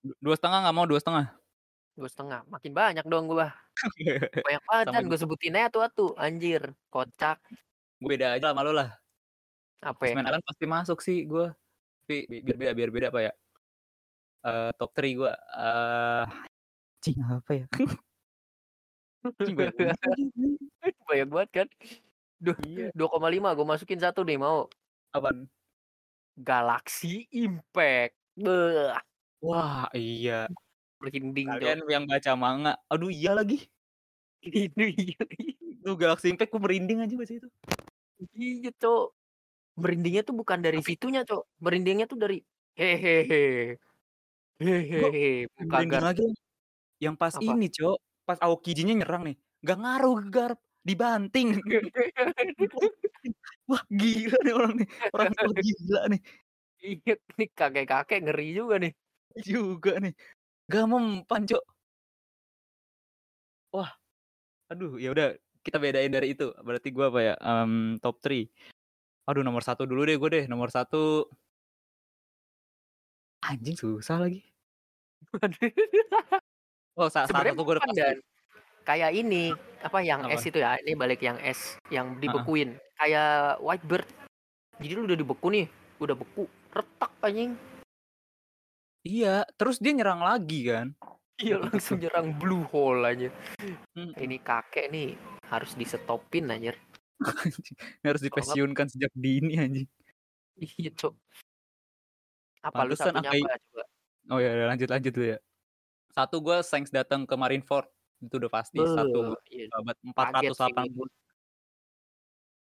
Du- 0.01 0.19
Dua 0.23 0.35
setengah 0.37 0.65
nggak 0.65 0.77
mau 0.77 0.87
dua 0.87 1.01
setengah. 1.01 1.27
Dua 1.99 2.09
setengah. 2.09 2.41
Makin 2.47 2.73
banyak 2.73 3.05
dong 3.09 3.27
gua. 3.27 3.51
Banyak 4.47 4.63
banget 4.71 4.87
kan 4.95 5.03
gue 5.03 5.19
sebutin 5.19 5.59
aja 5.59 5.91
tuh 5.91 6.15
anjir. 6.15 6.63
Kocak. 6.89 7.43
beda 7.99 8.37
aja 8.39 8.55
sama 8.55 8.63
lo 8.63 8.71
lah. 8.71 8.95
Apa 9.83 10.13
ya? 10.13 10.15
Island 10.23 10.45
pasti 10.47 10.65
masuk 10.69 10.99
sih 11.03 11.27
gue. 11.27 11.51
Tapi 12.07 12.17
bi- 12.31 12.43
biar 12.45 12.57
beda 12.57 12.73
biar 12.77 12.91
beda 12.95 13.07
apa 13.11 13.21
ya? 13.25 13.33
Eh 14.47 14.71
top 14.79 14.91
3 14.95 15.11
gue. 15.19 15.33
Eh 15.35 16.25
cing 17.03 17.19
apa 17.19 17.51
ya? 17.51 17.67
Banyak 21.09 21.29
banget 21.33 21.51
kan. 21.53 21.69
Duh, 22.41 22.57
Iya. 22.69 22.93
2,5 22.93 23.57
gue 23.57 23.67
masukin 23.67 24.01
satu 24.01 24.21
nih 24.23 24.37
mau. 24.37 24.69
Apaan? 25.15 25.49
Galaxy 26.37 27.25
Impact. 27.31 28.19
Beuh, 28.35 28.91
Wah, 29.41 29.87
iya. 29.95 30.51
merinding 30.99 31.47
tuh. 31.47 31.61
Kalian 31.61 31.81
yang 31.87 32.05
baca 32.09 32.33
manga. 32.35 32.73
Aduh, 32.91 33.09
iya 33.09 33.33
lagi. 33.33 33.65
Ini 34.45 34.87
iya. 34.93 35.21
Tuh 35.81 35.95
Galaxy 35.97 36.33
Impact 36.33 36.51
gue 36.53 36.61
merinding 36.61 37.01
aja 37.05 37.15
baca 37.15 37.33
itu. 37.33 37.49
Iya, 38.35 38.71
Cok. 38.77 39.07
Merindingnya 39.75 40.23
tuh 40.23 40.35
bukan 40.37 40.59
dari 40.61 40.79
Tapi- 40.81 40.89
situnya, 40.91 41.23
Cok. 41.25 41.43
Merindingnya 41.61 42.07
tuh 42.11 42.19
dari 42.19 42.39
hehehe. 42.75 43.79
Hehehe. 44.59 45.49
Gar. 45.65 46.03
lagi 46.03 46.27
yang 46.99 47.15
pas 47.15 47.35
Apa? 47.37 47.43
ini, 47.45 47.71
Cok. 47.71 47.99
Pas 48.25 48.41
Aokijinya 48.41 48.95
nyerang 48.97 49.23
nih. 49.29 49.37
Gak 49.65 49.79
ngaruh 49.81 50.21
garp, 50.33 50.61
dibanting. 50.85 51.61
Wah, 53.71 53.81
gila 53.89 54.39
nih 54.45 54.53
orang 54.53 54.73
nih. 54.81 54.89
Orang 55.13 55.33
tua 55.33 55.53
gila 55.65 56.03
nih. 56.13 56.21
Iya, 56.85 57.15
nih 57.41 57.49
kakek-kakek 57.57 58.21
ngeri 58.29 58.49
juga 58.53 58.75
nih. 58.81 58.93
Juga 59.41 59.93
nih. 60.01 60.13
Gak 60.69 60.85
mempan, 60.89 61.43
Cok. 61.49 61.65
Wah. 63.73 63.91
Aduh, 64.73 64.97
ya 65.01 65.13
udah 65.13 65.37
kita 65.65 65.81
bedain 65.81 66.13
dari 66.13 66.37
itu. 66.37 66.53
Berarti 66.61 66.89
gua 66.93 67.09
apa 67.13 67.21
ya? 67.21 67.35
Em, 67.41 67.97
top 68.01 68.21
3. 68.21 68.49
Aduh, 69.25 69.41
nomor 69.41 69.65
satu 69.65 69.89
dulu 69.89 70.05
deh 70.05 70.17
gue 70.21 70.31
deh. 70.33 70.45
Nomor 70.49 70.69
satu. 70.69 71.29
Anjing 73.45 73.77
susah 73.77 74.21
lagi. 74.21 74.45
Oh, 76.95 77.09
sa 77.09 77.27
salah 77.27 77.43
satu 77.45 77.59
gue 77.61 77.75
udah 77.75 77.83
pasti. 77.83 78.23
kayak 78.85 79.11
ini 79.13 79.51
apa 79.81 79.99
yang 79.99 80.23
Apa? 80.23 80.37
S 80.37 80.45
itu 80.45 80.59
ya 80.59 80.79
ini 80.79 80.95
balik 80.95 81.19
yang 81.19 81.41
S 81.41 81.75
yang 81.89 82.17
dibekuin 82.17 82.79
kayak 82.95 83.59
Whitebird 83.59 84.07
jadi 84.79 84.93
lu 84.95 85.03
udah 85.05 85.17
dibeku 85.17 85.49
nih 85.49 85.67
udah 85.99 86.15
beku 86.15 86.45
retak 86.71 87.11
anjing 87.21 87.59
Iya, 89.03 89.45
terus 89.53 89.77
dia 89.77 89.93
nyerang 89.93 90.19
lagi 90.19 90.65
kan. 90.65 90.97
iya 91.37 91.59
langsung 91.59 91.99
nyerang 91.99 92.33
blue 92.33 92.65
hole 92.67 93.03
aja 93.05 93.29
Mm. 93.93 94.15
ini 94.17 94.37
kakek 94.39 94.87
nih 94.89 95.19
harus 95.49 95.75
disetopin 95.75 96.47
anjir 96.47 96.79
Ini 98.01 98.07
harus 98.07 98.23
dipensiunkan 98.23 98.87
sejak 98.87 99.11
dini 99.13 99.55
anjing. 99.57 99.89
iya 100.57 100.91
cok 100.91 101.15
apa 102.63 102.81
lu 102.81 102.95
Pantesan 102.95 103.13
satunya 103.13 103.31
Akai- 103.31 103.45
apa 103.45 103.59
coba 103.61 103.85
Oh 104.25 104.39
ya, 104.39 104.51
lanjut 104.65 104.89
lanjut 104.89 105.13
dulu 105.13 105.27
ya. 105.27 105.39
Satu 106.15 106.39
gue 106.39 106.63
Saints 106.63 106.95
datang 106.95 107.27
ke 107.27 107.35
Marineford 107.35 107.91
itu 108.23 108.35
udah 108.39 108.51
pasti 108.51 108.79
satu 108.79 109.35
Beuh, 109.35 109.41
iya, 109.51 109.67
abad 109.75 109.97
sih 109.99 110.09
480 110.15 110.95
gua. 110.95 111.09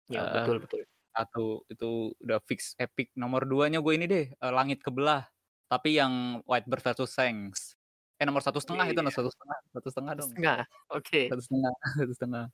ya 0.09 0.19
Eh, 0.23 0.31
betul 0.33 0.57
betul 0.63 0.81
satu 1.11 1.67
itu 1.67 2.15
udah 2.23 2.39
fix 2.47 2.73
epic. 2.79 3.11
Nomor 3.19 3.43
duanya 3.43 3.83
gue 3.83 3.93
ini 3.93 4.07
deh 4.07 4.25
eh, 4.31 4.51
Langit 4.51 4.79
Kebelah. 4.79 5.27
Tapi 5.67 5.99
yang 5.99 6.39
Whitebird 6.47 6.83
versus 6.83 7.11
Saints. 7.11 7.75
Eh 8.15 8.23
nomor 8.23 8.39
satu 8.43 8.63
setengah 8.63 8.87
itu 8.91 8.99
nomor 9.03 9.11
Iya. 9.11 9.19
satu 9.19 9.29
setengah 9.33 9.57
satu 9.73 9.87
setengah 9.89 10.13
dong 10.13 10.29
setengah 10.29 10.57
oke 10.93 11.21
satu 11.31 11.41
setengah 11.41 11.71
satu 11.99 12.13
setengah. 12.15 12.45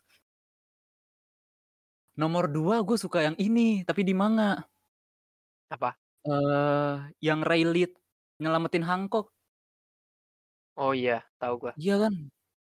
Nomor 2.18 2.50
dua 2.50 2.82
gue 2.82 2.98
suka 2.98 3.22
yang 3.22 3.38
ini 3.38 3.86
tapi 3.86 4.02
di 4.02 4.18
manga. 4.18 4.66
apa 5.68 6.00
Eh 6.26 6.95
yang 7.22 7.45
Rayleigh 7.45 7.93
nyelamatin 8.41 8.82
Hancock. 8.82 9.36
Oh 10.78 10.93
iya 10.93 11.25
tahu 11.38 11.53
gua. 11.59 11.73
Iya 11.75 11.97
kan? 11.99 12.13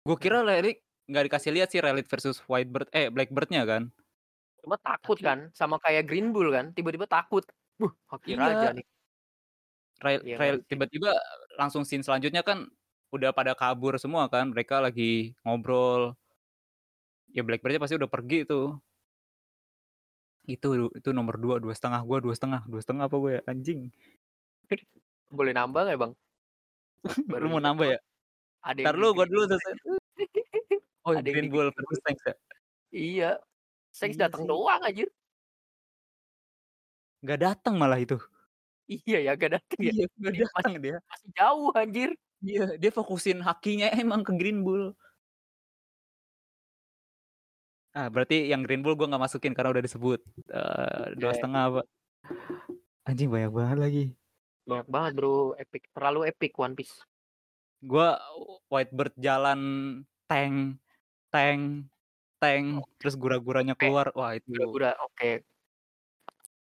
Gue 0.01 0.17
kira 0.17 0.41
Rayleigh 0.41 0.81
nggak 1.05 1.23
dikasih 1.29 1.51
lihat 1.53 1.69
sih 1.69 1.79
Rayleigh 1.79 2.05
versus 2.05 2.41
Whitebird 2.45 2.89
eh 2.91 3.07
Blackbirdnya 3.07 3.63
kan. 3.63 3.93
cuma 4.61 4.77
takut 4.77 5.17
Tapi- 5.17 5.25
kan 5.25 5.39
sama 5.57 5.81
kayak 5.81 6.05
Green 6.05 6.29
Bull 6.29 6.53
kan 6.53 6.69
tiba-tiba 6.71 7.05
takut. 7.05 7.41
Buh, 7.77 7.89
Haki 8.07 8.33
Iya. 8.33 8.37
Raja 8.37 8.67
nih. 8.73 8.85
Rail, 10.01 10.19
Iya, 10.21 10.35
rail- 10.37 10.63
tiba-tiba 10.65 11.13
langsung 11.57 11.81
scene 11.81 12.01
selanjutnya 12.01 12.41
kan 12.41 12.69
udah 13.09 13.33
pada 13.33 13.57
kabur 13.57 13.97
semua 13.97 14.29
kan 14.29 14.49
mereka 14.49 14.77
lagi 14.77 15.33
ngobrol. 15.41 16.13
Ya 17.33 17.41
Blackbirdnya 17.41 17.81
pasti 17.81 17.97
udah 17.97 18.05
pergi 18.05 18.45
tuh. 18.45 18.77
Itu 20.45 20.89
itu 20.93 21.09
nomor 21.09 21.37
dua 21.37 21.57
dua 21.57 21.73
setengah 21.73 22.01
gua 22.01 22.17
dua 22.17 22.33
setengah 22.33 22.61
dua 22.65 22.81
setengah 22.81 23.05
apa 23.05 23.15
gue 23.17 23.31
ya? 23.37 23.41
Anjing. 23.45 23.89
Boleh 25.29 25.53
nambah 25.53 25.85
nggak 25.85 25.99
bang 26.01 26.13
lu 27.41 27.47
mau 27.49 27.61
nambah 27.63 27.87
ya? 27.97 27.99
Ada 28.61 28.79
ntar 28.85 28.95
lu 28.97 29.09
Green 29.17 29.29
dulu 29.33 29.43
selesai 29.49 29.71
aja. 29.73 29.91
oh 31.09 31.13
Ada 31.17 31.29
Green 31.33 31.49
Bull 31.49 31.67
versus. 31.73 31.99
Saints 32.05 32.23
ya? 32.25 32.35
Iya. 32.93 33.31
Iya 33.91 34.15
datang 34.29 34.43
doang 34.47 34.81
anjir. 34.85 35.09
Nggak 37.25 37.39
datang 37.41 37.75
malah 37.77 37.99
itu. 38.01 38.17
Iya 38.89 39.17
ya 39.23 39.31
gak 39.39 39.51
datang 39.61 39.79
ya. 39.81 39.91
Iya 39.93 40.05
Dia 40.19 40.45
datang 40.45 40.73
dia. 40.83 40.97
masih 41.09 41.29
jauh 41.37 41.69
anjir. 41.77 42.09
Iya 42.41 42.63
dia 42.81 42.91
fokusin 42.93 43.39
hakinya 43.45 43.87
emang 43.97 44.21
ke 44.25 44.33
Green 44.37 44.61
Bull. 44.65 44.93
Ah 47.91 48.07
berarti 48.07 48.47
yang 48.47 48.63
Green 48.63 48.79
Bull 48.85 48.95
gua 48.95 49.07
nggak 49.11 49.23
masukin 49.27 49.51
karena 49.51 49.75
udah 49.75 49.83
disebut 49.83 50.19
Eh, 50.47 51.05
dua 51.19 51.31
Oke. 51.35 51.37
setengah 51.39 51.61
apa 51.75 51.81
anjing 53.09 53.27
banyak 53.33 53.51
banget 53.51 53.77
lagi 53.83 54.03
banyak 54.69 54.87
banget 54.89 55.11
bro 55.17 55.57
epic 55.57 55.83
terlalu 55.95 56.19
epic 56.29 56.53
One 56.57 56.75
Piece 56.77 57.01
gua 57.81 58.21
Whitebird 58.69 59.13
jalan 59.17 59.59
tank 60.29 60.77
tank 61.33 61.89
tank 62.37 62.65
terus 63.01 63.17
gura-guranya 63.17 63.73
keluar 63.73 64.13
wah 64.13 64.37
itu 64.37 64.45
gura-gura 64.53 64.93
oke 65.01 65.41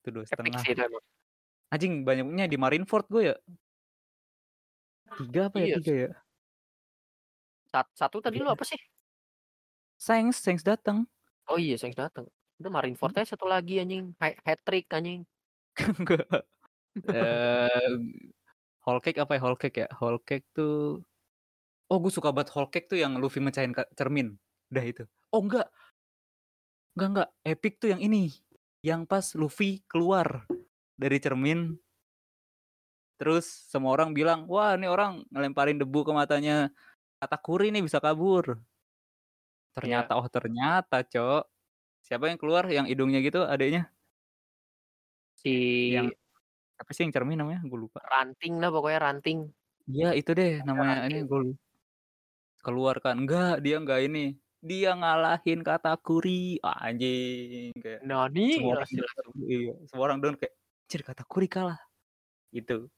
Itu 0.06 0.10
dua 0.14 0.24
Epic 0.24 0.56
setengah. 0.56 0.62
sih 0.64 0.72
itu 0.72 0.82
emang. 0.88 1.04
Anjing 1.68 1.94
banyaknya 2.08 2.46
di 2.48 2.56
Marineford 2.56 3.06
gue 3.12 3.24
ya. 3.34 3.36
3 5.20 5.52
apa 5.52 5.58
ya? 5.60 5.66
Iya. 5.68 5.76
3 5.82 5.94
ya? 6.08 6.10
Sat 7.72 7.88
satu 7.92 8.24
tadi 8.24 8.40
lu 8.40 8.48
apa 8.48 8.64
sih? 8.64 8.80
Saints, 10.00 10.38
Saints 10.38 10.62
datang. 10.64 11.10
Oh 11.50 11.58
iya, 11.60 11.76
Saints 11.76 11.98
datang. 11.98 12.30
Itu 12.60 12.70
Marineford 12.70 13.14
Hmm. 13.16 13.28
satu 13.28 13.46
lagi 13.50 13.82
anjing, 13.82 14.14
ha 14.22 14.32
hat-trick 14.46 14.88
anjing. 14.94 15.28
Eee, 17.06 17.98
whole 18.86 19.02
cake 19.04 19.20
apa 19.22 19.38
ya? 19.38 19.42
Whole 19.44 19.60
cake 19.60 19.78
ya? 19.86 19.88
Whole 20.00 20.20
cake 20.24 20.48
tuh 20.58 21.04
oh 21.92 21.98
gue 22.04 22.12
suka 22.14 22.32
banget 22.36 22.50
whole 22.56 22.70
cake 22.74 22.88
tuh 22.92 23.00
yang 23.00 23.18
Luffy 23.22 23.40
mecahin 23.44 23.74
cermin. 23.98 24.38
Udah 24.74 24.86
itu. 24.86 25.04
Oh 25.34 25.42
enggak. 25.46 25.70
Enggak 26.96 27.10
enggak, 27.14 27.30
epic 27.46 27.74
tuh 27.82 27.90
yang 27.94 28.02
ini, 28.02 28.34
yang 28.82 29.06
pas 29.06 29.38
Luffy 29.38 29.84
keluar 29.86 30.50
dari 30.98 31.18
cermin 31.20 31.78
terus 33.20 33.46
semua 33.74 33.98
orang 33.98 34.14
bilang, 34.14 34.46
"Wah, 34.46 34.78
ini 34.78 34.86
orang 34.86 35.26
ngelemparin 35.34 35.82
debu 35.82 36.00
ke 36.06 36.14
matanya 36.14 36.70
Katakuri 37.22 37.70
nih 37.74 37.86
bisa 37.86 38.02
kabur." 38.02 38.62
Ternyata 39.76 40.16
oh 40.20 40.28
ternyata, 40.32 41.04
Cok. 41.04 41.44
Siapa 42.06 42.26
yang 42.32 42.40
keluar 42.42 42.64
yang 42.72 42.88
hidungnya 42.88 43.20
gitu? 43.26 43.44
Yang 43.48 43.88
Si 45.44 45.54
apa 46.82 46.92
sih 46.94 47.02
yang 47.06 47.14
cermin 47.16 47.38
namanya? 47.42 47.62
Gue 47.66 47.80
lupa. 47.90 48.02
Ranting 48.06 48.54
lah 48.62 48.70
pokoknya 48.74 49.00
Ranting. 49.06 49.40
Iya 49.88 50.08
itu 50.20 50.32
deh 50.36 50.60
namanya 50.68 51.08
ini 51.08 51.20
Ranting. 51.20 51.30
gue 51.30 51.40
lu 51.48 51.52
keluar 52.66 52.98
kan, 53.04 53.16
enggak 53.22 53.62
dia 53.64 53.78
enggak 53.80 54.00
ini, 54.10 54.34
dia 54.60 54.92
ngalahin 54.98 55.62
Katakuri. 55.62 56.58
Anjing 56.66 57.72
kayak 57.78 58.02
Nani? 58.04 58.58
semua 58.58 58.72
orang 58.82 58.90
iya, 59.48 59.74
semua 59.88 60.04
orang 60.10 60.20
down 60.22 60.36
kayak, 60.42 60.54
"Anjir 60.90 61.02
Katakuri 61.06 61.48
kalah." 61.48 61.80
Gitu. 62.56 62.90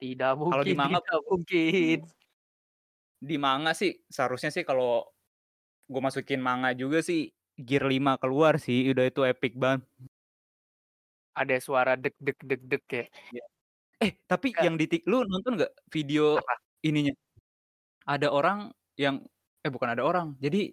Tidak 0.00 0.32
Kalau 0.50 0.64
di 0.66 0.74
mungkin 0.74 0.78
manga 0.78 0.98
tidak 1.04 1.22
mungkin. 1.28 1.98
Di 3.22 3.36
manga 3.38 3.70
sih 3.70 4.02
seharusnya 4.10 4.50
sih 4.50 4.66
kalau 4.66 5.06
gue 5.86 6.02
masukin 6.02 6.40
manga 6.42 6.74
juga 6.74 7.00
sih 7.04 7.30
Gear 7.54 7.84
5 7.86 8.16
keluar 8.18 8.56
sih, 8.58 8.88
udah 8.90 9.04
itu 9.06 9.22
epic 9.28 9.54
banget. 9.60 9.84
Ada 11.36 11.56
suara 11.64 11.92
deg 11.96 12.12
deg 12.20 12.36
deg 12.44 12.60
deg 12.68 12.82
ya. 12.92 13.04
Iya. 13.30 13.42
Eh, 14.04 14.12
tapi 14.30 14.48
Enggak. 14.54 14.66
yang 14.66 14.76
di 14.80 14.86
tik 14.90 15.02
lu 15.10 15.24
nonton 15.28 15.56
nggak 15.58 15.72
video 15.94 16.22
Apa? 16.36 16.54
ininya? 16.86 17.12
Ada 18.08 18.28
orang 18.32 18.72
yang 18.98 19.24
eh 19.64 19.70
bukan 19.74 19.90
ada 19.94 20.02
orang, 20.06 20.36
jadi 20.42 20.72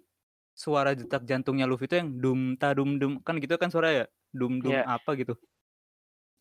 suara 0.56 0.92
detak 0.98 1.24
jantungnya 1.30 1.66
Luffy 1.70 1.86
itu 1.90 1.96
yang 2.00 2.10
dum 2.22 2.40
ta 2.60 2.72
dum 2.78 2.98
dum, 3.02 3.12
kan 3.26 3.36
gitu 3.42 3.56
kan 3.60 3.70
suara 3.74 3.90
ya? 3.92 4.04
Dum 4.34 4.60
dum 4.64 4.78
Iya. 4.78 4.86
apa 4.86 5.14
gitu. 5.20 5.34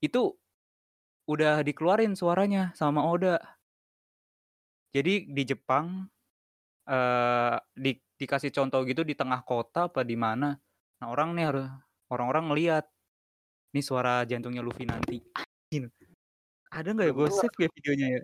Itu 0.03 0.39
udah 1.29 1.61
dikeluarin 1.67 2.15
suaranya 2.19 2.73
sama 2.77 3.03
Oda. 3.07 3.59
Jadi 4.93 5.29
di 5.29 5.43
Jepang, 5.45 6.09
eee, 6.89 7.55
di 7.77 7.91
dikasih 8.19 8.51
contoh 8.55 8.83
gitu 8.87 9.03
di 9.07 9.15
tengah 9.17 9.43
kota 9.45 9.89
apa 9.91 10.01
di 10.05 10.15
mana. 10.19 10.57
Nah 11.01 11.07
orang 11.11 11.33
nih 11.37 11.45
haru 11.49 11.63
orang-orang 12.13 12.45
ngelihat, 12.53 12.85
nih 13.73 13.83
suara 13.85 14.25
jantungnya 14.25 14.65
Luffy 14.65 14.85
nanti. 14.85 15.21
Anjir. 15.37 15.89
Ada 16.69 16.93
nggak 16.93 17.07
ya? 17.09 17.13
Gue 17.13 17.27
save 17.33 17.57
ya 17.57 17.69
videonya 17.73 18.07
ya? 18.19 18.21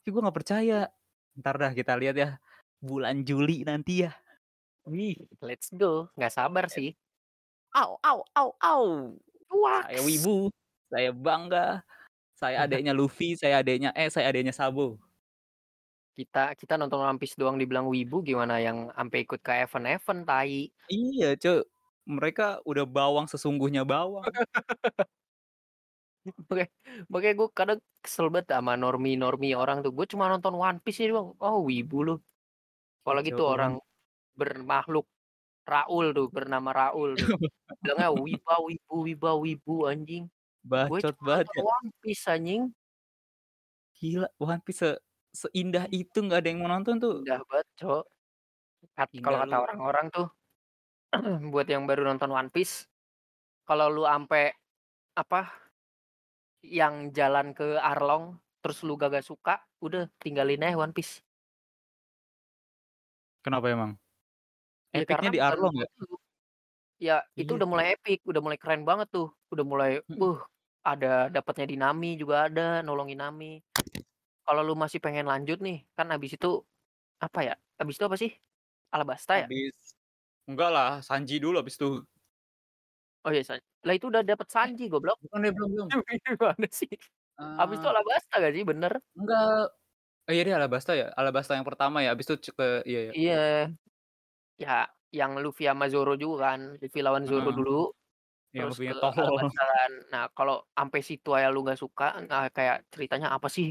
Tapi 0.00 0.08
gue 0.12 0.22
nggak 0.22 0.36
percaya. 0.36 0.80
Entar 1.36 1.54
dah 1.60 1.72
kita 1.76 1.92
lihat 2.00 2.16
ya, 2.16 2.30
bulan 2.80 3.24
Juli 3.24 3.64
nanti 3.64 4.08
ya. 4.08 4.12
Wih, 4.86 5.18
let's 5.42 5.68
go. 5.74 6.08
Nggak 6.16 6.32
sabar 6.32 6.64
sih. 6.70 6.94
Au 7.76 8.00
au 8.00 8.24
au 8.32 8.50
au. 8.62 8.84
Saya 9.46 10.00
Cuaks. 10.00 10.06
wibu, 10.06 10.36
saya 10.88 11.10
bangga, 11.12 11.66
saya 12.36 12.56
adeknya 12.64 12.92
Luffy, 12.96 13.36
saya 13.36 13.60
adeknya 13.60 13.90
eh 13.92 14.08
saya 14.08 14.30
adeknya 14.32 14.54
Sabo. 14.54 14.96
Kita 16.16 16.56
kita 16.56 16.80
nonton 16.80 17.04
One 17.04 17.20
Piece 17.20 17.36
doang 17.36 17.60
dibilang 17.60 17.90
wibu 17.92 18.24
gimana 18.24 18.56
yang 18.56 18.88
sampai 18.96 19.28
ikut 19.28 19.40
ke 19.44 19.52
event-event 19.68 20.24
tai. 20.24 20.72
Iya, 20.88 21.36
Cuk. 21.36 21.75
Mereka 22.06 22.62
udah 22.62 22.86
bawang 22.86 23.26
sesungguhnya 23.26 23.82
bawang. 23.82 24.24
Makanya 26.50 26.70
makanya 27.06 27.34
gue 27.38 27.48
kadang 27.54 27.80
kesel 28.02 28.26
banget 28.34 28.50
sama 28.50 28.74
normi-normi 28.74 29.54
orang 29.54 29.82
tuh. 29.86 29.94
Gue 29.94 30.06
cuma 30.10 30.26
nonton 30.26 30.58
One 30.58 30.82
Piece 30.82 31.06
ini 31.06 31.14
doang. 31.14 31.38
Oh, 31.38 31.62
wibu 31.62 32.02
lu. 32.02 32.14
Apalagi 33.06 33.30
tuh 33.30 33.38
tuh 33.38 33.46
orang 33.46 33.72
bermakhluk 34.34 35.06
Raul 35.66 36.14
tuh, 36.14 36.26
bernama 36.30 36.70
Raul 36.70 37.18
tuh. 37.18 37.26
Bilangnya 37.82 38.10
wiba, 38.10 38.54
wibu, 38.62 38.94
wiba, 39.06 39.30
wibu 39.38 39.74
anjing. 39.86 40.26
Bacot 40.66 41.14
banget 41.22 41.46
ya. 41.54 41.62
One 41.62 41.90
Piece 42.02 42.26
anjing. 42.26 42.74
Gila, 43.98 44.28
One 44.42 44.62
Piece 44.62 44.82
se 44.82 44.90
seindah 45.36 45.84
itu 45.92 46.22
nggak 46.22 46.42
ada 46.42 46.48
yang 46.48 46.58
mau 46.64 46.70
nonton 46.70 46.98
tuh. 46.98 47.22
Indah 47.22 47.42
banget, 47.46 47.66
Cok. 47.78 48.04
Kalau 49.20 49.38
kata 49.44 49.56
orang-orang 49.68 50.06
tuh 50.10 50.26
buat 51.52 51.66
yang 51.68 51.88
baru 51.88 52.04
nonton 52.04 52.32
One 52.32 52.50
Piece, 52.52 52.88
kalau 53.64 53.88
lu 53.88 54.04
ampe 54.04 54.52
apa 55.16 55.48
yang 56.60 57.14
jalan 57.14 57.56
ke 57.56 57.78
Arlong 57.78 58.36
terus 58.60 58.82
lu 58.82 58.98
kagak 58.98 59.22
suka, 59.22 59.62
udah 59.78 60.10
tinggalin 60.18 60.66
aja 60.66 60.76
One 60.76 60.90
Piece. 60.90 61.22
Kenapa 63.46 63.70
emang? 63.70 63.94
Ya 64.90 65.06
Epicnya 65.06 65.30
karena 65.30 65.30
di 65.30 65.40
Arlong 65.40 65.74
ya? 65.78 65.88
Ya 66.96 67.16
itu 67.36 67.52
Iya 67.52 67.56
udah 67.60 67.68
mulai 67.68 67.86
epic, 67.94 68.24
udah 68.26 68.40
mulai 68.42 68.58
keren 68.58 68.82
banget 68.82 69.12
tuh. 69.12 69.28
Udah 69.52 69.62
mulai, 69.62 69.90
buh, 70.08 70.40
ada 70.82 71.28
dapatnya 71.30 71.66
di 71.68 71.76
Nami 71.78 72.18
juga 72.18 72.50
ada, 72.50 72.80
nolongin 72.82 73.20
Nami. 73.20 73.62
Kalau 74.42 74.62
lu 74.66 74.74
masih 74.74 74.98
pengen 74.98 75.28
lanjut 75.28 75.62
nih, 75.62 75.84
kan 75.94 76.10
habis 76.10 76.34
itu 76.34 76.64
apa 77.22 77.52
ya? 77.52 77.54
Habis 77.78 77.94
itu 78.00 78.04
apa 78.08 78.16
sih? 78.18 78.32
Alabasta 78.90 79.38
ya? 79.38 79.46
Habis 79.46 79.85
enggak 80.50 80.70
lah, 80.74 80.88
Sanji 81.08 81.34
dulu 81.42 81.56
habis 81.60 81.76
itu. 81.78 82.06
Oh 83.24 83.30
iya, 83.32 83.42
San 83.48 83.60
lah 83.86 83.94
itu 83.96 84.06
udah 84.10 84.22
dapet 84.26 84.48
Eh, 84.64 84.70
Sanji 84.70 84.82
goblok. 84.92 85.18
bukan 85.22 85.38
deh, 85.44 85.52
belum 85.56 85.70
belum. 85.74 85.90
Gimana 86.26 86.66
sih? 86.80 86.90
Habis 87.58 87.76
itu 87.80 87.88
Eee 87.88 87.92
Alabasta 87.92 88.34
gak 88.44 88.52
sih? 88.56 88.64
Bener? 88.70 88.92
Enggak. 89.16 89.72
Oh 90.28 90.32
iya 90.34 90.42
deh 90.46 90.54
Alabasta 90.58 90.92
ya? 91.00 91.06
Alabasta 91.20 91.52
yang 91.58 91.68
pertama 91.70 91.98
ya? 92.04 92.08
Habis 92.14 92.26
itu 92.30 92.52
ke 92.58 92.64
iya 92.90 93.00
iya. 93.06 93.14
Iya. 93.14 93.34
Ya, 94.62 94.70
yang 95.18 95.32
Luffy 95.42 95.64
sama 95.70 95.86
Zoro 95.92 96.12
juga 96.22 96.36
kan. 96.46 96.60
Luffy 96.82 97.00
lawan 97.06 97.24
Zoro 97.30 97.48
Heeh. 97.48 97.56
dulu, 97.58 97.72
Yang 98.56 98.70
terus 98.70 98.78
ke 98.84 98.92
tolol. 99.00 99.34
Kan. 99.56 99.90
Nah, 100.12 100.24
kalau 100.36 100.54
ampe 100.80 100.98
situ 101.08 101.28
aja 101.36 101.48
lu 101.54 101.58
nggak 101.64 101.80
suka, 101.84 102.04
nah 102.30 102.42
kayak 102.56 102.76
ceritanya 102.94 103.28
apa 103.36 103.48
sih? 103.56 103.66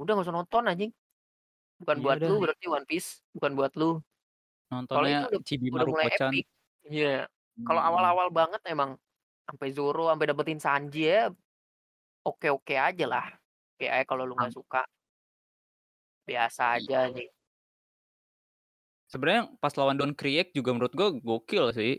Udah 0.00 0.10
nggak 0.12 0.26
usah 0.26 0.36
nonton 0.38 0.62
anjing. 0.70 0.92
Bukan 1.80 1.98
Iya 1.98 2.04
buat 2.04 2.20
dah. 2.20 2.30
lu 2.30 2.34
berarti 2.42 2.64
One 2.76 2.86
Piece, 2.90 3.08
bukan 3.36 3.52
buat 3.58 3.72
lu. 3.80 3.86
Kalau 4.92 5.06
itu 5.08 5.22
Nontonnya 5.22 5.28
udah 5.30 5.40
udah 5.74 5.86
mulai 5.88 6.08
epic. 6.16 6.44
Iya. 6.88 7.08
Kalau 7.64 7.80
Mhm. 7.80 7.88
awal-awal 7.88 8.28
banget 8.38 8.60
emang 8.68 8.90
sampai 9.48 9.68
Zoro, 9.76 10.12
sampai 10.12 10.26
dapetin 10.30 10.60
Sanji 10.60 11.00
ya 11.12 11.32
oke-oke 12.28 12.74
aja 12.78 13.04
lah. 13.12 13.26
Oke 13.76 13.86
aja 13.90 14.04
kalau 14.08 14.24
lu 14.28 14.34
nggak 14.38 14.54
suka. 14.58 14.86
Biasa 16.28 16.62
Iya. 16.72 16.80
aja 16.80 17.08
nih. 17.12 17.28
Sebenarnya 19.12 19.52
pas 19.60 19.72
lawan 19.76 19.96
Don 20.00 20.12
Krieg 20.16 20.52
juga 20.56 20.72
menurut 20.72 20.92
gua 20.96 21.08
gokil 21.12 21.64
sih. 21.76 21.92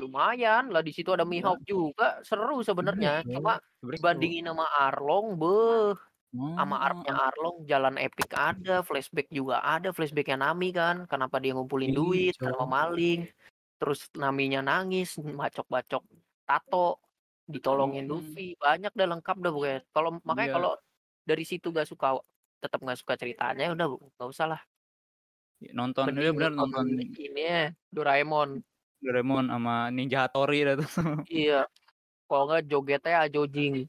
Lumayan 0.00 0.72
lah 0.72 0.80
di 0.80 0.88
situ 0.96 1.12
ada 1.12 1.28
Iya. 1.28 1.28
Mihawk 1.28 1.60
juga, 1.68 2.24
seru 2.24 2.64
Iya 2.80 2.88
sebenarnya. 2.88 3.20
kan, 3.20 3.28
Cuma 3.28 3.60
sebenarnya 3.78 4.00
seru. 4.02 4.32
dibandingin 4.32 4.48
sama 4.48 4.64
Arlong, 4.88 5.36
beuh, 5.36 5.92
sama 6.32 6.80
arc-nya 6.80 7.12
am 7.12 7.20
Arlong 7.28 7.56
jalan 7.68 7.94
epic 8.00 8.32
ada, 8.32 8.80
flashback 8.80 9.28
juga 9.28 9.60
ada, 9.60 9.92
flashback-nya 9.92 10.40
Nami 10.40 10.72
kan, 10.72 11.04
kenapa 11.04 11.36
dia 11.36 11.52
ngumpulin 11.52 11.92
Iya, 11.92 11.96
duit, 11.96 12.34
kenapa 12.40 12.64
Cok. 12.64 12.72
maling, 12.72 13.20
terus 13.76 14.08
Naminya 14.16 14.64
nangis, 14.64 15.20
bacok-bacok 15.20 16.02
tato, 16.48 16.96
ditolongin. 17.44 18.08
Luffy, 18.08 18.56
banyak 18.56 18.96
dah 18.96 19.06
lengkap 19.12 19.36
dah 19.44 19.50
pokoknya. 19.52 19.80
Kalau 19.92 20.10
makanya 20.24 20.48
Iya. 20.48 20.56
kalau 20.56 20.72
dari 21.22 21.44
situ 21.44 21.68
gak 21.68 21.86
suka 21.86 22.16
tetap 22.62 22.78
nggak 22.80 22.98
suka 22.98 23.14
ceritanya, 23.20 23.74
udah 23.76 23.86
nggak 23.92 24.28
usah 24.32 24.46
lah. 24.56 24.60
Nonton 25.76 26.10
iya 26.10 26.14
Mending 26.16 26.34
bener 26.34 26.52
nonton 26.56 26.84
nonton 26.90 27.12
ini 27.20 27.42
ya, 27.44 27.62
Doraemon. 27.92 28.50
Doraemon 29.02 29.46
sama 29.50 29.90
Ninja 29.92 30.24
Hattori 30.26 30.64
dah 30.64 30.74
tuh. 30.80 30.88
Iya. 31.28 31.66
Kalau 32.24 32.48
nggak 32.48 32.64
jogetnya 32.70 33.28
Ajojing. 33.28 33.84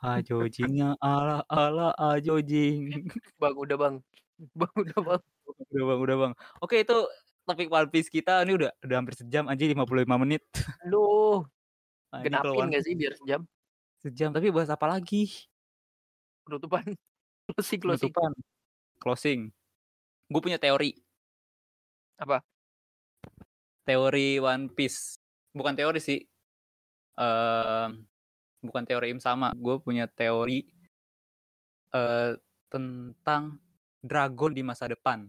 Ajojingnya 0.00 0.96
ala 1.04 1.44
ala 1.52 1.92
Ajojing. 1.96 3.04
Bang, 3.40 3.54
udah 3.56 3.76
Bang. 3.76 3.96
Bang, 4.56 4.72
udah 4.72 5.00
Bang. 5.08 5.22
Udah 5.70 5.84
Bang 5.84 6.00
udah 6.00 6.16
Bang. 6.16 6.32
Oke 6.64 6.80
itu 6.80 6.96
topik 7.44 7.68
One 7.68 7.88
Piece 7.92 8.08
kita 8.08 8.46
ini 8.48 8.56
udah 8.56 8.70
udah 8.80 8.96
hampir 8.96 9.14
sejam 9.20 9.44
anjing 9.48 9.76
55 9.76 10.22
menit. 10.24 10.42
Aduh. 10.88 11.44
Anjing 12.10 12.32
kalau 12.32 12.56
Genapin 12.56 12.80
sih 12.82 12.94
biar 12.96 13.14
sejam? 13.20 13.42
sejam, 14.00 14.32
tapi 14.32 14.48
bahas 14.48 14.72
apa 14.72 14.88
lagi? 14.88 15.28
Penutupan. 16.48 16.96
Closing 17.52 17.80
closing. 17.84 18.08
Penutupan. 18.08 18.32
Closing. 18.96 19.40
Gue 20.32 20.40
punya 20.40 20.56
teori. 20.56 20.96
Apa? 22.16 22.40
Teori 23.84 24.40
One 24.40 24.72
Piece. 24.72 25.20
Bukan 25.52 25.76
teori 25.76 26.00
sih. 26.00 26.24
Mmm, 27.20 28.09
bukan 28.60 28.84
teori 28.84 29.12
im 29.12 29.20
sama, 29.20 29.52
gue 29.56 29.76
punya 29.80 30.04
teori 30.08 30.64
eee, 31.94 32.38
tentang 32.70 33.58
dragon 34.00 34.52
di 34.54 34.62
masa 34.62 34.86
depan. 34.86 35.26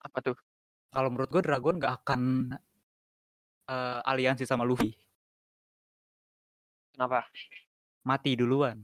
Apa 0.00 0.18
tuh? 0.24 0.36
Kalau 0.90 1.08
menurut 1.12 1.30
gue 1.30 1.42
dragon 1.44 1.76
nggak 1.78 1.94
akan 2.04 2.20
eee, 3.68 3.98
aliansi 4.06 4.44
sama 4.48 4.64
Luffy. 4.64 4.94
Kenapa? 6.94 7.30
Mati 8.04 8.32
duluan. 8.34 8.82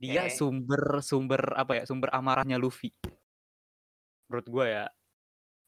Dia 0.00 0.24
Oke. 0.24 0.32
sumber 0.32 0.82
sumber 1.04 1.42
apa 1.60 1.72
ya, 1.76 1.84
sumber 1.84 2.08
amarahnya 2.16 2.56
Luffy. 2.56 2.88
Menurut 4.30 4.46
gue 4.48 4.66
ya. 4.70 4.86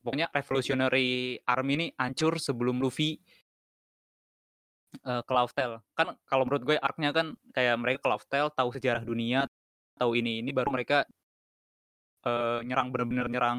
Pokoknya 0.02 0.28
Revolutionary 0.34 1.38
Army 1.46 1.72
ini 1.78 1.86
hancur 1.98 2.38
sebelum 2.40 2.78
Luffy 2.82 3.20
ke 5.00 5.32
Laugh 5.32 5.52
Tale. 5.56 5.80
Kan 5.96 6.16
kalau 6.28 6.44
menurut 6.44 6.62
gue 6.68 6.76
arc-nya 6.76 7.10
kan 7.16 7.26
kayak 7.56 7.76
mereka 7.80 7.98
Tale, 8.28 8.52
tahu 8.52 8.68
sejarah 8.76 9.02
dunia, 9.04 9.48
tahu 9.98 10.18
ini 10.20 10.40
ini, 10.44 10.50
baru 10.52 10.68
mereka 10.74 11.06
eee, 12.26 12.62
nyerang 12.66 12.88
bener-bener 12.94 13.26
nyerang 13.32 13.58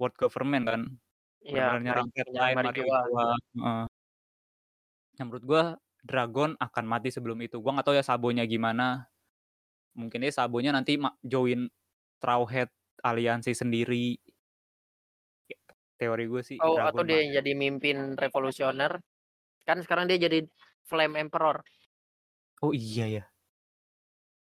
world 0.00 0.16
government 0.20 0.64
kan. 0.70 0.82
Iya, 1.48 1.62
nyerang 1.82 1.82
Mari 1.86 2.02
Red 2.16 2.30
nyerang 2.34 2.52
Line, 2.52 2.58
Marigold. 2.58 3.14
Marigold, 3.14 3.40
heeh. 3.56 3.90
Nah 5.18 5.24
menurut 5.26 5.44
gue, 5.46 5.62
dragon 6.06 6.50
akan 6.60 6.84
mati 6.86 7.10
sebelum 7.10 7.38
itu. 7.42 7.58
Gue 7.58 7.70
nggak 7.74 7.86
tahu 7.86 7.96
ya 7.98 8.04
Sabonya 8.06 8.44
gimana. 8.46 9.08
Mungkin 9.98 10.24
aja 10.26 10.44
Sabonya 10.44 10.72
nanti 10.74 10.98
join 11.26 11.68
Straw 12.20 12.44
Hat 12.48 12.70
aliansi 13.04 13.52
sendiri. 13.56 14.18
Gitu. 15.48 15.72
Teori 16.00 16.24
gue 16.32 16.42
sih 16.50 16.60
Oh, 16.60 16.76
atau 16.82 17.02
dia 17.08 17.16
mati. 17.16 17.24
yang 17.24 17.40
jadi 17.40 17.52
mimpin 17.56 17.96
revolusioner. 18.20 19.00
Kan 19.70 19.86
sekarang 19.86 20.10
dia 20.10 20.18
jadi 20.18 20.42
Flame 20.90 21.22
Emperor. 21.22 21.62
Oh 22.66 22.74
iya 22.74 23.06
ya. 23.06 23.24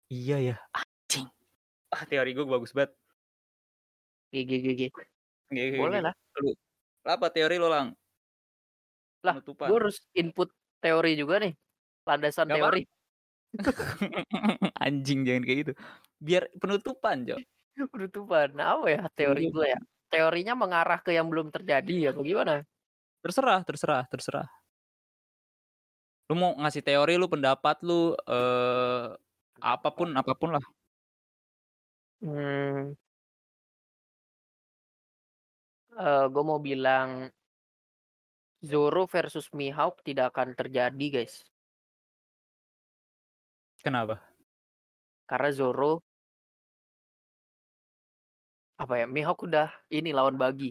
Iya 0.07 0.37
ya, 0.39 0.57
anjing. 0.71 1.27
Ah, 1.91 2.07
teori 2.07 2.39
gue 2.39 2.47
bagus 2.47 2.71
banget. 2.71 2.95
GG 4.31 4.51
GG. 4.63 4.83
GG 5.51 5.75
Boleh 5.75 6.01
lah. 6.07 6.15
Lu 6.39 6.55
apa 7.03 7.35
teori 7.35 7.59
lu, 7.59 7.67
Lang? 7.67 7.99
Lah, 9.27 9.43
Penutupan. 9.43 9.67
gue 9.67 9.79
harus 9.83 9.99
input 10.15 10.49
teori 10.79 11.19
juga 11.19 11.43
nih. 11.43 11.53
Landasan 12.07 12.47
apa 12.47 12.55
teori. 12.55 12.83
Anjing 14.87 15.27
jangan 15.27 15.43
kayak 15.43 15.59
gitu. 15.67 15.73
Biar 16.23 16.47
penutupan, 16.63 17.27
Cok. 17.27 17.39
Penutupan. 17.93 18.55
Nah, 18.55 18.79
apa 18.79 18.87
ya 18.87 19.03
teori 19.19 19.51
gue 19.51 19.67
ya? 19.67 19.81
Teorinya 20.09 20.55
mengarah 20.55 21.03
ke 21.03 21.11
yang 21.11 21.27
belum 21.27 21.51
terjadi 21.51 22.15
atau 22.15 22.23
gimana? 22.23 22.63
Terserah 23.21 23.61
terserah 23.67 24.07
terserah. 24.07 24.47
Lu 26.29 26.37
mau 26.37 26.53
ngasih 26.61 26.85
teori 26.85 27.17
lu, 27.17 27.25
pendapat 27.25 27.81
lu, 27.81 28.13
eee, 28.29 29.17
apa 29.65 29.89
pun 29.97 30.13
apa 30.13 30.33
pun 30.37 30.53
lah. 30.53 30.65
Mmm. 32.21 32.93
Eee, 35.97 36.25
gue 36.29 36.45
mau 36.45 36.61
bilang 36.61 37.33
Zoro 38.61 39.07
versus 39.07 39.49
Mihawk 39.55 40.03
tidak 40.03 40.35
akan 40.35 40.59
terjadi, 40.59 41.07
guys. 41.23 41.47
Kenapa? 43.83 44.19
Karena 45.31 45.51
Zoro 45.55 46.03
apa 48.79 48.95
ya, 48.95 49.07
Mihawk 49.11 49.43
udah 49.43 49.75
ini 49.91 50.15
lawan 50.15 50.39
Buggy. 50.39 50.71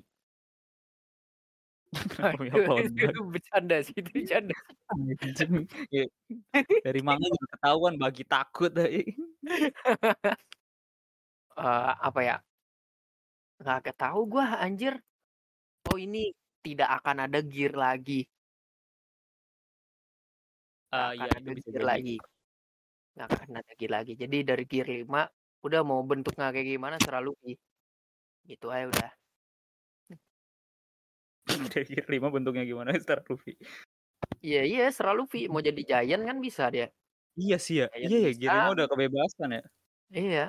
Itu 3.00 3.20
bercanda 3.32 3.76
sih, 3.86 3.96
itu 3.96 4.10
bercanda. 4.12 4.54
Anjing. 4.92 5.68
Ya, 5.92 6.04
dari 6.86 7.02
manga 7.06 7.28
juga 7.32 7.48
ketahuan 7.58 7.96
Buggy 8.02 8.24
takut. 8.28 8.72
Eee, 11.58 11.92
apa 12.08 12.22
ya? 12.24 12.38
Nggak 13.62 13.98
tahu 13.98 14.20
gua 14.30 14.46
anjir. 14.66 14.94
Oh 15.90 15.98
ini 15.98 16.34
tidak 16.66 16.90
akan 17.02 17.18
ada 17.26 17.40
Gear 17.52 17.74
lagi. 17.74 18.28
Akan 20.94 21.12
iya 21.20 21.28
ada 21.36 21.52
bisa 21.52 21.70
Gear 21.72 21.84
jadi. 21.84 21.86
lagi. 21.92 22.16
Nggak 23.16 23.30
akan 23.36 23.52
ada 23.60 23.72
Gear 23.80 23.92
lagi. 23.98 24.14
Jadi 24.24 24.38
dari 24.50 24.64
Gear 24.72 24.88
5 24.96 25.20
udah 25.66 25.82
mau 25.90 26.02
bentuknya 26.10 26.46
kayak 26.54 26.68
gimana 26.74 26.98
serah 27.04 27.22
Luffy. 27.26 27.52
Gitu 28.50 28.66
aja 28.74 28.86
udah. 28.92 29.10
Dari 31.66 31.86
Gear 31.88 32.08
5 32.08 32.34
bentuknya 32.34 32.64
gimana 32.64 32.94
Star 33.04 33.26
Luffy. 33.26 33.58
Iya 34.42 34.62
iya 34.66 34.86
serah 34.94 35.14
Luffy, 35.18 35.50
mau 35.50 35.62
jadi 35.62 35.82
Giant 35.82 36.24
kan 36.26 36.38
bisa 36.38 36.70
dia. 36.70 36.88
Iya 37.38 37.58
sih 37.62 37.86
ya. 37.86 37.88
Giant 37.94 38.12
Iya 38.12 38.18
ya. 38.20 38.32
Gear 38.38 38.54
5 38.70 38.76
udah 38.78 38.86
kebebasan 38.90 39.50
ya. 39.54 39.64
Iya. 40.14 40.46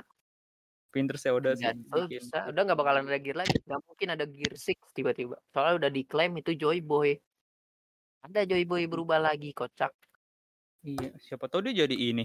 Pinter 0.88 1.20
sih 1.20 1.28
Oda 1.28 1.52
sih 1.52 1.68
bikin. 1.68 2.08
bisa. 2.08 2.48
Udah 2.48 2.62
nggak 2.64 2.78
bakalan 2.78 3.04
ada 3.04 3.20
Gear 3.20 3.36
lagi. 3.36 3.54
Nggak 3.64 3.80
mungkin 3.84 4.08
ada 4.12 4.24
Gear 4.24 4.54
6 4.56 4.96
tiba-tiba. 4.96 5.36
Soalnya 5.52 5.74
udah 5.86 5.90
diklaim 5.92 6.32
itu 6.40 6.56
Joy 6.56 6.80
Boy. 6.80 7.16
Ada 8.24 8.48
Joy 8.48 8.64
Boy 8.64 8.88
berubah 8.88 9.20
lagi, 9.20 9.52
kocak. 9.52 9.92
Iya, 10.82 11.12
siapa 11.20 11.46
tahu 11.50 11.68
dia 11.68 11.84
jadi 11.84 11.96
ini. 11.96 12.24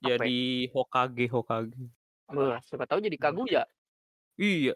Apa 0.00 0.06
ya? 0.06 0.16
Jadi 0.16 0.38
Hokage 0.70 1.26
Hokage. 1.28 1.84
Wah, 2.30 2.60
siapa 2.62 2.84
tahu 2.88 3.04
jadi 3.04 3.16
Kaguya. 3.18 3.64
Iya. 4.38 4.74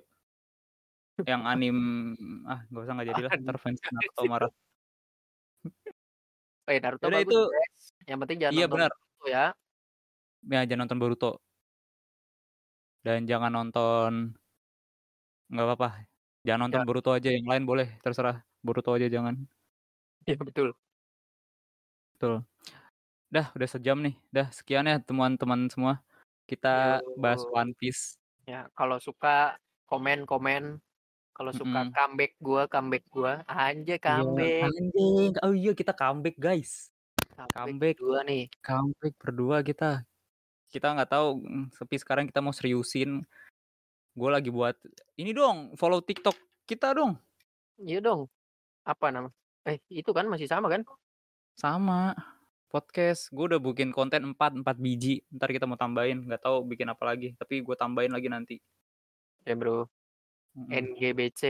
Yang 1.27 1.43
anim 1.47 1.77
ah 2.47 2.61
nggak 2.71 2.83
usah 2.85 2.93
nggak 2.95 3.09
jadilah 3.11 3.31
ntar 3.43 3.57
fans 3.59 3.81
Naruto 3.95 4.23
marah. 4.31 4.53
Eh 6.69 6.79
Naruto 6.79 7.05
Yaudah 7.09 7.19
bagus, 7.19 7.33
itu 7.33 7.41
guys. 7.51 7.85
Yang 8.07 8.19
penting 8.23 8.39
jangan 8.39 8.53
Iya 8.55 8.65
nonton 8.65 8.75
benar. 8.79 8.91
Naruto 8.93 9.27
ya. 9.27 9.45
Ya 10.47 10.61
jangan 10.69 10.81
nonton 10.87 10.99
Boruto. 11.03 11.31
Dan 13.03 13.19
jangan 13.27 13.51
nonton 13.51 14.13
nggak 15.49 15.67
apa-apa. 15.67 15.89
Jangan 16.47 16.61
nonton 16.69 16.81
Ya. 16.81 16.87
Boruto 16.87 17.11
aja, 17.13 17.29
yang 17.35 17.49
lain 17.49 17.65
boleh, 17.67 17.89
terserah. 18.01 18.41
Boruto 18.63 18.95
aja 18.95 19.11
jangan. 19.11 19.35
Iya 20.29 20.39
betul. 20.39 20.77
Betul. 22.15 22.45
Dah, 23.29 23.53
udah 23.53 23.69
sejam 23.69 24.01
nih. 24.01 24.17
Dah, 24.33 24.49
sekian 24.49 24.89
ya 24.89 24.97
teman-teman 25.03 25.69
semua. 25.69 26.01
Kita 26.49 27.05
bahas 27.21 27.45
Yo. 27.45 27.53
One 27.53 27.73
Piece. 27.77 28.17
Ya, 28.49 28.73
kalau 28.73 28.97
suka 28.97 29.61
komen-komen. 29.85 30.81
Kalau 31.39 31.55
suka 31.55 31.87
Mhm. 31.87 31.95
comeback 31.95 32.33
gua, 32.43 32.63
comeback 32.67 33.05
gua. 33.09 33.33
Anjay 33.47 33.95
Iya, 33.95 34.03
comeback. 34.03 34.63
anjing. 34.67 35.31
Oh 35.39 35.55
iya 35.55 35.71
kita 35.71 35.95
comeback, 35.95 36.35
guys. 36.35 36.91
Comeback 37.33 37.55
Comeback. 37.55 37.97
berdua 38.03 38.19
nih. 38.27 38.45
Comeback 38.59 39.15
berdua 39.23 39.57
kita. 39.63 39.91
Kita 40.69 40.93
nggak 40.93 41.09
tahu, 41.09 41.29
mm, 41.39 41.65
tapi 41.79 41.95
sekarang 41.97 42.27
kita 42.27 42.43
mau 42.43 42.51
seriusin. 42.51 43.23
Gue 44.13 44.31
lagi 44.35 44.51
buat 44.51 44.75
ini 45.15 45.31
dong, 45.31 45.79
follow 45.79 46.03
TikTok 46.03 46.35
kita 46.67 46.91
dong. 46.91 47.15
Iya 47.79 48.03
dong. 48.03 48.27
Apa 48.83 49.15
nama? 49.15 49.31
Eh, 49.63 49.79
itu 49.89 50.11
kan 50.11 50.27
masih 50.27 50.51
sama 50.51 50.67
kan? 50.67 50.83
Sama. 51.55 52.19
Podcast. 52.69 53.31
Gue 53.31 53.47
udah 53.49 53.63
bikin 53.63 53.95
konten 53.95 54.27
4, 54.35 54.59
4 54.59 54.77
biji. 54.77 55.23
Ntar 55.31 55.55
kita 55.55 55.65
mau 55.65 55.79
tambahin, 55.79 56.21
nggak 56.21 56.43
tahu 56.43 56.67
bikin 56.67 56.91
apa 56.91 57.01
lagi. 57.07 57.33
Tapi 57.39 57.63
gue 57.63 57.77
tambahin 57.79 58.11
lagi 58.13 58.27
nanti. 58.29 58.57
Ya, 59.47 59.55
Bro. 59.55 59.87
Mhm. 60.55 60.71
NGBC. 60.73 61.43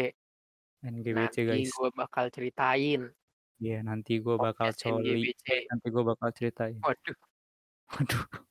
NGBC, 0.81 1.15
Nanti 1.15 1.41
guys. 1.45 1.71
gua 1.75 1.91
bakal 1.93 2.25
ceritain. 2.31 3.03
Iya, 3.59 3.83
nanti 3.83 4.23
gue 4.23 4.39
bakal 4.39 4.71
Podcast 4.71 4.87
coli. 4.87 5.11
NGBC. 5.19 5.47
Eh, 5.51 5.63
nanti 5.67 5.87
gue 5.91 6.05
bakal 6.07 6.29
ceritain. 6.31 6.77
Waduh. 6.79 7.17
Waduh. 7.91 8.25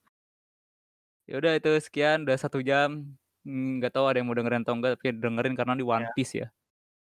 Ya 1.27 1.43
udah 1.43 1.59
itu 1.59 1.67
sekian, 1.83 2.23
udah 2.23 2.39
satu 2.39 2.63
jam. 2.63 3.03
Hmm, 3.43 3.83
nggak 3.83 3.91
tahu 3.91 4.07
ada 4.07 4.23
yang 4.23 4.31
mau 4.31 4.35
dengerin 4.35 4.63
atau 4.63 4.79
enggak, 4.79 4.95
tapi 4.95 5.11
dengerin 5.11 5.59
karena 5.59 5.75
di 5.75 5.83
One 5.83 6.07
Ya. 6.07 6.11
Piece 6.15 6.33
ya. 6.39 6.47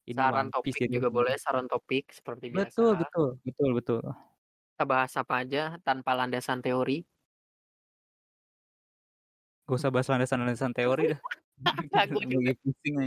Ini 0.06 0.18
Saran 0.18 0.34
One 0.34 0.50
Piece 0.50 0.54
topik 0.58 0.74
jadi 0.82 0.94
juga 0.98 1.10
boleh, 1.14 1.34
saran 1.38 1.66
topik 1.70 2.06
seperti 2.10 2.46
Betul 2.50 2.98
biasa. 2.98 3.02
betul 3.06 3.28
betul 3.46 3.70
betul. 3.78 4.02
Kita 4.74 4.84
bahas 4.86 5.14
apa 5.14 5.46
aja 5.46 5.64
tanpa 5.86 6.18
landasan 6.18 6.58
teori. 6.58 7.06
Gak 9.66 9.78
usah 9.78 9.90
bahas 9.94 10.10
landasan-landasan 10.10 10.74
teori 10.74 11.14
dah. 11.14 11.22
Gua 11.62 12.04
juga. 12.12 12.36
Lagi 12.42 12.54
pusing. 12.62 12.96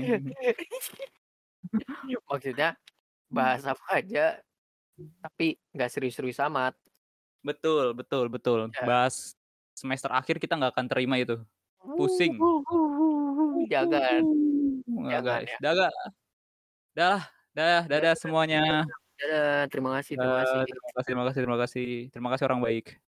Maksudnya 2.30 2.78
bahas 3.28 3.60
apa 3.68 4.00
aja 4.00 4.40
tapi 5.20 5.60
nggak 5.74 5.90
serius-serius 5.92 6.40
amat. 6.48 6.74
Betul 7.44 7.94
betul 7.94 8.26
betul. 8.32 8.58
Ya. 8.74 8.86
Bahas 8.86 9.36
semester 9.76 10.10
akhir 10.10 10.42
kita 10.42 10.58
nggak 10.58 10.72
akan 10.74 10.86
terima 10.90 11.20
itu. 11.20 11.38
Pusing. 11.78 12.34
Jangan. 13.70 14.22
Jangan 14.88 15.22
guys. 15.22 15.46
ya. 15.46 15.58
Dah, 15.62 15.74
dah, 16.96 17.18
dah, 17.54 17.80
dadah 17.86 18.14
semuanya. 18.18 18.82
Dadah, 19.18 19.66
terima 19.70 19.90
kasih, 19.98 20.14
terima 20.14 20.30
Dah, 20.30 20.38
kasih. 20.42 20.58
terima 20.62 20.92
kasih, 20.94 21.06
terima 21.06 21.24
kasih, 21.26 21.40
terima 21.42 21.58
kasih. 21.58 21.88
Terima 22.14 22.28
kasih 22.34 22.44
orang 22.46 22.62
baik. 22.62 23.07